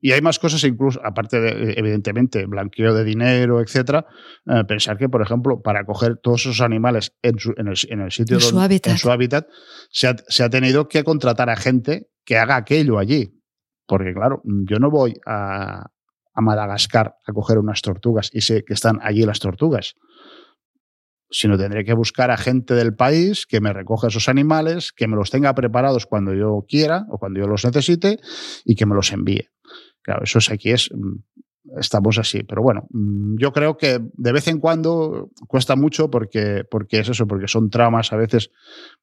Y 0.00 0.10
hay 0.10 0.20
más 0.22 0.40
cosas, 0.40 0.64
incluso, 0.64 1.00
aparte 1.04 1.40
de, 1.40 1.74
evidentemente, 1.76 2.46
blanqueo 2.46 2.94
de 2.94 3.04
dinero, 3.04 3.60
etcétera, 3.60 4.06
eh, 4.46 4.64
pensar 4.66 4.98
que, 4.98 5.08
por 5.08 5.22
ejemplo, 5.22 5.60
para 5.62 5.84
coger 5.84 6.16
todos 6.20 6.40
esos 6.40 6.60
animales 6.62 7.12
en, 7.22 7.36
en, 7.58 7.68
el, 7.68 7.76
en 7.90 8.00
el, 8.00 8.10
sitio 8.10 8.38
en 8.38 8.40
su 8.40 8.58
hábitat, 8.58 8.90
en 8.90 8.98
su 8.98 9.08
hábitat 9.08 9.46
se, 9.88 10.08
ha, 10.08 10.16
se 10.26 10.42
ha 10.42 10.50
tenido 10.50 10.88
que 10.88 11.04
contratar 11.04 11.48
a 11.48 11.54
gente 11.54 12.08
que 12.24 12.38
haga 12.38 12.56
aquello 12.56 12.98
allí. 12.98 13.40
Porque, 13.86 14.12
claro, 14.14 14.42
yo 14.44 14.80
no 14.80 14.90
voy 14.90 15.14
a, 15.26 15.90
a 16.32 16.40
Madagascar 16.40 17.16
a 17.26 17.32
coger 17.32 17.58
unas 17.58 17.82
tortugas 17.82 18.30
y 18.32 18.40
sé 18.42 18.64
que 18.64 18.74
están 18.74 18.98
allí 19.02 19.24
las 19.24 19.40
tortugas, 19.40 19.96
sino 21.30 21.56
tendré 21.56 21.84
que 21.84 21.92
buscar 21.94 22.30
a 22.30 22.36
gente 22.36 22.74
del 22.74 22.94
país 22.94 23.46
que 23.46 23.60
me 23.60 23.72
recoja 23.72 24.08
esos 24.08 24.28
animales, 24.28 24.92
que 24.92 25.06
me 25.06 25.16
los 25.16 25.30
tenga 25.30 25.54
preparados 25.54 26.06
cuando 26.06 26.34
yo 26.34 26.64
quiera 26.68 27.06
o 27.08 27.18
cuando 27.18 27.40
yo 27.40 27.46
los 27.46 27.64
necesite 27.64 28.18
y 28.64 28.74
que 28.74 28.86
me 28.86 28.94
los 28.94 29.12
envíe. 29.12 29.48
Claro, 30.02 30.24
eso 30.24 30.38
es 30.38 30.50
aquí 30.50 30.70
es 30.70 30.90
mm, 30.92 31.39
estamos 31.78 32.18
así. 32.18 32.42
Pero 32.42 32.62
bueno, 32.62 32.86
mm, 32.90 33.36
yo 33.38 33.52
creo 33.52 33.76
que 33.76 34.00
de 34.00 34.32
vez 34.32 34.48
en 34.48 34.58
cuando 34.58 35.30
cuesta 35.46 35.76
mucho 35.76 36.10
porque, 36.10 36.64
porque 36.70 37.00
es 37.00 37.08
eso, 37.08 37.26
porque 37.26 37.48
son 37.48 37.70
tramas 37.70 38.12
a 38.12 38.16
veces 38.16 38.50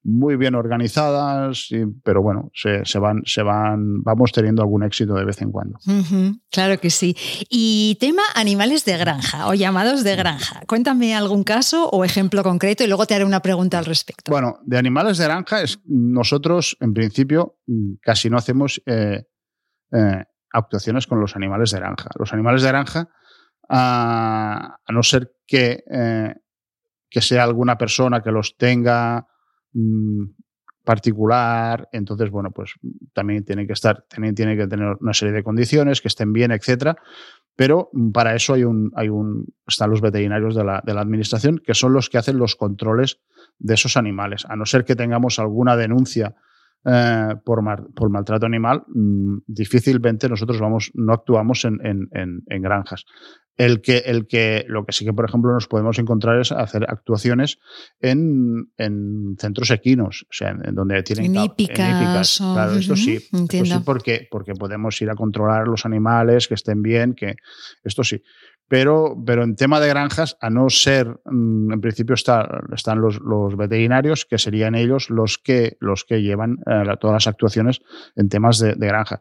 muy 0.02 0.36
bien 0.36 0.54
organizadas, 0.54 1.68
pero 2.02 2.22
bueno, 2.22 2.50
se, 2.54 2.84
se, 2.84 2.98
van, 2.98 3.22
se 3.24 3.42
van, 3.42 4.02
vamos 4.02 4.32
teniendo 4.32 4.62
algún 4.62 4.82
éxito 4.82 5.14
de 5.14 5.24
vez 5.24 5.40
en 5.42 5.50
cuando. 5.50 5.78
claro 6.50 6.78
que 6.80 6.90
sí. 6.90 7.16
Y 7.48 7.96
tema 8.00 8.22
animales 8.34 8.84
de 8.84 8.96
granja 8.96 9.48
o 9.48 9.54
llamados 9.54 10.04
de 10.04 10.16
granja. 10.16 10.62
Cuéntame 10.66 11.14
algún 11.14 11.44
caso 11.44 11.88
o 11.90 12.04
ejemplo 12.04 12.42
concreto 12.42 12.84
y 12.84 12.86
luego 12.86 13.06
te 13.06 13.14
haré 13.14 13.24
una 13.24 13.40
pregunta 13.40 13.78
al 13.78 13.84
respecto. 13.84 14.30
Bueno, 14.30 14.58
de 14.64 14.78
animales 14.78 15.18
de 15.18 15.24
granja 15.24 15.62
es 15.62 15.80
nosotros 15.84 16.76
en 16.80 16.94
principio 16.94 17.56
mm, 17.66 17.94
casi 18.02 18.30
no 18.30 18.36
hacemos 18.36 18.82
eh, 18.86 19.24
eh, 19.92 20.24
actuaciones 20.52 21.06
con 21.06 21.20
los 21.20 21.36
animales 21.36 21.70
de 21.70 21.78
granja. 21.78 22.10
Los 22.18 22.32
animales 22.32 22.62
de 22.62 22.68
granja, 22.68 23.08
a, 23.68 24.78
no 24.88 25.02
ser 25.02 25.32
que, 25.46 25.84
eh, 25.90 26.34
que 27.10 27.20
sea 27.20 27.44
alguna 27.44 27.76
persona 27.76 28.22
que 28.22 28.32
los 28.32 28.56
tenga 28.56 29.26
mmm, 29.72 30.24
particular, 30.84 31.86
entonces, 31.92 32.30
bueno, 32.30 32.50
pues 32.50 32.72
también 33.12 33.44
tiene 33.44 33.66
que 33.66 33.74
estar, 33.74 34.06
también 34.08 34.34
tiene 34.34 34.56
que 34.56 34.66
tener 34.66 34.96
una 35.00 35.12
serie 35.12 35.34
de 35.34 35.44
condiciones, 35.44 36.00
que 36.00 36.08
estén 36.08 36.32
bien, 36.32 36.50
etcétera. 36.50 36.96
Pero 37.54 37.90
para 38.14 38.34
eso 38.34 38.54
hay 38.54 38.64
un, 38.64 38.90
hay 38.94 39.10
un, 39.10 39.52
están 39.66 39.90
los 39.90 40.00
veterinarios 40.00 40.54
de 40.54 40.64
la, 40.64 40.80
de 40.82 40.94
la 40.94 41.02
administración, 41.02 41.58
que 41.58 41.74
son 41.74 41.92
los 41.92 42.08
que 42.08 42.16
hacen 42.16 42.38
los 42.38 42.56
controles 42.56 43.20
de 43.58 43.74
esos 43.74 43.98
animales. 43.98 44.46
A 44.48 44.56
no 44.56 44.64
ser 44.64 44.86
que 44.86 44.96
tengamos 44.96 45.38
alguna 45.38 45.76
denuncia 45.76 46.36
eh, 46.84 47.34
por, 47.44 47.60
por, 47.94 48.08
maltrato 48.08 48.46
animal, 48.46 48.84
mmm, 48.86 49.38
difícilmente 49.46 50.28
nosotros 50.28 50.60
vamos, 50.60 50.90
no 50.94 51.12
actuamos 51.12 51.64
en, 51.64 51.84
en, 51.84 52.08
en, 52.12 52.42
en, 52.46 52.62
granjas. 52.62 53.04
El 53.56 53.80
que, 53.80 53.98
el 53.98 54.28
que, 54.28 54.64
lo 54.68 54.86
que 54.86 54.92
sí 54.92 55.04
que, 55.04 55.12
por 55.12 55.28
ejemplo, 55.28 55.52
nos 55.52 55.66
podemos 55.66 55.98
encontrar 55.98 56.40
es 56.40 56.52
hacer 56.52 56.84
actuaciones 56.88 57.58
en, 58.00 58.70
centros 59.38 59.72
equinos, 59.72 60.24
o 60.30 60.32
sea, 60.32 60.50
en, 60.50 60.74
donde 60.76 61.02
tienen 61.02 61.36
en 61.36 61.44
hípicas. 61.44 62.40
O... 62.40 62.54
Claro, 62.54 62.74
esto 62.74 62.94
sí, 62.94 63.16
esto 63.16 63.64
sí 63.64 63.74
porque, 63.84 64.28
porque 64.30 64.54
podemos 64.54 65.02
ir 65.02 65.10
a 65.10 65.16
controlar 65.16 65.66
los 65.66 65.84
animales, 65.84 66.46
que 66.46 66.54
estén 66.54 66.82
bien, 66.82 67.14
que 67.14 67.34
esto 67.82 68.04
sí. 68.04 68.22
Pero, 68.68 69.16
pero 69.26 69.44
en 69.44 69.56
tema 69.56 69.80
de 69.80 69.88
granjas, 69.88 70.36
a 70.40 70.50
no 70.50 70.68
ser, 70.68 71.08
mm, 71.24 71.72
en 71.72 71.80
principio 71.80 72.14
está, 72.14 72.62
están 72.74 73.00
los, 73.00 73.18
veterinarios, 73.56 74.26
que 74.26 74.38
serían 74.38 74.74
ellos 74.74 75.08
los 75.08 75.38
que, 75.38 75.76
los 75.80 76.04
que 76.04 76.22
llevan 76.22 76.58
eh, 76.66 76.84
todas 77.00 77.14
las 77.14 77.26
actuaciones 77.26 77.80
en 78.14 78.28
temas 78.28 78.58
de, 78.58 78.74
de 78.74 78.86
granja. 78.86 79.20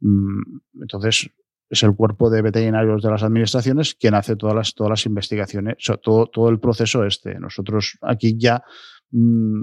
Mm, 0.00 0.60
entonces, 0.82 1.30
es 1.72 1.82
el 1.82 1.96
cuerpo 1.96 2.28
de 2.28 2.42
veterinarios 2.42 3.02
de 3.02 3.10
las 3.10 3.22
administraciones 3.22 3.94
quien 3.94 4.14
hace 4.14 4.36
todas 4.36 4.54
las, 4.54 4.74
todas 4.74 4.90
las 4.90 5.06
investigaciones, 5.06 5.76
todo, 6.02 6.26
todo 6.26 6.50
el 6.50 6.60
proceso 6.60 7.02
este. 7.06 7.40
Nosotros 7.40 7.98
aquí 8.02 8.36
ya, 8.38 8.62
mmm, 9.10 9.62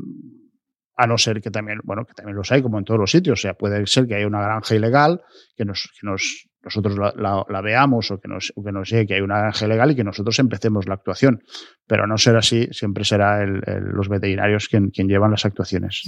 a 0.98 1.06
no 1.06 1.20
ser 1.20 1.40
que 1.40 1.52
también, 1.52 1.80
bueno, 1.84 2.06
que 2.06 2.16
también 2.16 2.36
los 2.36 2.52
hay 2.52 2.64
como 2.64 2.80
en 2.80 2.84
todos 2.84 3.00
los 3.00 3.12
sitios, 3.12 3.40
o 3.40 3.42
sea, 3.42 3.54
puede 3.54 3.86
ser 3.86 4.08
que 4.08 4.16
haya 4.16 4.26
una 4.26 4.42
granja 4.42 4.74
ilegal 4.74 5.22
que 5.56 5.66
nos, 5.66 5.92
que 6.00 6.08
nos 6.08 6.49
nosotros 6.64 6.98
la, 6.98 7.62
veamos 7.62 8.12
o 8.12 8.20
que, 8.20 8.28
nos, 8.28 8.52
o 8.56 8.64
que 8.64 8.72
nos 8.72 8.90
llegue 8.90 9.08
que 9.08 9.14
hay 9.16 9.22
una 9.22 9.40
granja 9.40 9.68
legal 9.68 9.92
y 9.92 9.96
que 9.96 10.04
nosotros 10.04 10.38
empecemos 10.40 10.88
la 10.88 10.96
actuación. 10.96 11.44
Pero 11.88 12.06
no 12.06 12.18
ser 12.18 12.36
así, 12.36 12.68
siempre 12.72 13.04
será 13.04 13.46
los 13.46 14.10
veterinarios 14.10 14.68
quien, 14.68 14.92
llevan 14.92 15.32
las 15.32 15.46
actuaciones. 15.46 16.04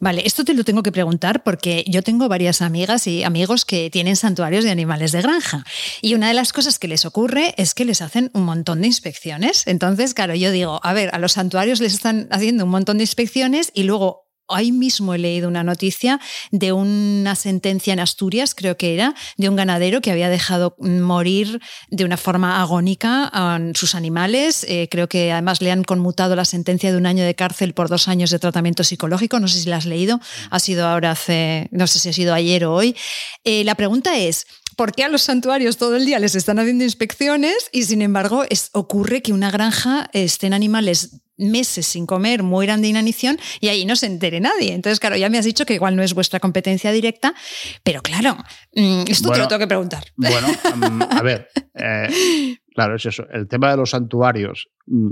Vale, 0.00 0.22
esto 0.24 0.44
te 0.44 0.54
lo 0.54 0.64
tengo 0.64 0.82
que 0.82 0.92
preguntar 0.92 1.42
porque 1.44 1.84
yo 1.86 2.02
tengo 2.02 2.28
varias 2.28 2.62
amigas 2.62 3.06
y 3.06 3.22
amigos 3.22 3.64
que 3.64 3.90
tienen 3.90 4.16
santuarios 4.16 4.64
de 4.64 4.70
animales 4.70 5.12
de 5.12 5.22
granja. 5.22 5.64
Y 6.00 6.14
una 6.14 6.28
de 6.28 6.34
las 6.34 6.52
cosas 6.52 6.78
que 6.78 6.88
les 6.88 7.04
ocurre 7.04 7.54
es 7.56 7.74
que 7.74 7.84
les 7.84 8.02
hacen 8.02 8.30
un 8.32 8.44
montón 8.44 8.80
de 8.80 8.86
inspecciones. 8.86 9.66
Entonces, 9.66 10.14
claro, 10.14 10.34
yo 10.34 10.50
digo, 10.50 10.80
a 10.82 10.92
ver, 10.92 11.10
a 11.14 11.18
los 11.18 11.32
santuarios 11.32 11.80
les 11.80 11.94
están 11.94 12.28
haciendo 12.30 12.64
un 12.64 12.70
montón 12.70 12.96
de 12.96 13.04
inspecciones 13.04 13.70
y 13.74 13.84
luego 13.84 14.31
Hoy 14.46 14.72
mismo 14.72 15.14
he 15.14 15.18
leído 15.18 15.48
una 15.48 15.62
noticia 15.62 16.20
de 16.50 16.72
una 16.72 17.34
sentencia 17.36 17.92
en 17.92 18.00
Asturias, 18.00 18.54
creo 18.54 18.76
que 18.76 18.92
era, 18.92 19.14
de 19.36 19.48
un 19.48 19.56
ganadero 19.56 20.00
que 20.00 20.10
había 20.10 20.28
dejado 20.28 20.74
morir 20.78 21.60
de 21.90 22.04
una 22.04 22.16
forma 22.16 22.60
agónica 22.60 23.30
a 23.32 23.58
sus 23.74 23.94
animales. 23.94 24.66
Eh, 24.68 24.88
creo 24.90 25.08
que 25.08 25.32
además 25.32 25.62
le 25.62 25.70
han 25.70 25.84
conmutado 25.84 26.36
la 26.36 26.44
sentencia 26.44 26.90
de 26.90 26.98
un 26.98 27.06
año 27.06 27.24
de 27.24 27.34
cárcel 27.34 27.72
por 27.72 27.88
dos 27.88 28.08
años 28.08 28.30
de 28.30 28.38
tratamiento 28.38 28.84
psicológico. 28.84 29.38
No 29.40 29.48
sé 29.48 29.60
si 29.60 29.68
la 29.68 29.76
has 29.76 29.86
leído. 29.86 30.20
Ha 30.50 30.58
sido 30.58 30.86
ahora 30.86 31.12
hace, 31.12 31.68
no 31.70 31.86
sé 31.86 31.98
si 31.98 32.08
ha 32.08 32.12
sido 32.12 32.34
ayer 32.34 32.64
o 32.64 32.74
hoy. 32.74 32.96
Eh, 33.44 33.64
la 33.64 33.76
pregunta 33.76 34.18
es, 34.18 34.46
¿por 34.76 34.92
qué 34.92 35.04
a 35.04 35.08
los 35.08 35.22
santuarios 35.22 35.76
todo 35.76 35.96
el 35.96 36.04
día 36.04 36.18
les 36.18 36.34
están 36.34 36.58
haciendo 36.58 36.84
inspecciones 36.84 37.54
y 37.72 37.84
sin 37.84 38.02
embargo 38.02 38.44
ocurre 38.72 39.22
que 39.22 39.32
una 39.32 39.50
granja 39.50 40.10
estén 40.12 40.52
animales 40.52 41.22
meses 41.50 41.86
sin 41.86 42.06
comer, 42.06 42.42
mueran 42.42 42.82
de 42.82 42.88
inanición 42.88 43.38
y 43.60 43.68
ahí 43.68 43.84
no 43.84 43.96
se 43.96 44.06
entere 44.06 44.40
nadie. 44.40 44.72
Entonces, 44.72 45.00
claro, 45.00 45.16
ya 45.16 45.28
me 45.28 45.38
has 45.38 45.44
dicho 45.44 45.66
que 45.66 45.74
igual 45.74 45.96
no 45.96 46.02
es 46.02 46.14
vuestra 46.14 46.40
competencia 46.40 46.92
directa, 46.92 47.34
pero 47.82 48.02
claro, 48.02 48.36
mm, 48.74 49.04
esto 49.08 49.30
te 49.30 49.38
lo 49.38 49.48
tengo 49.48 49.60
que 49.60 49.66
preguntar. 49.66 50.04
Bueno, 50.16 50.48
mm, 50.76 51.02
a 51.02 51.22
ver, 51.22 51.48
eh, 51.74 52.56
claro, 52.74 52.96
es 52.96 53.06
eso. 53.06 53.26
El 53.32 53.48
tema 53.48 53.70
de 53.70 53.76
los 53.76 53.90
santuarios 53.90 54.68
mm, 54.86 55.10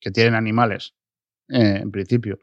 que 0.00 0.10
tienen 0.10 0.34
animales, 0.34 0.94
eh, 1.48 1.80
en 1.82 1.90
principio, 1.90 2.38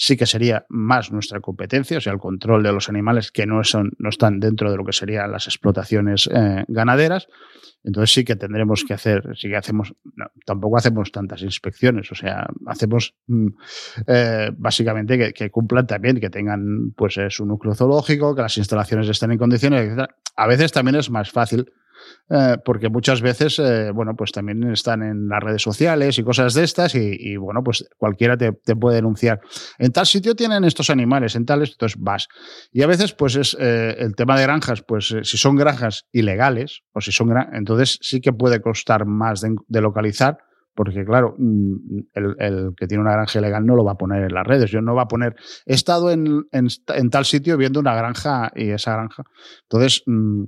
sí 0.00 0.16
que 0.16 0.26
sería 0.26 0.64
más 0.68 1.10
nuestra 1.10 1.40
competencia, 1.40 1.98
o 1.98 2.00
sea, 2.00 2.12
el 2.12 2.20
control 2.20 2.62
de 2.62 2.72
los 2.72 2.88
animales 2.88 3.32
que 3.32 3.46
no, 3.46 3.64
son, 3.64 3.90
no 3.98 4.10
están 4.10 4.38
dentro 4.38 4.70
de 4.70 4.76
lo 4.76 4.84
que 4.84 4.92
serían 4.92 5.32
las 5.32 5.48
explotaciones 5.48 6.30
eh, 6.32 6.64
ganaderas. 6.68 7.26
Entonces 7.82 8.14
sí 8.14 8.24
que 8.24 8.36
tendremos 8.36 8.84
que 8.84 8.94
hacer, 8.94 9.36
sí 9.36 9.48
que 9.48 9.56
hacemos, 9.56 9.92
tampoco 10.46 10.76
hacemos 10.76 11.10
tantas 11.10 11.42
inspecciones, 11.42 12.12
o 12.12 12.14
sea, 12.14 12.46
hacemos 12.66 13.14
mm, 13.26 13.48
eh, 14.06 14.50
básicamente 14.56 15.32
que, 15.32 15.50
cumplan 15.50 15.86
también, 15.86 16.20
que 16.20 16.30
tengan 16.30 16.92
pues 16.92 17.18
su 17.30 17.44
núcleo 17.44 17.74
zoológico, 17.74 18.36
que 18.36 18.42
las 18.42 18.56
instalaciones 18.56 19.08
estén 19.08 19.32
en 19.32 19.38
condiciones, 19.38 19.92
etc. 19.92 20.10
A 20.36 20.46
veces 20.46 20.70
también 20.70 20.94
es 20.94 21.10
más 21.10 21.32
fácil 21.32 21.72
eh, 22.30 22.56
porque 22.64 22.88
muchas 22.88 23.22
veces, 23.22 23.58
eh, 23.58 23.90
bueno, 23.92 24.14
pues 24.16 24.32
también 24.32 24.62
están 24.70 25.02
en 25.02 25.28
las 25.28 25.42
redes 25.42 25.62
sociales 25.62 26.18
y 26.18 26.24
cosas 26.24 26.54
de 26.54 26.64
estas 26.64 26.94
y, 26.94 27.36
bueno, 27.36 27.62
pues 27.62 27.88
cualquiera 27.96 28.36
te, 28.36 28.52
puede 28.52 28.96
denunciar. 28.96 29.40
En 29.78 29.92
tal 29.92 30.06
sitio 30.06 30.34
tienen 30.34 30.64
estos 30.64 30.90
animales, 30.90 31.36
en 31.36 31.46
tal, 31.46 31.62
entonces 31.62 31.98
vas. 32.00 32.28
Y 32.72 32.82
a 32.82 32.86
veces, 32.86 33.12
pues 33.12 33.36
es 33.36 33.56
eh, 33.58 33.96
el 33.98 34.14
tema 34.14 34.36
de 34.36 34.42
granjas, 34.42 34.82
pues 34.82 35.14
si 35.22 35.36
son 35.36 35.56
granjas 35.56 36.06
ilegales 36.12 36.82
o 36.92 37.00
si 37.00 37.12
son 37.12 37.28
entonces 37.52 37.98
sí 38.00 38.20
que 38.20 38.32
puede 38.32 38.60
costar 38.60 39.06
más 39.06 39.42
de, 39.42 39.80
localizar 39.80 40.38
porque 40.74 41.04
claro, 41.04 41.34
mm, 41.38 41.98
el, 42.14 42.72
que 42.76 42.86
tiene 42.86 43.02
una 43.02 43.12
granja 43.12 43.40
ilegal 43.40 43.66
no 43.66 43.74
lo 43.74 43.84
va 43.84 43.92
a 43.92 43.98
poner 43.98 44.22
en 44.22 44.32
las 44.32 44.46
redes, 44.46 44.70
yo 44.70 44.80
no 44.80 44.94
va 44.94 45.02
a 45.02 45.08
poner, 45.08 45.34
he 45.66 45.74
estado 45.74 46.12
en, 46.12 46.44
en, 46.52 47.10
tal 47.10 47.24
sitio 47.24 47.56
viendo 47.56 47.80
una 47.80 47.96
granja 47.96 48.52
y 48.54 48.70
esa 48.70 48.92
granja. 48.92 49.24
Entonces, 49.62 50.04
mm, 50.06 50.44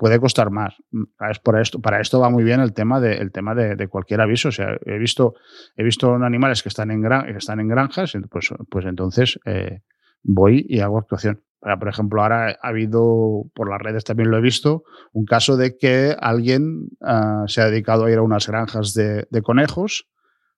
puede 0.00 0.18
costar 0.18 0.50
más. 0.50 0.74
Mm, 0.92 1.02
es 1.30 1.38
por 1.40 1.60
esto, 1.60 1.78
para 1.78 2.00
esto 2.00 2.18
va 2.20 2.30
muy 2.30 2.42
bien 2.42 2.60
el 2.60 2.72
tema 2.72 3.00
de, 3.00 3.28
tema 3.28 3.54
de, 3.54 3.86
cualquier 3.88 4.22
aviso. 4.22 4.48
O 4.48 4.52
sea, 4.52 4.78
he 4.86 4.98
visto, 4.98 5.34
he 5.76 5.84
visto 5.84 6.14
animales 6.14 6.62
que 6.62 6.70
están 6.70 6.90
en, 6.90 7.02
gran, 7.02 7.26
que 7.26 7.36
están 7.36 7.60
en 7.60 7.68
granjas, 7.68 8.14
pues, 8.30 8.48
pues 8.70 8.86
entonces 8.86 9.38
eh, 9.44 9.82
voy 10.22 10.64
y 10.66 10.80
hago 10.80 10.98
actuación. 10.98 11.42
Por 11.60 11.88
ejemplo, 11.88 12.22
ahora 12.22 12.58
ha 12.62 12.68
habido, 12.68 13.44
por 13.54 13.68
las 13.68 13.78
redes 13.78 14.04
también 14.04 14.30
lo 14.30 14.38
he 14.38 14.40
visto, 14.40 14.84
un 15.12 15.26
caso 15.26 15.58
de 15.58 15.76
que 15.76 16.16
alguien 16.18 16.88
ah, 17.02 17.44
se 17.46 17.60
ha 17.60 17.66
dedicado 17.66 18.06
a 18.06 18.10
ir 18.10 18.16
a 18.16 18.22
unas 18.22 18.46
granjas 18.46 18.94
de, 18.94 19.26
conejos, 19.42 20.08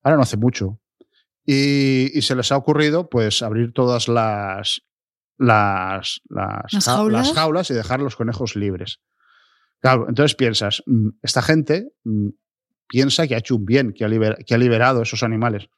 ahora 0.05 0.18
no 0.18 0.22
hace 0.22 0.36
mucho, 0.36 0.78
y, 1.45 2.22
se 2.22 2.36
les 2.36 2.53
ha 2.53 2.57
ocurrido 2.57 3.11
pues 3.11 3.43
abrir 3.43 3.72
todas 3.72 4.07
las, 4.07 4.82
las, 5.36 6.20
las, 6.28 7.34
jaulas 7.34 7.70
y 7.72 7.74
dejar 7.74 7.99
los 7.99 8.14
conejos 8.14 8.55
libres. 8.55 9.01
Claro, 9.83 10.07
entonces 10.09 10.37
piensas, 10.37 10.83
mm, 10.87 11.09
esta 11.22 11.43
gente 11.43 11.93
mm, 12.05 12.28
piensa 12.87 13.26
que 13.26 13.35
ha 13.35 13.39
hecho 13.39 13.57
un 13.57 13.66
bien, 13.66 13.93
que 13.93 14.05
ha, 14.05 14.09
que 14.47 14.57
liberado 14.57 15.03
esos 15.03 15.24
animales. 15.24 15.68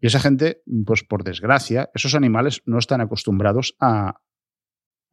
Y 0.00 0.06
esa 0.06 0.18
gente, 0.18 0.62
mm, 0.64 0.84
pues 0.84 1.04
por 1.04 1.24
desgracia, 1.24 1.90
esos 1.94 2.14
animales 2.14 2.62
no 2.64 2.78
están 2.78 3.02
acostumbrados 3.02 3.76
a, 3.78 4.18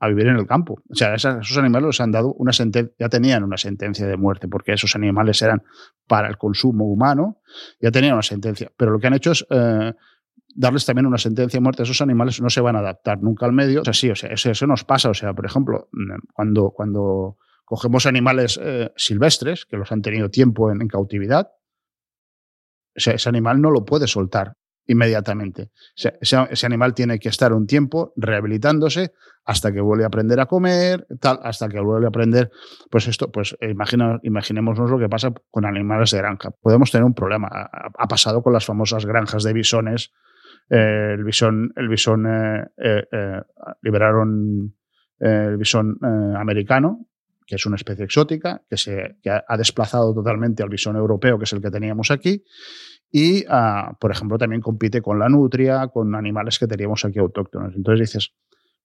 vivir 0.04 0.28
en 0.28 0.38
el 0.38 0.48
campo. 0.48 0.82
O 0.90 0.96
sea, 0.96 1.14
esos 1.14 1.58
animales 1.58 1.86
les 1.86 2.02
han 2.02 2.12
dado 2.12 2.34
una 2.34 2.52
sentencia, 2.54 2.92
ya 2.98 3.08
tenían 3.08 3.44
una 3.44 3.58
sentencia 3.58 4.08
de 4.08 4.18
muerte, 4.18 4.48
porque 4.48 4.74
esos 4.74 4.96
animales 4.96 5.40
eran 5.44 5.62
para 6.08 6.28
el 6.28 6.40
consumo 6.40 6.86
humano, 6.86 7.42
ya 7.80 7.92
tenían 7.92 8.14
una 8.14 8.24
sentencia. 8.24 8.72
Pero 8.76 8.94
lo 8.94 9.00
que 9.00 9.06
han 9.06 9.14
hecho 9.14 9.34
es 9.34 9.46
eh, 9.52 9.94
darles 10.56 10.88
también 10.88 11.06
una 11.06 11.20
sentencia 11.20 11.60
de 11.60 11.62
muerte. 11.62 11.84
Esos 11.84 12.02
animales 12.02 12.42
no 12.42 12.50
se 12.50 12.62
van 12.62 12.78
a 12.78 12.80
adaptar 12.80 13.22
nunca 13.22 13.46
al 13.46 13.54
medio. 13.54 13.82
O 13.82 13.84
sea, 13.84 13.94
sí, 13.94 14.10
o 14.10 14.16
sea, 14.16 14.32
eso, 14.32 14.50
eso 14.50 14.66
nos 14.66 14.84
pasa. 14.86 15.12
O 15.12 15.14
sea, 15.14 15.36
por 15.36 15.46
ejemplo, 15.46 15.88
cuando, 16.34 16.72
cuando 16.72 17.38
Cogemos 17.72 18.06
animales 18.06 18.60
eh, 18.62 18.92
silvestres 18.98 19.66
que 19.66 19.78
los 19.78 19.94
han 19.94 20.02
tenido 20.02 20.30
tiempo 20.30 20.70
en, 20.74 20.90
cautividad. 20.90 21.52
Ese, 22.94 23.16
animal 23.30 23.62
no 23.62 23.72
lo 23.72 23.86
puede 23.86 24.08
soltar 24.08 24.58
inmediatamente. 24.88 25.72
Ese, 25.96 26.66
animal 26.66 26.94
tiene 26.94 27.18
que 27.18 27.30
estar 27.30 27.54
un 27.54 27.68
tiempo 27.68 28.12
rehabilitándose 28.18 29.14
hasta 29.46 29.72
que 29.72 29.80
vuelve 29.80 30.04
a 30.04 30.08
aprender 30.08 30.42
a 30.42 30.48
comer, 30.48 31.08
tal, 31.22 31.40
hasta 31.44 31.70
que 31.70 31.80
vuelve 31.80 32.08
a 32.08 32.10
aprender, 32.10 32.52
pues 32.90 33.08
esto, 33.08 33.32
pues 33.32 33.56
imagina, 33.62 34.20
imaginémonos 34.24 34.92
lo 34.92 35.00
que 35.00 35.08
pasa 35.08 35.32
con 35.50 35.64
animales 35.64 36.12
de 36.12 36.18
granja. 36.18 36.52
Podemos 36.52 36.92
tener 36.92 37.06
un 37.06 37.14
problema. 37.14 37.48
Ha, 37.48 38.08
pasado 38.10 38.44
con 38.44 38.52
las 38.52 38.66
famosas 38.66 39.06
granjas 39.06 39.44
de 39.44 39.54
bisones. 39.54 40.12
Eh, 40.70 41.14
el 41.14 41.24
bisón, 41.24 41.72
el 41.78 41.88
bisón 41.88 42.28
eh, 42.28 42.66
liberaron 43.82 44.76
el 45.20 45.56
bisón 45.56 45.98
americano 46.36 47.08
que 47.52 47.56
es 47.56 47.66
una 47.66 47.76
especie 47.76 48.06
exótica, 48.06 48.64
que, 48.70 48.78
se, 48.78 49.18
ha 49.26 49.58
desplazado 49.58 50.14
totalmente 50.14 50.64
al 50.64 50.70
bisón 50.70 50.96
europeo, 50.96 51.38
que 51.38 51.44
es 51.44 51.52
el 51.52 51.62
que 51.62 51.70
teníamos 51.70 52.10
aquí, 52.10 52.46
y, 53.12 53.44
ah, 53.50 53.98
por 54.00 54.10
ejemplo, 54.10 54.38
también 54.38 54.62
compite 54.62 55.02
con 55.02 55.20
la 55.20 55.28
nutria, 55.28 55.90
con 55.90 56.16
animales 56.16 56.58
que 56.58 56.66
teníamos 56.66 57.04
aquí 57.04 57.20
autóctonos. 57.20 57.76
Entonces 57.76 58.08
dices, 58.08 58.34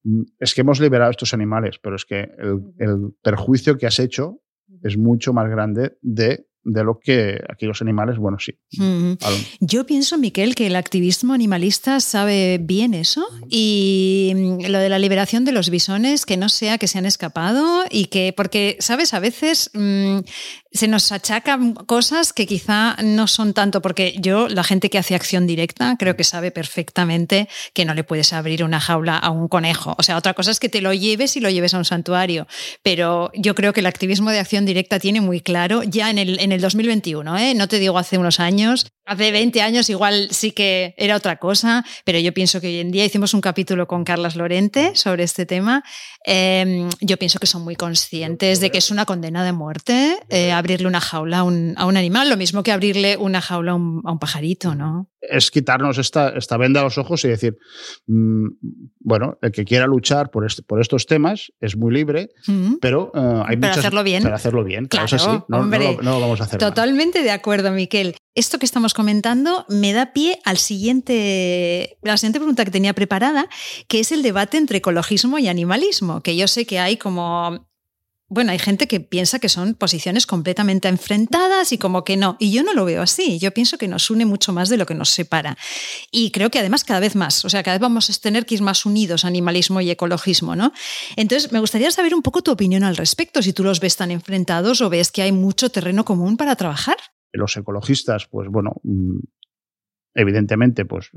mm, 0.02 0.22
es 0.40 0.52
que 0.52 0.62
hemos 0.62 0.80
liberado 0.80 1.12
estos 1.12 1.32
animales, 1.32 1.78
pero 1.80 1.94
es 1.94 2.04
que 2.04 2.22
el, 2.38 2.74
el 2.78 3.14
perjuicio 3.22 3.78
que 3.78 3.86
has 3.86 4.00
hecho 4.00 4.40
es 4.82 4.98
mucho 4.98 5.32
más 5.32 5.48
grande 5.48 5.96
de 6.02 6.48
de 6.66 6.82
lo 6.82 6.98
que 6.98 7.38
aquí 7.48 7.64
los 7.64 7.80
animales, 7.80 8.18
bueno, 8.18 8.38
sí. 8.40 8.52
Yo 9.60 9.86
pienso, 9.86 10.18
Miquel, 10.18 10.56
que 10.56 10.66
el 10.66 10.74
activismo 10.74 11.32
animalista 11.32 12.00
sabe 12.00 12.58
bien 12.60 12.92
eso 12.92 13.24
y 13.48 14.32
mm, 14.34 14.66
lo 14.66 14.78
de 14.80 14.88
la 14.88 14.98
liberación 14.98 15.44
de 15.44 15.52
los 15.52 15.70
bisones, 15.70 16.26
que 16.26 16.36
no 16.36 16.48
sea 16.48 16.76
que 16.78 16.88
se 16.88 16.98
han 16.98 17.06
escapado 17.06 17.84
y 17.88 18.06
que, 18.06 18.34
porque, 18.36 18.76
¿sabes? 18.80 19.14
A 19.14 19.20
veces 19.20 19.70
mm, 19.74 20.18
se 20.76 20.88
nos 20.88 21.12
achacan 21.12 21.74
cosas 21.74 22.32
que 22.32 22.46
quizá 22.46 22.96
no 23.02 23.26
son 23.26 23.54
tanto, 23.54 23.82
porque 23.82 24.14
yo, 24.18 24.48
la 24.48 24.64
gente 24.64 24.90
que 24.90 24.98
hace 24.98 25.14
acción 25.14 25.46
directa, 25.46 25.96
creo 25.98 26.16
que 26.16 26.24
sabe 26.24 26.50
perfectamente 26.50 27.48
que 27.72 27.84
no 27.84 27.94
le 27.94 28.04
puedes 28.04 28.32
abrir 28.32 28.64
una 28.64 28.80
jaula 28.80 29.16
a 29.16 29.30
un 29.30 29.48
conejo. 29.48 29.94
O 29.98 30.02
sea, 30.02 30.16
otra 30.16 30.34
cosa 30.34 30.50
es 30.50 30.60
que 30.60 30.68
te 30.68 30.80
lo 30.80 30.92
lleves 30.92 31.36
y 31.36 31.40
lo 31.40 31.50
lleves 31.50 31.74
a 31.74 31.78
un 31.78 31.84
santuario, 31.84 32.46
pero 32.82 33.30
yo 33.34 33.54
creo 33.54 33.72
que 33.72 33.80
el 33.80 33.86
activismo 33.86 34.30
de 34.30 34.38
acción 34.38 34.66
directa 34.66 34.98
tiene 34.98 35.20
muy 35.20 35.40
claro 35.40 35.82
ya 35.82 36.10
en 36.10 36.18
el, 36.18 36.40
en 36.40 36.52
el 36.52 36.60
2021, 36.60 37.38
¿eh? 37.38 37.54
no 37.54 37.68
te 37.68 37.78
digo 37.78 37.98
hace 37.98 38.18
unos 38.18 38.40
años, 38.40 38.86
hace 39.06 39.30
20 39.30 39.62
años 39.62 39.88
igual 39.88 40.28
sí 40.32 40.50
que 40.50 40.94
era 40.98 41.16
otra 41.16 41.36
cosa, 41.36 41.84
pero 42.04 42.18
yo 42.18 42.34
pienso 42.34 42.60
que 42.60 42.66
hoy 42.66 42.80
en 42.80 42.90
día 42.90 43.04
hicimos 43.04 43.32
un 43.34 43.40
capítulo 43.40 43.86
con 43.86 44.04
Carlas 44.04 44.36
Lorente 44.36 44.94
sobre 44.94 45.22
este 45.22 45.46
tema. 45.46 45.84
Em, 46.24 46.90
yo 47.00 47.16
pienso 47.16 47.38
que 47.38 47.46
son 47.46 47.62
muy 47.62 47.76
conscientes 47.76 48.60
de 48.60 48.70
que 48.70 48.78
es 48.78 48.90
una 48.90 49.06
condena 49.06 49.44
de 49.44 49.52
muerte. 49.52 50.18
Eh, 50.28 50.52
abrirle 50.52 50.88
una 50.88 51.00
jaula 51.00 51.38
a 51.38 51.44
un, 51.44 51.76
animal, 51.78 52.28
lo 52.28 52.36
mismo 52.36 52.62
que 52.62 52.72
abrirle 52.72 53.16
una 53.16 53.40
jaula 53.40 53.72
a 53.72 53.74
un, 53.76 54.18
pajarito, 54.18 54.74
¿no? 54.74 55.08
Es 55.28 55.50
quitarnos 55.50 55.98
esta, 55.98 56.30
esta 56.30 56.56
venda 56.56 56.80
a 56.80 56.84
los 56.84 56.98
ojos 56.98 57.24
y 57.24 57.28
decir, 57.28 57.56
mm, 58.06 58.46
bueno, 59.00 59.38
el 59.42 59.52
que 59.52 59.64
quiera 59.64 59.86
luchar 59.86 60.30
por, 60.30 60.46
este, 60.46 60.62
por 60.62 60.80
estos 60.80 61.06
temas 61.06 61.52
es 61.60 61.76
muy 61.76 61.92
libre, 61.92 62.30
pero 62.80 63.10
uh, 63.14 63.44
hay 63.46 63.56
pero 63.56 63.72
hacerlo 63.72 64.02
bien. 64.02 64.22
Para 64.22 64.36
hacerlo 64.36 64.64
bien, 64.64 64.86
claro, 64.86 65.06
claro 65.08 65.46
no, 65.48 65.64
no, 65.66 65.78
lo, 66.02 66.20
vamos 66.20 66.40
a 66.40 66.44
hacer. 66.44 66.58
Totalmente 66.58 67.22
de 67.22 67.30
acuerdo, 67.30 67.70
Miquel. 67.70 68.16
Esto 68.34 68.58
que 68.58 68.66
estamos 68.66 68.92
comentando 68.92 69.64
me 69.68 69.92
da 69.92 70.12
pie 70.12 70.38
al 70.44 70.58
siguiente, 70.58 71.98
la 72.02 72.16
siguiente 72.16 72.38
pregunta 72.38 72.64
que 72.64 72.70
tenía 72.70 72.92
preparada, 72.92 73.48
que 73.88 74.00
es 74.00 74.12
el 74.12 74.22
debate 74.22 74.58
entre 74.58 74.78
ecologismo 74.78 75.38
y 75.38 75.48
animalismo, 75.48 76.22
que 76.22 76.36
yo 76.36 76.46
sé 76.46 76.66
que 76.66 76.78
hay 76.78 76.96
como 76.96 77.66
bueno, 78.28 78.50
hay 78.50 78.58
gente 78.58 78.88
que 78.88 78.98
piensa 78.98 79.38
que 79.38 79.48
son 79.48 79.74
posiciones 79.74 80.26
completamente 80.26 80.88
enfrentadas 80.88 81.70
y 81.72 81.78
como 81.78 82.02
que 82.02 82.16
no. 82.16 82.36
Y 82.40 82.50
yo 82.50 82.64
no 82.64 82.74
lo 82.74 82.84
veo 82.84 83.02
así. 83.02 83.38
Yo 83.38 83.52
pienso 83.52 83.78
que 83.78 83.86
nos 83.86 84.10
une 84.10 84.26
mucho 84.26 84.52
más 84.52 84.68
de 84.68 84.76
lo 84.76 84.84
que 84.84 84.94
nos 84.94 85.10
separa. 85.10 85.56
Y 86.10 86.32
creo 86.32 86.50
que 86.50 86.58
además 86.58 86.82
cada 86.82 86.98
vez 86.98 87.14
más, 87.14 87.44
o 87.44 87.48
sea, 87.48 87.62
cada 87.62 87.76
vez 87.76 87.82
vamos 87.82 88.10
a 88.10 88.12
tener 88.20 88.44
que 88.44 88.56
ir 88.56 88.62
más 88.62 88.84
unidos, 88.84 89.24
animalismo 89.24 89.80
y 89.80 89.90
ecologismo, 89.90 90.56
¿no? 90.56 90.72
Entonces, 91.14 91.52
me 91.52 91.60
gustaría 91.60 91.90
saber 91.92 92.14
un 92.14 92.22
poco 92.22 92.42
tu 92.42 92.50
opinión 92.50 92.82
al 92.82 92.96
respecto, 92.96 93.42
si 93.42 93.52
tú 93.52 93.62
los 93.62 93.78
ves 93.78 93.96
tan 93.96 94.10
enfrentados 94.10 94.80
o 94.80 94.90
ves 94.90 95.12
que 95.12 95.22
hay 95.22 95.30
mucho 95.30 95.70
terreno 95.70 96.04
común 96.04 96.36
para 96.36 96.56
trabajar. 96.56 96.96
Los 97.32 97.56
ecologistas, 97.56 98.26
pues 98.26 98.48
bueno, 98.48 98.80
mm, 98.82 99.18
evidentemente, 100.14 100.84
pues 100.84 101.10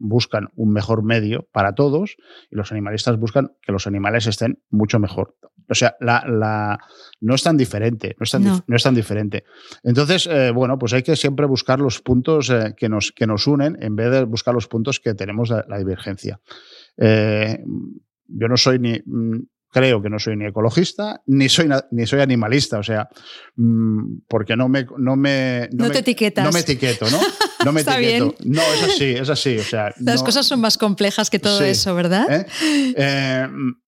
buscan 0.00 0.48
un 0.56 0.72
mejor 0.72 1.04
medio 1.04 1.46
para 1.52 1.74
todos 1.74 2.16
y 2.50 2.56
los 2.56 2.72
animalistas 2.72 3.18
buscan 3.18 3.52
que 3.62 3.70
los 3.70 3.86
animales 3.86 4.26
estén 4.26 4.60
mucho 4.70 4.98
mejor. 4.98 5.36
O 5.68 5.74
sea, 5.74 5.94
la, 6.00 6.80
no 7.20 7.34
es 7.34 7.42
tan 7.44 7.56
diferente, 7.56 8.16
no 8.18 8.24
es 8.24 8.30
tan, 8.32 8.42
no. 8.42 8.76
es 8.76 8.82
tan 8.82 8.94
diferente. 8.94 9.44
Entonces, 9.84 10.26
eh, 10.26 10.50
bueno, 10.50 10.78
pues 10.78 10.92
hay 10.94 11.04
que 11.04 11.14
siempre 11.14 11.46
buscar 11.46 11.78
los 11.78 12.00
puntos 12.00 12.50
eh, 12.50 12.74
que, 12.76 12.88
nos, 12.88 13.12
que 13.12 13.26
nos 13.26 13.46
unen 13.46 13.78
en 13.80 13.94
vez 13.94 14.10
de 14.10 14.24
buscar 14.24 14.52
los 14.52 14.66
puntos 14.66 14.98
que 14.98 15.14
tenemos 15.14 15.50
la, 15.50 15.64
la 15.68 15.78
divergencia. 15.78 16.40
Eh, 16.96 17.62
yo 18.26 18.48
no 18.48 18.56
soy 18.56 18.80
ni, 18.80 19.00
mm, 19.04 19.42
creo 19.70 20.02
que 20.02 20.10
no 20.10 20.18
soy 20.18 20.36
ni 20.36 20.46
ecologista 20.46 21.22
ni 21.26 21.48
soy, 21.48 21.68
ni 21.92 22.06
soy 22.06 22.20
animalista, 22.20 22.78
o 22.78 22.82
sea, 22.82 23.08
mm, 23.56 24.22
porque 24.28 24.56
no 24.56 24.68
me... 24.68 24.86
No, 24.98 25.16
me, 25.16 25.68
no, 25.72 25.90
te 25.90 26.00
etiquetas. 26.00 26.44
No 26.44 26.52
me 26.52 26.60
etiqueto, 26.60 27.08
¿no? 27.10 27.18
No 27.64 27.72
me 27.72 27.82
etiqueto. 27.82 28.34
No, 28.44 28.60
es 28.60 28.82
así, 28.82 29.04
es 29.04 29.28
así. 29.28 29.58
O 29.58 29.62
sea, 29.62 29.92
Las 30.00 30.22
cosas 30.22 30.46
son 30.46 30.60
más 30.60 30.78
complejas 30.78 31.30
que 31.30 31.38
todo 31.38 31.62
eso, 31.62 31.94
¿verdad? 31.94 32.26
¿Eh? 32.30 32.46
Eh, 32.96 33.48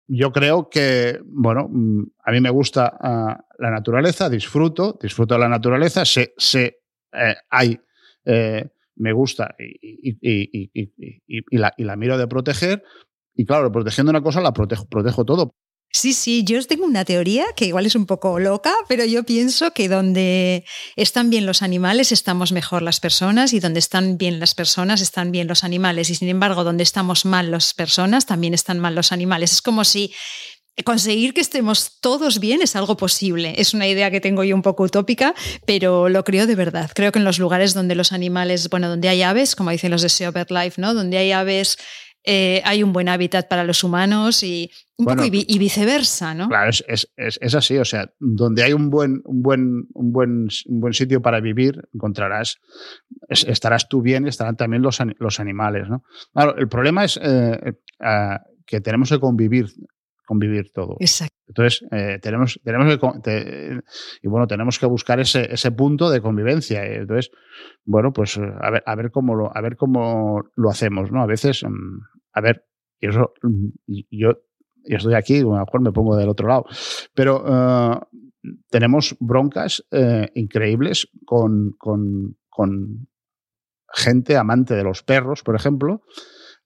yo 0.08 0.32
creo 0.32 0.68
que, 0.68 1.20
bueno, 1.24 1.68
mm, 1.70 2.02
a 2.24 2.32
mí 2.32 2.40
me 2.40 2.50
gusta 2.50 2.92
uh, 3.00 3.62
la 3.62 3.70
naturaleza, 3.70 4.28
disfruto, 4.28 4.98
disfruto 5.00 5.34
de 5.34 5.40
la 5.40 5.48
naturaleza, 5.48 6.04
sé, 6.04 6.34
sé 6.36 6.80
eh, 7.12 7.34
hay, 7.48 7.80
me 8.96 9.12
gusta 9.12 9.54
y, 9.58 10.18
y, 11.26 11.56
la, 11.56 11.72
y 11.76 11.84
la 11.84 11.96
miro 11.96 12.18
de 12.18 12.26
proteger, 12.26 12.82
y 13.34 13.46
claro, 13.46 13.70
protegiendo 13.72 14.10
una 14.10 14.22
cosa 14.22 14.40
la 14.40 14.52
protejo, 14.52 14.86
protejo 14.86 15.24
todo. 15.24 15.54
Sí, 15.92 16.12
sí, 16.12 16.44
yo 16.44 16.64
tengo 16.66 16.84
una 16.84 17.04
teoría 17.04 17.46
que 17.56 17.66
igual 17.66 17.84
es 17.84 17.96
un 17.96 18.06
poco 18.06 18.38
loca, 18.38 18.72
pero 18.86 19.04
yo 19.04 19.24
pienso 19.24 19.72
que 19.72 19.88
donde 19.88 20.64
están 20.94 21.30
bien 21.30 21.46
los 21.46 21.62
animales 21.62 22.12
estamos 22.12 22.52
mejor 22.52 22.82
las 22.82 23.00
personas 23.00 23.52
y 23.52 23.58
donde 23.58 23.80
están 23.80 24.16
bien 24.16 24.38
las 24.38 24.54
personas 24.54 25.00
están 25.00 25.32
bien 25.32 25.48
los 25.48 25.64
animales 25.64 26.08
y 26.08 26.14
sin 26.14 26.28
embargo 26.28 26.62
donde 26.62 26.84
estamos 26.84 27.24
mal 27.24 27.50
las 27.50 27.74
personas 27.74 28.24
también 28.24 28.54
están 28.54 28.78
mal 28.78 28.94
los 28.94 29.10
animales. 29.10 29.50
Es 29.52 29.62
como 29.62 29.84
si 29.84 30.14
conseguir 30.84 31.34
que 31.34 31.40
estemos 31.40 31.98
todos 32.00 32.38
bien 32.38 32.62
es 32.62 32.76
algo 32.76 32.96
posible. 32.96 33.54
Es 33.56 33.74
una 33.74 33.88
idea 33.88 34.12
que 34.12 34.20
tengo 34.20 34.44
yo 34.44 34.54
un 34.54 34.62
poco 34.62 34.84
utópica, 34.84 35.34
pero 35.66 36.08
lo 36.08 36.22
creo 36.22 36.46
de 36.46 36.54
verdad. 36.54 36.90
Creo 36.94 37.10
que 37.10 37.18
en 37.18 37.24
los 37.24 37.40
lugares 37.40 37.74
donde 37.74 37.96
los 37.96 38.12
animales, 38.12 38.70
bueno, 38.70 38.88
donde 38.88 39.08
hay 39.08 39.22
aves, 39.22 39.56
como 39.56 39.70
dicen 39.70 39.90
los 39.90 40.02
de 40.02 40.08
Sea 40.08 40.32
Life, 40.48 40.80
¿no? 40.80 40.94
Donde 40.94 41.18
hay 41.18 41.32
aves 41.32 41.78
eh, 42.24 42.60
hay 42.64 42.82
un 42.82 42.92
buen 42.92 43.08
hábitat 43.08 43.48
para 43.48 43.64
los 43.64 43.82
humanos 43.82 44.42
y, 44.42 44.70
un 44.96 45.06
poco 45.06 45.24
y, 45.24 45.58
viceversa, 45.58 46.34
¿no? 46.34 46.48
Claro, 46.48 46.68
es, 46.70 46.84
es, 47.16 47.38
es, 47.40 47.54
así, 47.54 47.78
o 47.78 47.84
sea, 47.84 48.12
donde 48.18 48.62
hay 48.62 48.74
un 48.74 48.90
buen, 48.90 49.22
un 49.24 49.42
buen, 49.42 49.86
un 49.94 50.12
buen, 50.12 50.48
un 50.66 50.80
buen 50.80 50.92
sitio 50.92 51.22
para 51.22 51.40
vivir, 51.40 51.88
encontrarás, 51.94 52.58
estarás 53.28 53.88
tú 53.88 54.02
bien 54.02 54.26
y 54.26 54.28
estarán 54.28 54.56
también 54.56 54.82
los, 54.82 54.98
los 55.18 55.40
animales, 55.40 55.88
¿no? 55.88 56.04
Claro, 56.34 56.56
el 56.58 56.68
problema 56.68 57.04
es 57.04 57.18
eh, 57.22 57.74
eh, 58.00 58.38
que 58.66 58.80
tenemos 58.80 59.08
que 59.08 59.18
convivir 59.18 59.68
convivir 60.30 60.70
todos. 60.72 60.96
Exacto. 61.00 61.34
Entonces, 61.48 61.84
eh, 61.90 62.20
tenemos, 62.22 62.60
tenemos 62.62 62.96
que, 62.96 63.20
te, 63.20 63.80
y 64.22 64.28
bueno, 64.28 64.46
tenemos 64.46 64.78
que 64.78 64.86
buscar 64.86 65.18
ese, 65.18 65.52
ese 65.52 65.72
punto 65.72 66.08
de 66.08 66.20
convivencia. 66.20 66.86
Entonces, 66.86 67.32
bueno, 67.84 68.12
pues 68.12 68.38
a 68.38 68.70
ver, 68.70 68.84
a 68.86 68.94
ver 68.94 69.10
cómo 69.10 69.34
lo, 69.34 69.50
a 69.52 69.60
ver 69.60 69.74
cómo 69.74 70.44
lo 70.54 70.70
hacemos, 70.70 71.10
¿no? 71.10 71.20
A 71.20 71.26
veces, 71.26 71.64
mm, 71.64 71.98
a 72.32 72.40
ver, 72.40 72.64
y 73.00 73.08
eso, 73.08 73.32
mm, 73.42 73.70
yo, 74.08 74.34
yo 74.88 74.96
estoy 74.96 75.14
aquí, 75.14 75.40
a 75.40 75.42
lo 75.42 75.58
mejor 75.58 75.80
me 75.80 75.90
pongo 75.90 76.14
del 76.14 76.28
otro 76.28 76.46
lado, 76.46 76.64
pero 77.12 77.42
uh, 77.42 78.00
tenemos 78.70 79.16
broncas 79.18 79.84
eh, 79.90 80.28
increíbles 80.36 81.08
con, 81.24 81.74
con, 81.76 82.36
con 82.48 83.08
gente 83.92 84.36
amante 84.36 84.76
de 84.76 84.84
los 84.84 85.02
perros, 85.02 85.42
por 85.42 85.56
ejemplo, 85.56 86.02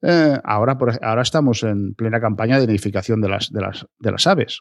eh, 0.07 0.39
ahora, 0.45 0.77
por, 0.77 0.93
ahora 1.03 1.23
estamos 1.23 1.63
en 1.63 1.95
plena 1.95 2.21
campaña 2.21 2.61
de 2.61 2.67
nidificación 2.67 3.21
de 3.21 3.29
las, 3.29 3.51
de 3.51 3.61
las, 3.61 3.87
de 3.99 4.13
las 4.13 4.27
aves. 4.27 4.61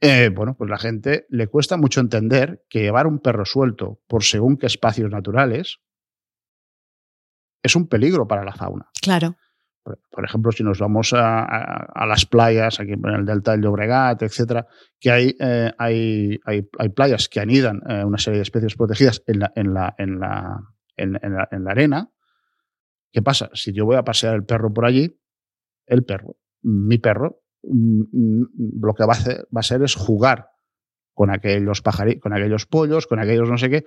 Eh, 0.00 0.30
bueno, 0.34 0.56
pues 0.56 0.68
la 0.68 0.78
gente 0.78 1.26
le 1.28 1.46
cuesta 1.46 1.76
mucho 1.76 2.00
entender 2.00 2.64
que 2.68 2.80
llevar 2.80 3.06
un 3.06 3.20
perro 3.20 3.44
suelto 3.44 4.00
por 4.08 4.24
según 4.24 4.56
qué 4.56 4.66
espacios 4.66 5.08
naturales 5.10 5.78
es 7.62 7.76
un 7.76 7.86
peligro 7.86 8.26
para 8.26 8.44
la 8.44 8.52
fauna. 8.52 8.90
Claro. 9.00 9.36
Por, 9.84 10.00
por 10.10 10.24
ejemplo, 10.24 10.50
si 10.50 10.64
nos 10.64 10.80
vamos 10.80 11.12
a, 11.12 11.38
a, 11.38 11.86
a, 11.94 12.06
las 12.06 12.26
playas, 12.26 12.80
aquí 12.80 12.92
en 12.92 13.06
el 13.06 13.24
delta 13.24 13.52
del 13.52 13.62
Llobregat, 13.62 14.22
etcétera, 14.22 14.66
que 14.98 15.12
hay, 15.12 15.36
eh, 15.38 15.70
hay, 15.78 16.40
hay, 16.44 16.68
hay, 16.78 16.88
playas 16.88 17.28
que 17.28 17.38
anidan 17.38 17.80
eh, 17.88 18.04
una 18.04 18.18
serie 18.18 18.38
de 18.38 18.42
especies 18.42 18.74
protegidas 18.74 19.22
en 19.28 19.38
la, 19.38 19.52
en 19.54 19.72
la, 19.72 19.94
en 19.98 20.18
la, 20.18 20.60
en, 20.96 21.18
en 21.22 21.34
la, 21.34 21.48
en 21.50 21.64
la 21.64 21.70
arena, 21.70 22.10
¿Qué 23.12 23.22
pasa? 23.22 23.50
Si 23.54 23.72
yo 23.72 23.84
voy 23.84 23.96
a 23.96 24.04
pasear 24.04 24.34
el 24.34 24.44
perro 24.44 24.72
por 24.72 24.86
allí, 24.86 25.20
el 25.86 26.04
perro, 26.04 26.36
mi 26.62 26.98
perro, 26.98 27.42
mm, 27.62 28.02
mm, 28.10 28.44
lo 28.82 28.94
que 28.94 29.04
va 29.04 29.12
a, 29.12 29.16
hacer, 29.16 29.46
va 29.54 29.60
a 29.60 29.62
ser 29.62 29.82
es 29.82 29.94
jugar 29.94 30.48
con 31.12 31.30
aquellos 31.30 31.82
pajarillos, 31.82 32.22
con 32.22 32.32
aquellos 32.32 32.66
pollos, 32.66 33.06
con 33.06 33.18
aquellos 33.20 33.48
no 33.48 33.58
sé 33.58 33.68
qué. 33.68 33.84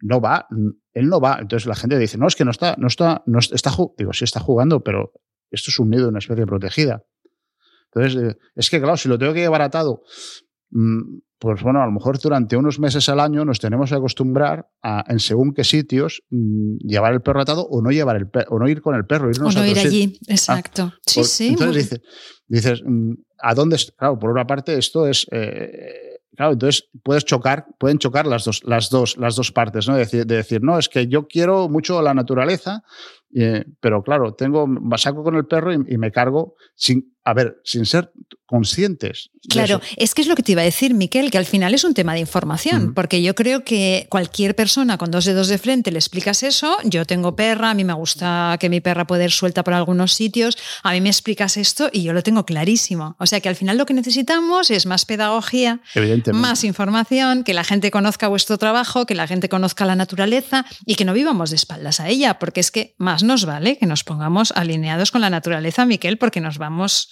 No 0.00 0.20
va, 0.20 0.48
él 0.94 1.08
no 1.08 1.20
va. 1.20 1.38
Entonces 1.40 1.66
la 1.66 1.74
gente 1.74 1.98
dice, 1.98 2.18
no, 2.18 2.26
es 2.26 2.34
que 2.34 2.44
no 2.44 2.50
está, 2.50 2.74
no 2.78 2.86
está, 2.86 3.22
no 3.26 3.38
está, 3.38 3.70
digo, 3.98 4.12
sí 4.12 4.24
está 4.24 4.40
jugando, 4.40 4.82
pero 4.82 5.12
esto 5.50 5.70
es 5.70 5.78
un 5.78 5.90
nido 5.90 6.04
de 6.04 6.08
una 6.08 6.18
especie 6.18 6.46
protegida. 6.46 7.04
Entonces, 7.94 8.22
eh, 8.22 8.38
es 8.56 8.70
que 8.70 8.80
claro, 8.80 8.96
si 8.96 9.08
lo 9.08 9.18
tengo 9.18 9.34
que 9.34 9.40
llevar 9.40 9.62
atado, 9.62 10.02
mm, 10.70 11.18
pues 11.42 11.60
bueno, 11.60 11.82
a 11.82 11.86
lo 11.86 11.90
mejor 11.90 12.20
durante 12.20 12.56
unos 12.56 12.78
meses 12.78 13.08
al 13.08 13.18
año 13.18 13.44
nos 13.44 13.58
tenemos 13.58 13.90
que 13.90 13.96
acostumbrar 13.96 14.68
a, 14.80 15.04
en 15.08 15.18
según 15.18 15.52
qué 15.52 15.64
sitios, 15.64 16.22
mmm, 16.30 16.76
llevar 16.78 17.12
el 17.14 17.20
perro 17.20 17.40
atado 17.40 17.66
o 17.68 17.82
no 17.82 17.90
llevar 17.90 18.14
el 18.14 18.30
o 18.48 18.60
no 18.60 18.68
ir 18.68 18.80
con 18.80 18.94
el 18.94 19.04
perro. 19.04 19.28
Irnos 19.28 19.56
o 19.56 19.58
no 19.58 19.66
ir 19.66 19.76
allí, 19.76 20.20
exacto. 20.28 20.92
Ah, 20.94 20.98
sí, 21.04 21.20
por, 21.20 21.26
sí. 21.26 21.48
Entonces 21.48 21.74
dices, 21.74 22.00
dices, 22.46 22.82
mm, 22.86 23.14
¿a 23.40 23.54
dónde? 23.54 23.76
Claro, 23.98 24.20
por 24.20 24.30
una 24.30 24.46
parte 24.46 24.78
esto 24.78 25.08
es... 25.08 25.26
Eh, 25.32 26.10
Claro, 26.34 26.54
entonces 26.54 26.88
puedes 27.02 27.26
chocar, 27.26 27.66
pueden 27.78 27.98
chocar 27.98 28.26
las 28.26 28.44
dos, 28.46 28.62
las 28.64 28.88
dos, 28.88 29.18
las 29.18 29.36
dos 29.36 29.52
partes, 29.52 29.86
¿no? 29.86 29.92
De 29.92 30.00
decir, 30.00 30.24
de 30.24 30.36
decir, 30.36 30.62
no, 30.62 30.78
es 30.78 30.88
que 30.88 31.06
yo 31.06 31.26
quiero 31.26 31.68
mucho 31.68 32.00
la 32.00 32.14
naturaleza, 32.14 32.84
eh, 33.34 33.66
pero 33.80 34.02
claro, 34.02 34.32
tengo, 34.32 34.66
saco 34.96 35.22
con 35.24 35.36
el 35.36 35.44
perro 35.44 35.74
y, 35.74 35.76
y, 35.88 35.98
me 35.98 36.10
cargo 36.10 36.54
sin, 36.74 37.11
a 37.24 37.34
ver, 37.34 37.60
sin 37.64 37.86
ser 37.86 38.12
conscientes. 38.46 39.30
Claro, 39.48 39.80
es 39.96 40.14
que 40.14 40.20
es 40.20 40.28
lo 40.28 40.34
que 40.34 40.42
te 40.42 40.52
iba 40.52 40.60
a 40.60 40.64
decir, 40.64 40.92
Miquel, 40.92 41.30
que 41.30 41.38
al 41.38 41.46
final 41.46 41.72
es 41.72 41.84
un 41.84 41.94
tema 41.94 42.12
de 42.12 42.20
información, 42.20 42.92
porque 42.92 43.22
yo 43.22 43.34
creo 43.34 43.64
que 43.64 44.06
cualquier 44.10 44.54
persona 44.54 44.98
con 44.98 45.10
dos 45.10 45.24
dedos 45.24 45.48
de 45.48 45.56
frente 45.56 45.90
le 45.90 45.98
explicas 45.98 46.42
eso, 46.42 46.76
yo 46.84 47.06
tengo 47.06 47.34
perra, 47.34 47.70
a 47.70 47.74
mí 47.74 47.82
me 47.82 47.94
gusta 47.94 48.58
que 48.60 48.68
mi 48.68 48.80
perra 48.80 49.06
pueda 49.06 49.24
ir 49.24 49.30
suelta 49.30 49.64
por 49.64 49.72
algunos 49.72 50.12
sitios, 50.12 50.58
a 50.82 50.92
mí 50.92 51.00
me 51.00 51.08
explicas 51.08 51.56
esto 51.56 51.88
y 51.92 52.02
yo 52.02 52.12
lo 52.12 52.22
tengo 52.22 52.44
clarísimo. 52.44 53.16
O 53.18 53.26
sea 53.26 53.40
que 53.40 53.48
al 53.48 53.56
final 53.56 53.78
lo 53.78 53.86
que 53.86 53.94
necesitamos 53.94 54.70
es 54.70 54.84
más 54.84 55.06
pedagogía, 55.06 55.80
más 56.32 56.62
información, 56.62 57.44
que 57.44 57.54
la 57.54 57.64
gente 57.64 57.90
conozca 57.90 58.28
vuestro 58.28 58.58
trabajo, 58.58 59.06
que 59.06 59.14
la 59.14 59.26
gente 59.26 59.48
conozca 59.48 59.86
la 59.86 59.96
naturaleza 59.96 60.66
y 60.84 60.96
que 60.96 61.06
no 61.06 61.14
vivamos 61.14 61.50
de 61.50 61.56
espaldas 61.56 62.00
a 62.00 62.08
ella, 62.10 62.38
porque 62.38 62.60
es 62.60 62.70
que 62.70 62.94
más 62.98 63.22
nos 63.22 63.46
vale 63.46 63.78
que 63.78 63.86
nos 63.86 64.04
pongamos 64.04 64.52
alineados 64.52 65.10
con 65.10 65.22
la 65.22 65.30
naturaleza, 65.30 65.86
Miquel, 65.86 66.18
porque 66.18 66.42
nos 66.42 66.58
vamos 66.58 67.11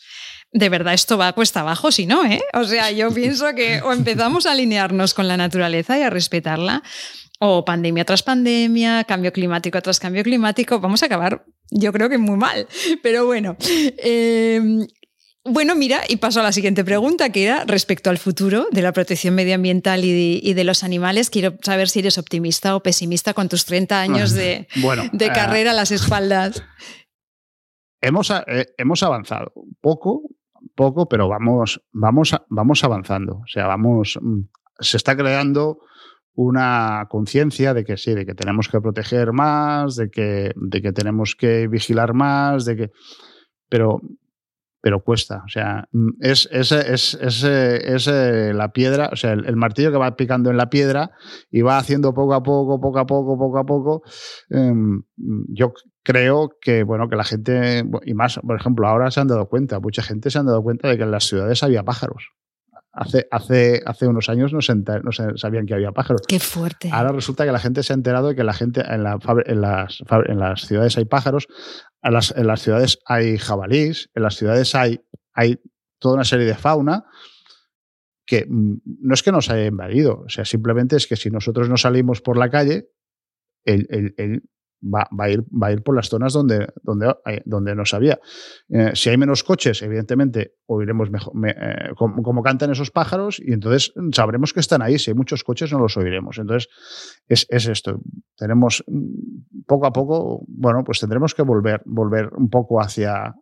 de 0.52 0.68
verdad 0.68 0.94
esto 0.94 1.16
va 1.16 1.28
a 1.28 1.32
cuesta 1.32 1.60
abajo 1.60 1.92
si 1.92 2.06
no, 2.06 2.24
¿eh? 2.24 2.42
O 2.54 2.64
sea, 2.64 2.90
yo 2.90 3.10
pienso 3.14 3.54
que 3.54 3.80
o 3.82 3.92
empezamos 3.92 4.46
a 4.46 4.52
alinearnos 4.52 5.14
con 5.14 5.28
la 5.28 5.36
naturaleza 5.36 5.98
y 5.98 6.02
a 6.02 6.10
respetarla, 6.10 6.82
o 7.38 7.64
pandemia 7.64 8.04
tras 8.04 8.22
pandemia, 8.22 9.04
cambio 9.04 9.32
climático 9.32 9.80
tras 9.80 9.98
cambio 9.98 10.22
climático, 10.22 10.80
vamos 10.80 11.02
a 11.02 11.06
acabar, 11.06 11.44
yo 11.70 11.92
creo 11.92 12.08
que 12.08 12.18
muy 12.18 12.36
mal. 12.36 12.68
Pero 13.02 13.24
bueno, 13.26 13.56
eh, 13.70 14.86
bueno, 15.44 15.74
mira, 15.74 16.02
y 16.06 16.16
paso 16.16 16.40
a 16.40 16.42
la 16.42 16.52
siguiente 16.52 16.84
pregunta, 16.84 17.30
que 17.30 17.44
era 17.44 17.64
respecto 17.64 18.10
al 18.10 18.18
futuro 18.18 18.68
de 18.72 18.82
la 18.82 18.92
protección 18.92 19.34
medioambiental 19.34 20.04
y 20.04 20.12
de, 20.12 20.40
y 20.42 20.52
de 20.52 20.64
los 20.64 20.84
animales. 20.84 21.30
Quiero 21.30 21.56
saber 21.62 21.88
si 21.88 22.00
eres 22.00 22.18
optimista 22.18 22.76
o 22.76 22.82
pesimista 22.82 23.32
con 23.32 23.48
tus 23.48 23.64
30 23.64 24.00
años 24.00 24.32
de, 24.34 24.68
bueno, 24.76 25.08
de 25.12 25.28
carrera 25.28 25.70
uh, 25.70 25.72
a 25.72 25.76
las 25.76 25.92
espaldas. 25.92 26.62
Hemos, 28.00 28.30
eh, 28.30 28.66
hemos 28.78 29.02
avanzado 29.02 29.52
un 29.54 29.76
poco, 29.80 30.22
poco, 30.74 31.08
pero 31.08 31.28
vamos, 31.28 31.82
vamos, 31.92 32.34
vamos 32.48 32.84
avanzando. 32.84 33.40
O 33.44 33.46
sea, 33.46 33.66
vamos, 33.66 34.18
mm, 34.20 34.40
se 34.78 34.96
está 34.96 35.16
creando 35.16 35.80
una 36.34 37.06
conciencia 37.10 37.74
de 37.74 37.84
que 37.84 37.96
sí, 37.96 38.14
de 38.14 38.24
que 38.24 38.34
tenemos 38.34 38.68
que 38.68 38.80
proteger 38.80 39.32
más, 39.32 39.96
de 39.96 40.10
que, 40.10 40.52
de 40.54 40.82
que 40.82 40.92
tenemos 40.92 41.34
que 41.36 41.68
vigilar 41.68 42.14
más, 42.14 42.64
de 42.64 42.76
que. 42.76 42.90
Pero 43.68 44.00
pero 44.80 45.02
cuesta. 45.02 45.42
O 45.44 45.48
sea, 45.48 45.88
mm, 45.92 46.08
es, 46.20 46.48
es, 46.52 46.72
es, 46.72 47.14
es, 47.44 48.06
la 48.06 48.72
piedra, 48.72 49.10
o 49.12 49.16
sea, 49.16 49.32
el, 49.32 49.56
martillo 49.56 49.92
que 49.92 49.98
va 49.98 50.16
picando 50.16 50.50
en 50.50 50.56
la 50.56 50.70
piedra 50.70 51.10
y 51.50 51.62
va 51.62 51.78
haciendo 51.78 52.14
poco 52.14 52.34
a 52.34 52.42
poco, 52.42 52.80
poco 52.80 52.98
a 52.98 53.06
poco, 53.06 53.38
poco 53.38 53.58
a 53.58 53.64
poco. 53.64 54.02
Eh, 54.50 54.72
yo 55.48 55.72
creo 56.02 56.50
que, 56.60 56.82
bueno, 56.82 57.08
que 57.08 57.16
la 57.16 57.24
gente, 57.24 57.84
y 58.04 58.14
más, 58.14 58.38
por 58.38 58.56
ejemplo, 58.58 58.86
ahora 58.88 59.10
se 59.10 59.20
han 59.20 59.28
dado 59.28 59.48
cuenta, 59.48 59.80
mucha 59.80 60.02
gente 60.02 60.30
se 60.30 60.38
han 60.38 60.46
dado 60.46 60.62
cuenta 60.62 60.88
de 60.88 60.96
que 60.96 61.04
en 61.04 61.10
las 61.10 61.24
ciudades 61.24 61.62
había 61.62 61.82
pájaros. 61.82 62.30
Hace, 62.92 63.26
hace, 63.30 63.82
hace 63.86 64.06
unos 64.06 64.28
años 64.28 64.52
no, 64.52 64.60
sabían 64.60 65.66
que 65.66 65.74
había 65.74 65.92
pájaros. 65.92 66.22
Qué 66.26 66.40
fuerte. 66.40 66.90
Ahora 66.92 67.12
resulta 67.12 67.44
que 67.44 67.52
la 67.52 67.58
gente 67.58 67.82
se 67.82 67.92
ha 67.92 67.96
enterado 67.96 68.28
de 68.28 68.36
que 68.36 68.44
la 68.44 68.52
gente 68.52 68.82
en, 68.86 69.02
la, 69.02 69.18
en, 69.46 69.60
las, 69.60 70.02
en 70.26 70.38
las 70.38 70.62
ciudades 70.62 70.96
hay 70.98 71.04
pájaros, 71.04 71.46
en 72.02 72.12
las, 72.12 72.34
en 72.36 72.46
las 72.46 72.62
ciudades 72.62 72.98
hay 73.06 73.38
jabalís, 73.38 74.10
en 74.14 74.22
las 74.22 74.36
ciudades 74.36 74.74
hay, 74.74 75.00
hay 75.32 75.60
toda 75.98 76.14
una 76.14 76.24
serie 76.24 76.46
de 76.46 76.54
fauna 76.54 77.04
que 78.26 78.46
mm, 78.48 78.76
no 79.02 79.14
es 79.14 79.22
que 79.22 79.32
nos 79.32 79.50
haya 79.50 79.66
invadido, 79.66 80.22
o 80.26 80.28
sea, 80.28 80.44
simplemente 80.44 80.96
es 80.96 81.06
que 81.06 81.16
si 81.16 81.30
nosotros 81.30 81.68
no 81.68 81.76
salimos 81.76 82.20
por 82.20 82.38
la 82.38 82.50
calle, 82.50 82.88
el, 83.64 83.86
el, 84.16 84.42
va, 84.82 85.08
va, 85.18 85.24
a 85.24 85.30
ir, 85.30 85.44
va 85.50 85.68
a 85.68 85.72
ir 85.72 85.82
por 85.82 85.94
las 85.94 86.08
zonas 86.08 86.32
donde, 86.32 86.68
donde, 86.82 87.14
donde 87.44 87.74
no 87.74 87.84
sabía. 87.84 88.18
Eh, 88.68 88.92
si 88.94 89.10
hay 89.10 89.16
menos 89.16 89.44
coches, 89.44 89.82
evidentemente 89.82 90.54
oiremos 90.66 91.10
mejor 91.10 91.32
eh, 91.48 91.90
cómo, 91.96 92.42
cantan 92.42 92.70
esos 92.70 92.90
pájaros 92.90 93.40
y 93.44 93.52
entonces 93.52 93.92
sabremos 94.12 94.52
que 94.52 94.60
están 94.60 94.82
ahí. 94.82 94.98
Si 94.98 95.10
hay 95.10 95.14
muchos 95.14 95.44
coches, 95.44 95.72
no 95.72 95.78
los 95.78 95.96
oiremos. 95.96 96.38
Entonces, 96.38 96.68
es, 97.26 97.46
es 97.50 97.66
esto. 97.66 98.00
Tenemos 98.36 98.82
mm, 98.86 99.64
poco 99.66 99.86
a 99.86 99.92
poco, 99.92 100.44
bueno, 100.48 100.84
pues 100.84 101.00
tendremos 101.00 101.34
que 101.34 101.42
volver, 101.42 101.82
volver 101.84 102.30
un 102.34 102.48
poco 102.48 102.80
hacia, 102.80 103.34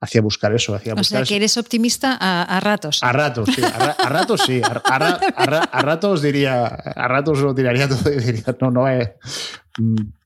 hacia 0.00 0.22
buscar 0.22 0.54
eso. 0.54 0.74
Hacia 0.74 0.94
o 0.94 1.04
sea, 1.04 1.22
que 1.22 1.36
eres 1.36 1.56
optimista 1.56 2.16
a, 2.18 2.60
ratos. 2.60 3.02
A 3.02 3.12
ratos, 3.12 3.48
sí. 3.54 3.62
A, 3.62 4.08
ratos 4.08 4.40
sí. 4.42 4.60
A, 4.64 5.82
ratos 5.82 6.22
diría, 6.22 6.66
a 6.66 7.08
ratos 7.08 7.40
lo 7.40 7.54
tiraría 7.54 7.88
todo 7.88 8.10
y 8.12 8.16
diría, 8.16 8.56
no, 8.60 8.70
no, 8.70 8.88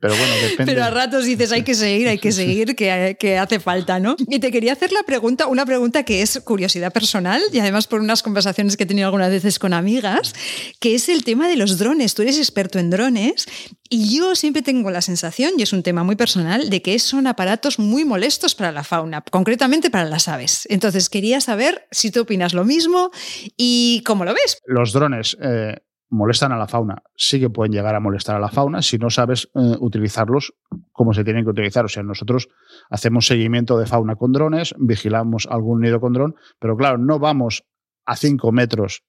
pero 0.01 0.15
bueno, 0.17 0.35
depende. 0.43 0.65
Pero 0.73 0.85
a 0.85 0.91
ratos 0.91 1.25
dices, 1.25 1.53
hay 1.53 1.63
que 1.63 1.75
seguir, 1.75 2.09
hay 2.09 2.19
que 2.19 2.33
seguir, 2.41 2.75
que, 2.75 3.17
que, 3.19 3.39
hace 3.39 3.61
falta, 3.61 4.01
¿no? 4.01 4.17
Y 4.29 4.39
te 4.39 4.51
quería 4.51 4.73
hacer 4.73 4.93
la 4.93 5.03
pregunta, 5.03 5.47
una 5.47 5.67
pregunta 5.67 6.03
que 6.05 6.23
es 6.23 6.41
curiosidad 6.45 6.93
personal 6.93 7.43
y 7.53 7.59
además 7.59 7.87
por 7.87 8.01
unas 8.01 8.23
conversaciones 8.23 8.77
que 8.77 8.85
he 8.85 8.87
tenido 8.87 9.07
algunas 9.07 9.31
veces 9.31 9.59
con 9.59 9.73
amigas, 9.73 10.35
que 10.81 10.95
es 10.95 11.09
el 11.09 11.25
tema 11.25 11.49
de 11.49 11.57
los 11.57 11.79
drones. 11.79 12.15
Tú 12.15 12.23
eres 12.23 12.39
experto 12.39 12.79
en 12.79 12.91
drones 12.91 13.47
y 13.89 14.17
yo 14.17 14.35
siempre 14.35 14.63
tengo 14.63 14.91
la 14.91 15.03
sensación, 15.03 15.53
y 15.59 15.63
es 15.63 15.73
un 15.73 15.83
tema 15.83 16.05
muy 16.05 16.17
personal, 16.17 16.71
de 16.71 16.83
que 16.83 16.99
son 16.99 17.27
aparatos 17.27 17.79
muy 17.79 18.05
molestos 18.05 18.55
para 18.55 18.73
la 18.73 18.83
fauna, 18.83 19.23
concretamente 19.31 19.91
para 19.91 20.05
las 20.05 20.27
aves. 20.27 20.67
Entonces 20.71 21.09
quería 21.11 21.41
saber 21.41 21.87
si 21.91 22.11
tú 22.11 22.23
opinas 22.23 22.55
lo 22.55 22.65
mismo 22.65 23.11
y 23.57 24.03
cómo 24.05 24.25
lo 24.25 24.33
ves. 24.33 24.59
Los 24.67 24.93
drones. 24.93 25.37
Eh, 25.41 25.77
molestan 26.15 26.53
a 26.53 26.57
la 26.57 26.67
fauna. 26.67 27.03
Sí 27.17 27.41
que 27.41 27.51
pueden 27.51 27.73
llegar 27.73 27.95
a 27.95 28.01
molestar 28.01 28.37
a 28.37 28.39
la 28.39 28.49
fauna 28.49 28.83
si 28.83 28.99
no 28.99 29.11
sabes 29.11 29.51
eh, 29.55 29.77
utilizarlos 29.81 30.55
como 30.93 31.13
se 31.13 31.25
tienen 31.25 31.45
que 31.45 31.51
utilizar. 31.51 31.85
O 31.85 31.89
sea, 31.89 32.03
nosotros 32.03 32.49
hacemos 32.89 33.27
seguimiento 33.27 33.79
de 33.79 33.87
fauna 33.87 34.17
con 34.17 34.33
drones, 34.33 34.75
vigilamos 34.79 35.47
algún 35.51 35.81
nido 35.81 36.01
con 36.01 36.13
dron, 36.13 36.37
pero 36.59 36.77
claro, 36.77 36.99
no 36.99 37.19
vamos 37.19 37.65
a 38.07 38.17
5 38.17 38.53
metros 38.53 39.03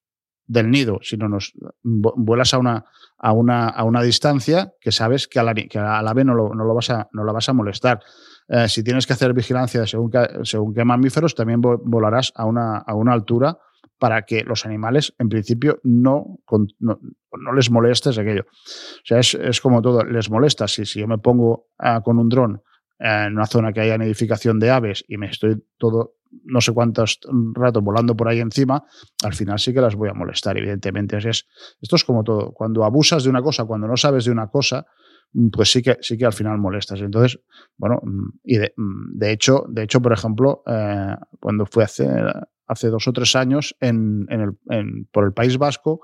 del 0.47 0.69
nido, 0.69 0.99
sino 1.01 1.27
nos 1.27 1.53
vuelas 1.83 2.53
a 2.53 2.59
una, 2.59 2.85
a 3.17 3.31
una, 3.31 3.67
a 3.67 3.83
una 3.83 4.01
distancia 4.01 4.73
que 4.79 4.91
sabes 4.91 5.27
que 5.27 5.39
a 5.39 5.43
la, 5.43 5.53
que 5.53 5.79
ave 5.79 6.23
no, 6.23 6.33
lo, 6.33 6.53
no, 6.53 6.65
lo 6.65 6.73
vas 6.73 6.89
a, 6.89 7.09
no 7.13 7.23
la 7.23 7.33
vas 7.33 7.49
a 7.49 7.53
molestar. 7.53 7.99
Eh, 8.47 8.67
si 8.67 8.83
tienes 8.83 9.07
que 9.07 9.13
hacer 9.13 9.33
vigilancia 9.33 9.87
según, 9.87 10.11
según 10.43 10.73
qué 10.73 10.85
mamíferos, 10.85 11.33
también 11.33 11.61
volarás 11.61 12.31
a 12.35 12.45
una, 12.45 12.77
a 12.77 12.93
una 12.93 13.13
altura 13.13 13.57
para 13.97 14.23
que 14.23 14.43
los 14.43 14.65
animales, 14.65 15.13
en 15.19 15.29
principio, 15.29 15.79
no, 15.83 16.39
no, 16.79 17.53
les 17.55 17.71
molestes 17.71 18.17
aquello. 18.17 18.45
O 18.47 19.05
sea, 19.05 19.19
es, 19.19 19.61
como 19.61 19.81
todo, 19.81 20.03
les 20.03 20.29
molesta. 20.29 20.67
Si, 20.67 20.85
si 20.85 20.99
yo 20.99 21.07
me 21.07 21.17
pongo 21.17 21.67
ah, 21.77 22.01
con 22.03 22.19
un 22.19 22.29
dron 22.29 22.61
en 22.99 23.33
una 23.33 23.45
zona 23.45 23.73
que 23.73 23.81
haya 23.81 23.97
nidificación 23.97 24.59
de 24.59 24.69
aves 24.69 25.03
y 25.07 25.17
me 25.17 25.27
estoy 25.27 25.61
todo 25.77 26.15
no 26.43 26.61
sé 26.61 26.73
cuántos 26.73 27.19
rato 27.53 27.81
volando 27.81 28.15
por 28.15 28.27
ahí 28.27 28.39
encima, 28.39 28.83
al 29.23 29.33
final 29.33 29.59
sí 29.59 29.73
que 29.73 29.81
las 29.81 29.95
voy 29.95 30.09
a 30.09 30.13
molestar, 30.13 30.57
evidentemente. 30.57 31.17
es, 31.17 31.47
esto 31.81 31.95
es 31.95 32.03
como 32.03 32.23
todo. 32.23 32.51
Cuando 32.51 32.83
abusas 32.83 33.23
de 33.23 33.29
una 33.29 33.41
cosa, 33.41 33.65
cuando 33.65 33.87
no 33.87 33.95
sabes 33.95 34.25
de 34.25 34.31
una 34.31 34.47
cosa, 34.47 34.85
mm, 35.33 35.49
pues 35.49 35.71
sí 35.71 35.81
que, 35.81 35.97
sí 36.01 36.17
que 36.17 36.25
al 36.25 36.33
final 36.33 36.57
molestas. 36.57 36.99
Entonces, 36.99 37.39
bueno, 37.77 37.99
mm, 38.03 38.39
y 38.43 38.57
de, 38.57 38.73
mm, 38.75 39.17
de 39.17 39.31
hecho, 39.31 39.65
de 39.69 39.83
hecho, 39.83 40.01
por 40.01 40.13
ejemplo, 40.13 40.63
eh, 40.67 41.15
cuando 41.39 41.65
fui 41.65 41.83
a 41.83 41.85
hacer 41.85 42.33
hace 42.67 42.89
dos 42.89 43.07
o 43.07 43.13
tres 43.13 43.35
años 43.35 43.75
en, 43.79 44.27
el, 44.29 45.07
por 45.11 45.25
el 45.25 45.33
País 45.33 45.57
Vasco 45.57 46.01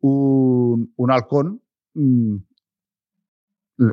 un, 0.00 1.10
halcón. 1.10 1.62
Mm, 1.94 2.36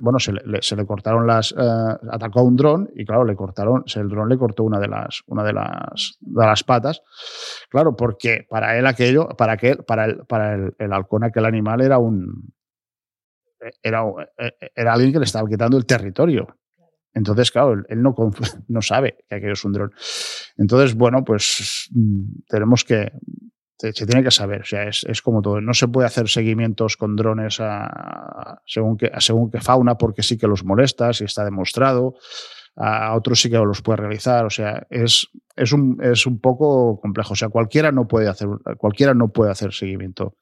bueno, 0.01 0.19
se 0.19 0.33
le, 0.33 0.85
cortaron 0.85 1.27
las. 1.27 1.51
Eh, 1.51 1.97
atacó 2.11 2.39
a 2.39 2.43
un 2.43 2.55
dron 2.55 2.89
y, 2.95 3.05
claro, 3.05 3.23
le 3.23 3.35
cortaron. 3.35 3.83
El 3.95 4.09
dron 4.09 4.29
le 4.29 4.37
cortó 4.37 4.63
una 4.63 4.79
de 4.79 4.87
las, 4.87 5.21
una 5.27 5.43
de 5.43 5.53
las, 5.53 6.17
de 6.19 6.45
las 6.45 6.63
patas. 6.63 7.03
Claro, 7.69 7.95
porque 7.95 8.45
para 8.49 8.77
él 8.77 8.85
aquello, 8.87 9.27
para, 9.29 9.53
aquel, 9.53 9.83
para, 9.83 10.05
el, 10.05 10.25
para 10.25 10.55
el, 10.55 10.75
el 10.79 10.93
halcón, 10.93 11.23
aquel 11.23 11.45
animal 11.45 11.81
era 11.81 11.99
un. 11.99 12.53
Era, 13.81 14.03
era 14.75 14.93
alguien 14.93 15.11
que 15.11 15.19
le 15.19 15.25
estaba 15.25 15.47
quitando 15.47 15.77
el 15.77 15.85
territorio. 15.85 16.47
Entonces, 17.15 17.49
claro, 17.49 17.83
él 17.87 18.01
no, 18.01 18.13
no 18.67 18.81
sabe 18.81 19.17
que 19.27 19.35
aquello 19.35 19.53
es 19.53 19.65
un 19.65 19.73
dron. 19.73 19.91
Entonces, 20.57 20.93
bueno, 20.93 21.23
pues 21.23 21.89
mm, 21.91 22.43
tenemos 22.47 22.83
que, 22.83 23.11
se 23.77 24.05
tiene 24.05 24.23
que 24.23 24.31
saber, 24.31 24.61
o 24.61 24.65
sea, 24.65 24.83
es, 24.83 25.03
es, 25.07 25.21
como 25.21 25.41
todo. 25.41 25.61
No 25.61 25.73
se 25.73 25.87
puede 25.87 26.07
hacer 26.07 26.27
seguimientos 26.27 26.97
con 26.97 27.15
drones 27.15 27.59
a, 27.59 28.61
según, 28.65 28.97
que, 28.97 29.11
según 29.19 29.49
qué 29.49 29.59
fauna 29.59 29.97
porque 29.97 30.23
sí 30.23 30.37
que 30.37 30.47
los 30.47 30.63
molesta, 30.63 31.13
si 31.13 31.23
está 31.23 31.43
demostrado. 31.43 32.15
A 32.77 33.15
otros 33.15 33.39
sí 33.39 33.49
que 33.49 33.57
los 33.57 33.81
puede 33.81 33.97
realizar, 33.97 34.45
o 34.45 34.49
sea, 34.49 34.85
es, 34.89 35.29
es 35.55 35.71
un, 35.71 35.97
es 36.03 36.25
un 36.25 36.39
poco 36.39 36.99
complejo. 37.01 37.33
O 37.33 37.35
sea, 37.35 37.49
cualquiera 37.49 37.91
no 37.91 38.07
puede 38.07 38.27
hacer, 38.27 38.47
cualquiera 38.77 39.13
no 39.13 39.29
puede 39.29 39.51
hacer 39.51 39.73
seguimiento. 39.73 40.35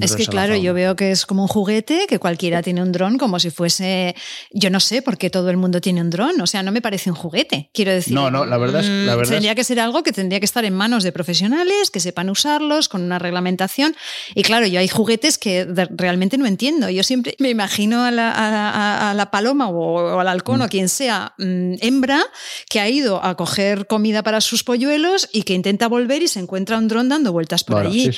es 0.00 0.14
que, 0.16 0.26
claro, 0.26 0.56
yo 0.56 0.74
veo 0.74 0.96
que 0.96 1.10
es 1.10 1.24
como 1.26 1.42
un 1.42 1.48
juguete, 1.48 2.06
que 2.08 2.18
cualquiera 2.18 2.62
tiene 2.62 2.82
un 2.82 2.92
dron, 2.92 3.18
como 3.18 3.38
si 3.38 3.50
fuese. 3.50 4.14
Yo 4.52 4.70
no 4.70 4.80
sé 4.80 5.02
por 5.02 5.16
qué 5.16 5.30
todo 5.30 5.50
el 5.50 5.56
mundo 5.56 5.80
tiene 5.80 6.00
un 6.00 6.10
dron. 6.10 6.40
O 6.40 6.46
sea, 6.46 6.62
no 6.62 6.72
me 6.72 6.82
parece 6.82 7.10
un 7.10 7.16
juguete. 7.16 7.70
Quiero 7.72 7.92
decir. 7.92 8.14
No, 8.14 8.30
no, 8.30 8.44
la 8.44 8.58
verdad 8.58 8.82
es. 8.82 8.88
La 8.88 9.14
mm, 9.14 9.18
verdad 9.18 9.32
tendría 9.32 9.54
que 9.54 9.64
ser 9.64 9.80
algo 9.80 10.02
que 10.02 10.12
tendría 10.12 10.40
que 10.40 10.46
estar 10.46 10.64
en 10.64 10.74
manos 10.74 11.04
de 11.04 11.12
profesionales, 11.12 11.90
que 11.90 12.00
sepan 12.00 12.28
usarlos, 12.28 12.88
con 12.88 13.02
una 13.02 13.18
reglamentación. 13.18 13.96
Y 14.34 14.42
claro, 14.42 14.66
yo 14.66 14.80
hay 14.80 14.88
juguetes 14.88 15.38
que 15.38 15.66
realmente 15.96 16.36
no 16.36 16.46
entiendo. 16.46 16.90
Yo 16.90 17.02
siempre 17.02 17.34
me 17.38 17.48
imagino 17.48 18.04
a 18.04 18.10
la, 18.10 19.10
a, 19.10 19.14
la 19.14 19.30
paloma 19.30 19.68
o, 19.68 20.20
al 20.20 20.28
halcón 20.28 20.60
o 20.60 20.64
a 20.64 20.66
mm. 20.66 20.70
quien 20.70 20.88
sea 20.88 21.34
mm, 21.38 21.74
hembra 21.80 22.22
que 22.68 22.80
ha 22.80 22.88
ido 22.88 23.24
a 23.24 23.36
coger 23.36 23.86
comida 23.86 24.22
para 24.22 24.40
su 24.40 24.49
sus 24.50 24.64
polluelos 24.64 25.28
y 25.32 25.44
que 25.44 25.54
intenta 25.54 25.86
volver 25.86 26.22
y 26.22 26.28
se 26.28 26.40
encuentra 26.40 26.76
un 26.76 26.88
dron 26.88 27.08
dando 27.08 27.32
vueltas 27.32 27.62
por 27.62 27.86
allí. 27.86 28.10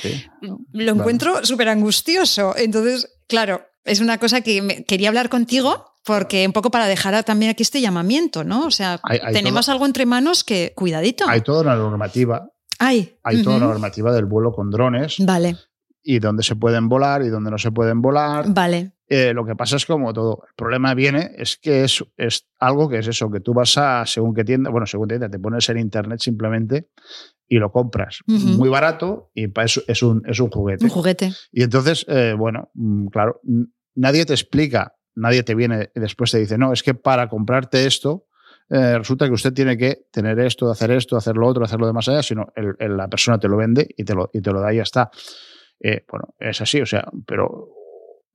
Lo 0.73 0.93
encuentro 0.93 1.45
súper 1.45 1.69
angustioso. 1.69 2.55
Entonces, 2.57 3.07
claro, 3.29 3.67
es 3.85 4.01
una 4.01 4.17
cosa 4.17 4.41
que 4.41 4.87
quería 4.89 5.09
hablar 5.09 5.29
contigo 5.29 5.85
porque 6.05 6.47
un 6.47 6.55
poco 6.55 6.71
para 6.71 6.87
dejar 6.87 7.23
también 7.23 7.51
aquí 7.51 7.63
este 7.63 7.83
llamamiento, 7.83 8.45
¿no? 8.45 8.65
O 8.65 8.71
sea, 8.71 8.99
tenemos 9.31 9.69
algo 9.69 9.85
entre 9.85 10.07
manos 10.07 10.43
que, 10.43 10.73
cuidadito. 10.75 11.29
Hay 11.29 11.43
toda 11.43 11.61
una 11.61 11.77
normativa. 11.77 12.49
Hay. 12.79 13.19
Hay 13.23 13.43
toda 13.43 13.59
una 13.59 13.67
normativa 13.67 14.11
del 14.13 14.25
vuelo 14.25 14.53
con 14.53 14.71
drones. 14.71 15.17
Vale. 15.19 15.59
Y 16.03 16.19
dónde 16.19 16.43
se 16.43 16.57
pueden 16.57 16.89
volar 16.89 17.23
y 17.23 17.29
dónde 17.29 17.51
no 17.51 17.59
se 17.59 17.71
pueden 17.71 18.03
volar. 18.03 18.47
Vale. 18.49 18.93
Eh, 19.15 19.35
lo 19.35 19.45
que 19.45 19.55
pasa 19.55 19.77
es 19.77 19.85
como 19.85 20.13
todo. 20.13 20.43
El 20.49 20.55
problema 20.55 20.95
viene 20.95 21.33
es 21.37 21.59
que 21.59 21.85
es, 21.85 22.03
es 22.17 22.49
algo 22.59 22.89
que 22.89 22.99
es 22.99 23.07
eso, 23.07 23.31
que 23.31 23.41
tú 23.41 23.53
vas 23.53 23.77
a, 23.77 24.07
según 24.07 24.35
qué 24.35 24.43
tienda, 24.43 24.71
bueno, 24.71 24.87
según 24.87 25.09
tienda, 25.09 25.29
te 25.29 25.39
pones 25.39 25.69
en 25.69 25.79
internet 25.79 26.21
simplemente 26.21 26.89
y 27.47 27.59
lo 27.59 27.71
compras 27.71 28.21
muy 28.27 28.71
barato 28.71 29.31
y 29.35 29.45
es, 29.61 29.85
es, 29.87 30.03
un, 30.03 30.23
es 30.27 30.41
un 30.41 30.49
juguete. 30.49 30.85
Un 30.87 30.91
juguete. 30.91 31.31
Y 31.53 31.63
entonces, 31.63 32.07
eh, 32.09 32.35
bueno, 32.37 32.71
mm, 32.73 33.09
claro, 33.09 33.43
nadie 33.95 34.25
te 34.25 34.33
explica, 34.33 34.97
nadie 35.15 35.43
te 35.43 35.55
viene 35.55 35.91
y 35.95 36.01
después 36.01 36.31
te 36.31 36.39
dice, 36.39 36.57
no, 36.57 36.73
es 36.73 36.83
que 36.83 36.95
para 36.95 37.29
comprarte 37.29 37.85
esto, 37.85 38.25
eh, 38.71 38.97
resulta 38.97 39.27
que 39.27 39.33
usted 39.33 39.53
tiene 39.53 39.77
que 39.77 40.07
tener 40.11 40.41
esto, 40.41 40.71
hacer 40.71 40.91
esto, 40.91 41.19
hacer 41.19 41.37
lo 41.37 41.47
otro, 41.47 41.63
hacer 41.63 41.79
lo 41.79 41.87
demás 41.87 42.09
allá, 42.09 42.23
sino 42.23 42.47
la 42.57 43.09
persona 43.09 43.39
te 43.39 43.49
lo 43.49 43.59
vende 43.59 43.87
y 43.95 44.05
te 44.05 44.15
lo, 44.15 44.31
y 44.33 44.41
te 44.41 44.51
lo 44.51 44.61
da 44.63 44.73
y 44.73 44.77
ya 44.77 44.83
está. 44.85 45.11
Bueno, 46.11 46.35
es 46.39 46.61
así, 46.61 46.81
o 46.81 46.87
sea, 46.87 47.09
pero 47.27 47.69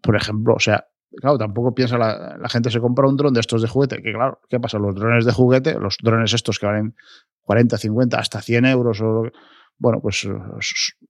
por 0.01 0.15
ejemplo, 0.15 0.55
o 0.55 0.59
sea, 0.59 0.87
claro, 1.15 1.37
tampoco 1.37 1.73
piensa 1.73 1.97
la, 1.97 2.37
gente 2.49 2.69
se 2.69 2.79
compra 2.79 3.07
un 3.07 3.17
dron 3.17 3.33
de 3.33 3.39
estos 3.39 3.61
de 3.61 3.67
juguete, 3.67 4.01
que 4.01 4.13
claro, 4.13 4.41
¿qué 4.49 4.59
pasa? 4.59 4.77
Los 4.77 4.95
drones 4.95 5.25
de 5.25 5.31
juguete, 5.31 5.79
los 5.79 5.97
drones 6.01 6.33
estos 6.33 6.59
que 6.59 6.65
valen 6.65 6.95
40, 7.41 7.77
50, 7.77 8.19
hasta 8.19 8.41
100 8.41 8.65
euros, 8.65 9.01
o, 9.01 9.23
bueno, 9.79 10.01
pues 10.01 10.27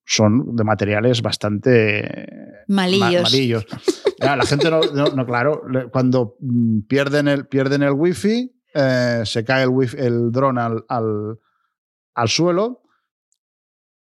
son 0.05 0.55
de 0.55 0.63
materiales 0.63 1.21
bastante 1.21 2.27
malillos. 2.67 3.23
malillos. 3.23 3.65
la 4.19 4.45
gente 4.45 4.69
no, 4.69 4.81
no, 4.81 5.25
claro, 5.25 5.63
cuando 5.91 6.35
mm, 6.39 6.81
pierden 6.81 7.27
el, 7.27 7.47
pierden 7.47 7.83
el 7.83 7.93
wifi, 7.93 8.51
eh, 8.73 9.21
se 9.23 9.43
cae 9.43 9.63
el, 9.63 9.69
wifi, 9.69 9.97
el 9.97 10.31
dron 10.31 10.57
al, 10.57 10.83
al, 10.89 11.39
al 12.13 12.27
suelo 12.27 12.83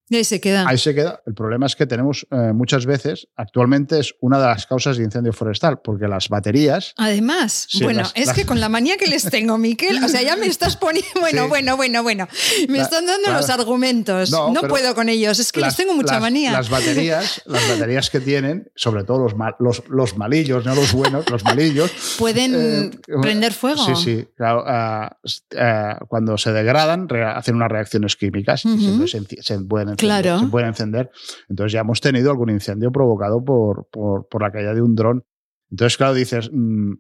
Y 0.09 0.17
ahí 0.17 0.25
se 0.25 0.41
queda. 0.41 0.65
Ahí 0.69 0.79
se 0.79 0.95
queda. 0.95 1.21
El 1.27 1.35
problema 1.35 1.67
es 1.67 1.75
que 1.75 1.85
tenemos 1.85 2.27
eh, 2.31 2.53
muchas 2.55 2.87
veces, 2.87 3.27
actualmente 3.35 3.99
es 3.99 4.15
una 4.21 4.39
de 4.39 4.47
las 4.47 4.67
causas 4.67 4.99
de 4.99 5.05
incendio 5.05 5.33
forestal, 5.33 5.81
porque 5.81 6.07
las 6.07 6.29
baterías. 6.29 6.95
Además, 6.97 7.67
bueno, 7.83 8.05
es 8.15 8.33
que 8.33 8.47
con 8.47 8.61
la 8.61 8.69
manía 8.69 8.97
que 8.97 9.09
les 9.09 9.25
tengo, 9.25 9.59
Miquel, 9.59 10.03
o 10.05 10.09
sea, 10.09 10.23
ya 10.23 10.37
me 10.37 10.47
estás 10.47 10.77
poniendo. 10.77 11.07
Bueno, 11.27 11.49
bueno, 11.49 11.77
bueno, 11.77 12.03
bueno. 12.03 12.29
Me 12.69 12.79
están 12.79 13.05
dando 13.05 13.33
los 13.33 13.51
argumentos. 13.51 14.31
No, 14.31 14.53
puedo 14.69 14.95
con 14.95 15.09
ellos, 15.09 15.39
es 15.41 15.51
que 15.51 15.61
les 15.61 15.75
tengo 15.75 15.95
mucha 15.95 16.21
manía. 16.21 16.53
Las 16.53 16.71
baterías, 16.71 17.43
las 17.47 17.69
baterías 17.69 18.11
que 18.11 18.21
tienen, 18.21 18.71
sobre 18.77 19.03
todo 19.03 19.19
los, 19.19 19.35
los, 19.59 19.83
los 19.89 20.17
malillos, 20.17 20.65
no 20.65 20.75
los 20.75 20.93
buenos, 20.93 21.29
los 21.29 21.43
malillos. 21.43 21.91
Pueden 22.19 22.55
eh, 22.55 22.91
prender 23.21 23.53
fuego. 23.53 23.85
Sí, 23.85 23.97
sí. 23.97 24.29
Eh, 24.39 25.95
cuando 26.09 26.39
se 26.39 26.53
degradan, 26.53 27.09
hacen 27.35 27.57
unas 27.57 27.71
reacciones 27.71 28.15
químicas 28.15 28.65
y 28.65 29.09
se, 29.09 29.43
se 29.43 29.59
pueden 29.61 29.96
claro. 29.97 30.39
se 30.39 30.47
puede 30.47 30.67
encender. 30.67 31.11
Entonces 31.49 31.73
ya 31.73 31.81
hemos 31.81 32.01
tenido 32.01 32.31
algún 32.31 32.51
incendio 32.51 32.91
provocado 32.91 33.45
por, 33.45 33.89
por, 33.91 34.29
por 34.29 34.43
la 34.43 34.51
caída 34.51 34.75
de 34.75 34.83
un 34.83 34.95
dron. 34.95 35.25
Entonces, 35.71 35.97
claro, 35.97 36.15
dices, 36.15 36.51
mm, 36.53 36.93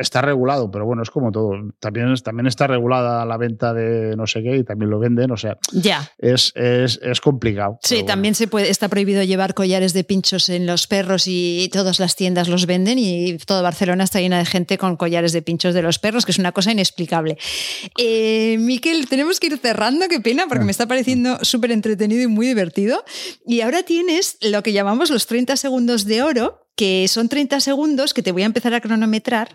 está 0.00 0.22
regulado, 0.22 0.70
pero 0.70 0.86
bueno, 0.86 1.02
es 1.02 1.10
como 1.10 1.30
todo. 1.30 1.52
También, 1.78 2.14
también 2.16 2.46
está 2.46 2.66
regulada 2.66 3.24
la 3.24 3.36
venta 3.36 3.72
de 3.74 4.16
no 4.16 4.26
sé 4.26 4.42
qué 4.42 4.56
y 4.56 4.64
también 4.64 4.90
lo 4.90 4.98
venden, 4.98 5.30
o 5.30 5.36
sea, 5.36 5.58
ya. 5.72 6.10
es, 6.18 6.52
es, 6.54 6.98
es 7.02 7.20
complicado. 7.20 7.78
Sí, 7.82 8.02
también 8.04 8.34
se 8.34 8.48
puede, 8.48 8.70
está 8.70 8.88
prohibido 8.88 9.22
llevar 9.22 9.54
collares 9.54 9.92
de 9.92 10.04
pinchos 10.04 10.48
en 10.48 10.66
los 10.66 10.86
perros 10.86 11.24
y 11.26 11.68
todas 11.72 12.00
las 12.00 12.16
tiendas 12.16 12.48
los 12.48 12.66
venden 12.66 12.98
y 12.98 13.38
toda 13.38 13.62
Barcelona 13.62 14.04
está 14.04 14.20
llena 14.20 14.38
de 14.38 14.46
gente 14.46 14.78
con 14.78 14.96
collares 14.96 15.32
de 15.32 15.42
pinchos 15.42 15.74
de 15.74 15.82
los 15.82 15.98
perros, 15.98 16.24
que 16.24 16.32
es 16.32 16.38
una 16.38 16.52
cosa 16.52 16.72
inexplicable. 16.72 17.38
Eh, 17.98 18.56
Miquel, 18.58 19.08
tenemos 19.08 19.40
que 19.40 19.48
ir 19.48 19.58
cerrando, 19.58 20.08
qué 20.08 20.20
pena, 20.20 20.46
porque 20.48 20.64
me 20.64 20.70
está 20.70 20.86
pareciendo 20.86 21.38
súper 21.42 21.72
entretenido 21.72 22.22
y 22.22 22.26
muy 22.26 22.46
divertido. 22.46 23.04
Y 23.46 23.60
ahora 23.60 23.82
tienes 23.82 24.38
lo 24.40 24.62
que 24.62 24.72
llamamos 24.72 25.10
los 25.10 25.26
30 25.26 25.56
segundos 25.56 26.04
de 26.04 26.22
oro, 26.22 26.69
que 26.76 27.06
son 27.08 27.28
30 27.28 27.60
segundos 27.60 28.14
que 28.14 28.22
te 28.22 28.32
voy 28.32 28.42
a 28.42 28.46
empezar 28.46 28.74
a 28.74 28.80
cronometrar, 28.80 29.54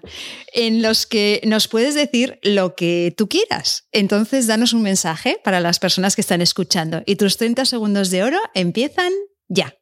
en 0.53 0.81
los 0.81 1.05
que 1.05 1.41
nos 1.45 1.67
puedes 1.67 1.95
decir 1.95 2.39
lo 2.43 2.75
que 2.75 3.13
tú 3.17 3.27
quieras. 3.27 3.87
Entonces, 3.91 4.47
danos 4.47 4.73
un 4.73 4.83
mensaje 4.83 5.39
para 5.43 5.59
las 5.59 5.79
personas 5.79 6.15
que 6.15 6.21
están 6.21 6.41
escuchando. 6.41 7.01
Y 7.05 7.15
tus 7.15 7.37
30 7.37 7.65
segundos 7.65 8.11
de 8.11 8.23
oro 8.23 8.37
empiezan 8.53 9.11
ya. 9.47 9.73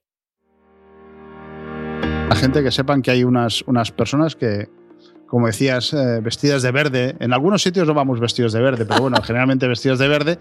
La 2.29 2.35
gente 2.35 2.63
que 2.63 2.71
sepan 2.71 3.01
que 3.01 3.11
hay 3.11 3.23
unas, 3.23 3.61
unas 3.63 3.91
personas 3.91 4.35
que, 4.35 4.69
como 5.27 5.47
decías, 5.47 5.93
eh, 5.93 6.19
vestidas 6.21 6.61
de 6.61 6.71
verde. 6.71 7.15
En 7.19 7.33
algunos 7.33 7.61
sitios 7.61 7.87
no 7.87 7.93
vamos 7.93 8.19
vestidos 8.19 8.53
de 8.53 8.61
verde, 8.61 8.85
pero 8.85 9.01
bueno, 9.01 9.17
generalmente 9.23 9.67
vestidos 9.67 9.99
de 9.99 10.07
verde, 10.07 10.39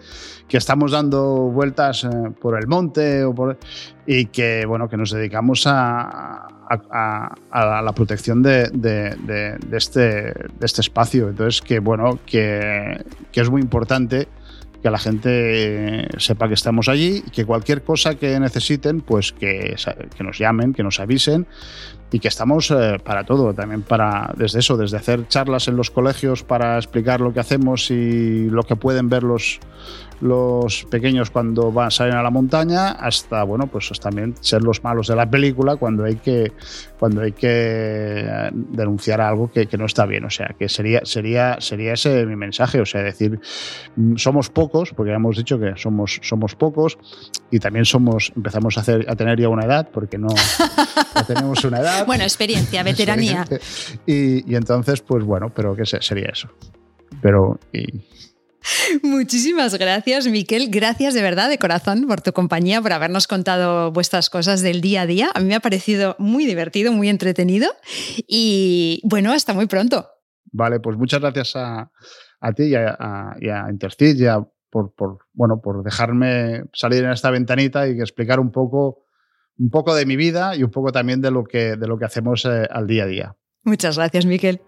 que 0.48 0.56
estamos 0.56 0.92
dando 0.92 1.50
vueltas 1.50 2.04
eh, 2.04 2.08
por 2.40 2.58
el 2.58 2.66
monte 2.66 3.24
o 3.24 3.34
por, 3.34 3.58
y 4.06 4.26
que, 4.26 4.64
bueno, 4.66 4.88
que 4.88 4.96
nos 4.96 5.10
dedicamos 5.10 5.64
a, 5.66 6.46
a, 6.90 7.82
la 7.82 7.92
protección 7.94 8.42
de, 8.42 8.68
de, 8.72 9.58
este, 9.72 10.00
de 10.00 10.66
este 10.66 10.80
espacio. 10.80 11.28
Entonces, 11.28 11.60
que 11.60 11.78
bueno, 11.78 12.18
que, 12.26 13.04
que 13.30 13.40
es 13.40 13.50
muy 13.50 13.60
importante 13.60 14.28
que 14.82 14.90
la 14.90 14.98
gente 14.98 16.08
sepa 16.18 16.48
que 16.48 16.54
estamos 16.54 16.88
allí 16.88 17.22
y 17.24 17.30
que 17.30 17.44
cualquier 17.44 17.84
cosa 17.84 18.16
que 18.16 18.38
necesiten, 18.40 19.00
pues 19.00 19.32
que, 19.32 19.76
que 20.16 20.24
nos 20.24 20.38
llamen, 20.38 20.72
que 20.72 20.82
nos 20.82 20.98
avisen 20.98 21.46
y 22.10 22.18
que 22.18 22.28
estamos 22.28 22.70
eh, 22.70 22.98
para 23.02 23.24
todo, 23.24 23.54
también 23.54 23.82
para, 23.82 24.34
desde 24.36 24.58
eso, 24.58 24.76
desde 24.76 24.96
hacer 24.96 25.28
charlas 25.28 25.68
en 25.68 25.76
los 25.76 25.90
colegios 25.90 26.42
para 26.42 26.76
explicar 26.76 27.20
lo 27.20 27.32
que 27.32 27.40
hacemos 27.40 27.90
y 27.90 28.50
lo 28.50 28.64
que 28.64 28.74
pueden 28.74 29.08
ver 29.08 29.22
los, 29.22 29.60
los 30.22 30.84
pequeños 30.84 31.30
cuando 31.30 31.72
van, 31.72 31.90
salen 31.90 32.14
a 32.14 32.22
la 32.22 32.30
montaña, 32.30 32.92
hasta, 32.92 33.42
bueno, 33.42 33.66
pues 33.66 33.90
también 34.00 34.36
ser 34.40 34.62
los 34.62 34.84
malos 34.84 35.08
de 35.08 35.16
la 35.16 35.28
película 35.28 35.74
cuando 35.74 36.04
hay 36.04 36.14
que, 36.14 36.52
cuando 36.96 37.22
hay 37.22 37.32
que 37.32 37.48
eh, 37.50 38.50
denunciar 38.52 39.20
algo 39.20 39.50
que, 39.50 39.66
que 39.66 39.76
no 39.76 39.84
está 39.84 40.06
bien. 40.06 40.24
O 40.24 40.30
sea, 40.30 40.54
que 40.56 40.68
sería, 40.68 41.00
sería, 41.02 41.60
sería 41.60 41.94
ese 41.94 42.24
mi 42.24 42.36
mensaje, 42.36 42.80
o 42.80 42.86
sea, 42.86 43.02
decir, 43.02 43.40
mm, 43.96 44.14
somos 44.14 44.48
pocos, 44.48 44.92
porque 44.94 45.10
ya 45.10 45.16
hemos 45.16 45.36
dicho 45.36 45.58
que 45.58 45.72
somos, 45.76 46.20
somos 46.22 46.54
pocos 46.54 46.98
y 47.50 47.58
también 47.58 47.84
somos, 47.84 48.32
empezamos 48.36 48.78
a, 48.78 48.82
hacer, 48.82 49.04
a 49.08 49.16
tener 49.16 49.40
ya 49.40 49.48
una 49.48 49.64
edad, 49.64 49.88
porque 49.92 50.18
no, 50.18 50.28
no 51.16 51.24
tenemos 51.26 51.64
una 51.64 51.80
edad. 51.80 52.06
Bueno, 52.06 52.22
experiencia, 52.22 52.82
veteranía. 52.84 53.44
Y, 54.06 54.48
y, 54.48 54.54
entonces, 54.54 55.00
pues 55.00 55.24
bueno, 55.24 55.50
pero 55.52 55.74
que 55.74 55.84
sería 55.84 56.28
eso. 56.32 56.48
Pero, 57.20 57.58
y, 57.72 58.04
Muchísimas 59.02 59.76
gracias, 59.78 60.26
Miquel. 60.28 60.68
Gracias 60.70 61.14
de 61.14 61.22
verdad, 61.22 61.48
de 61.48 61.58
corazón, 61.58 62.06
por 62.06 62.20
tu 62.20 62.32
compañía, 62.32 62.80
por 62.80 62.92
habernos 62.92 63.26
contado 63.26 63.92
vuestras 63.92 64.30
cosas 64.30 64.62
del 64.62 64.80
día 64.80 65.02
a 65.02 65.06
día. 65.06 65.30
A 65.34 65.40
mí 65.40 65.46
me 65.46 65.54
ha 65.54 65.60
parecido 65.60 66.16
muy 66.18 66.46
divertido, 66.46 66.92
muy 66.92 67.08
entretenido. 67.08 67.68
Y 68.26 69.00
bueno, 69.04 69.32
hasta 69.32 69.54
muy 69.54 69.66
pronto. 69.66 70.08
Vale, 70.52 70.80
pues 70.80 70.96
muchas 70.96 71.20
gracias 71.20 71.54
a, 71.56 71.90
ti 72.54 72.64
y 72.64 72.74
a, 72.74 72.96
a, 72.98 74.46
por, 74.70 75.18
bueno, 75.32 75.60
por 75.62 75.82
dejarme 75.82 76.64
salir 76.72 77.04
en 77.04 77.10
esta 77.10 77.30
ventanita 77.30 77.88
y 77.88 78.00
explicar 78.00 78.40
un 78.40 78.50
poco, 78.50 79.06
un 79.58 79.70
poco 79.70 79.94
de 79.94 80.06
mi 80.06 80.16
vida 80.16 80.56
y 80.56 80.62
un 80.62 80.70
poco 80.70 80.92
también 80.92 81.20
de 81.20 81.30
lo 81.30 81.44
que, 81.44 81.76
de 81.76 81.86
lo 81.86 81.98
que 81.98 82.04
hacemos 82.04 82.44
eh, 82.44 82.66
al 82.70 82.86
día 82.86 83.04
a 83.04 83.06
día. 83.06 83.36
Muchas 83.64 83.96
gracias, 83.96 84.26
Miquel. 84.26 84.60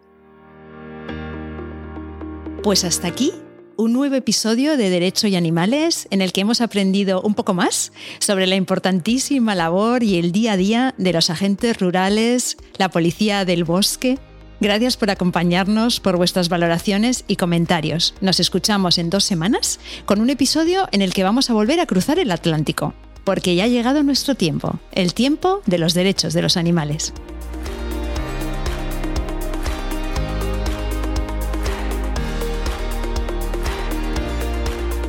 Pues 2.62 2.84
hasta 2.84 3.08
aquí 3.08 3.32
un 3.76 3.92
nuevo 3.92 4.14
episodio 4.14 4.76
de 4.76 4.90
Derecho 4.90 5.26
y 5.26 5.36
Animales 5.36 6.06
en 6.10 6.22
el 6.22 6.32
que 6.32 6.42
hemos 6.42 6.60
aprendido 6.60 7.20
un 7.22 7.34
poco 7.34 7.54
más 7.54 7.92
sobre 8.18 8.46
la 8.46 8.56
importantísima 8.56 9.54
labor 9.54 10.02
y 10.02 10.18
el 10.18 10.32
día 10.32 10.52
a 10.52 10.56
día 10.56 10.94
de 10.98 11.12
los 11.12 11.30
agentes 11.30 11.78
rurales, 11.80 12.56
la 12.78 12.90
policía 12.90 13.44
del 13.44 13.64
bosque. 13.64 14.18
Gracias 14.60 14.96
por 14.96 15.10
acompañarnos, 15.10 16.00
por 16.00 16.16
vuestras 16.16 16.48
valoraciones 16.48 17.24
y 17.26 17.36
comentarios. 17.36 18.14
Nos 18.20 18.40
escuchamos 18.40 18.98
en 18.98 19.10
dos 19.10 19.24
semanas 19.24 19.80
con 20.06 20.20
un 20.20 20.30
episodio 20.30 20.88
en 20.92 21.02
el 21.02 21.12
que 21.12 21.24
vamos 21.24 21.50
a 21.50 21.54
volver 21.54 21.80
a 21.80 21.86
cruzar 21.86 22.18
el 22.18 22.30
Atlántico, 22.30 22.94
porque 23.24 23.54
ya 23.56 23.64
ha 23.64 23.68
llegado 23.68 24.02
nuestro 24.02 24.34
tiempo, 24.34 24.78
el 24.92 25.14
tiempo 25.14 25.60
de 25.66 25.78
los 25.78 25.94
derechos 25.94 26.34
de 26.34 26.42
los 26.42 26.56
animales. 26.56 27.12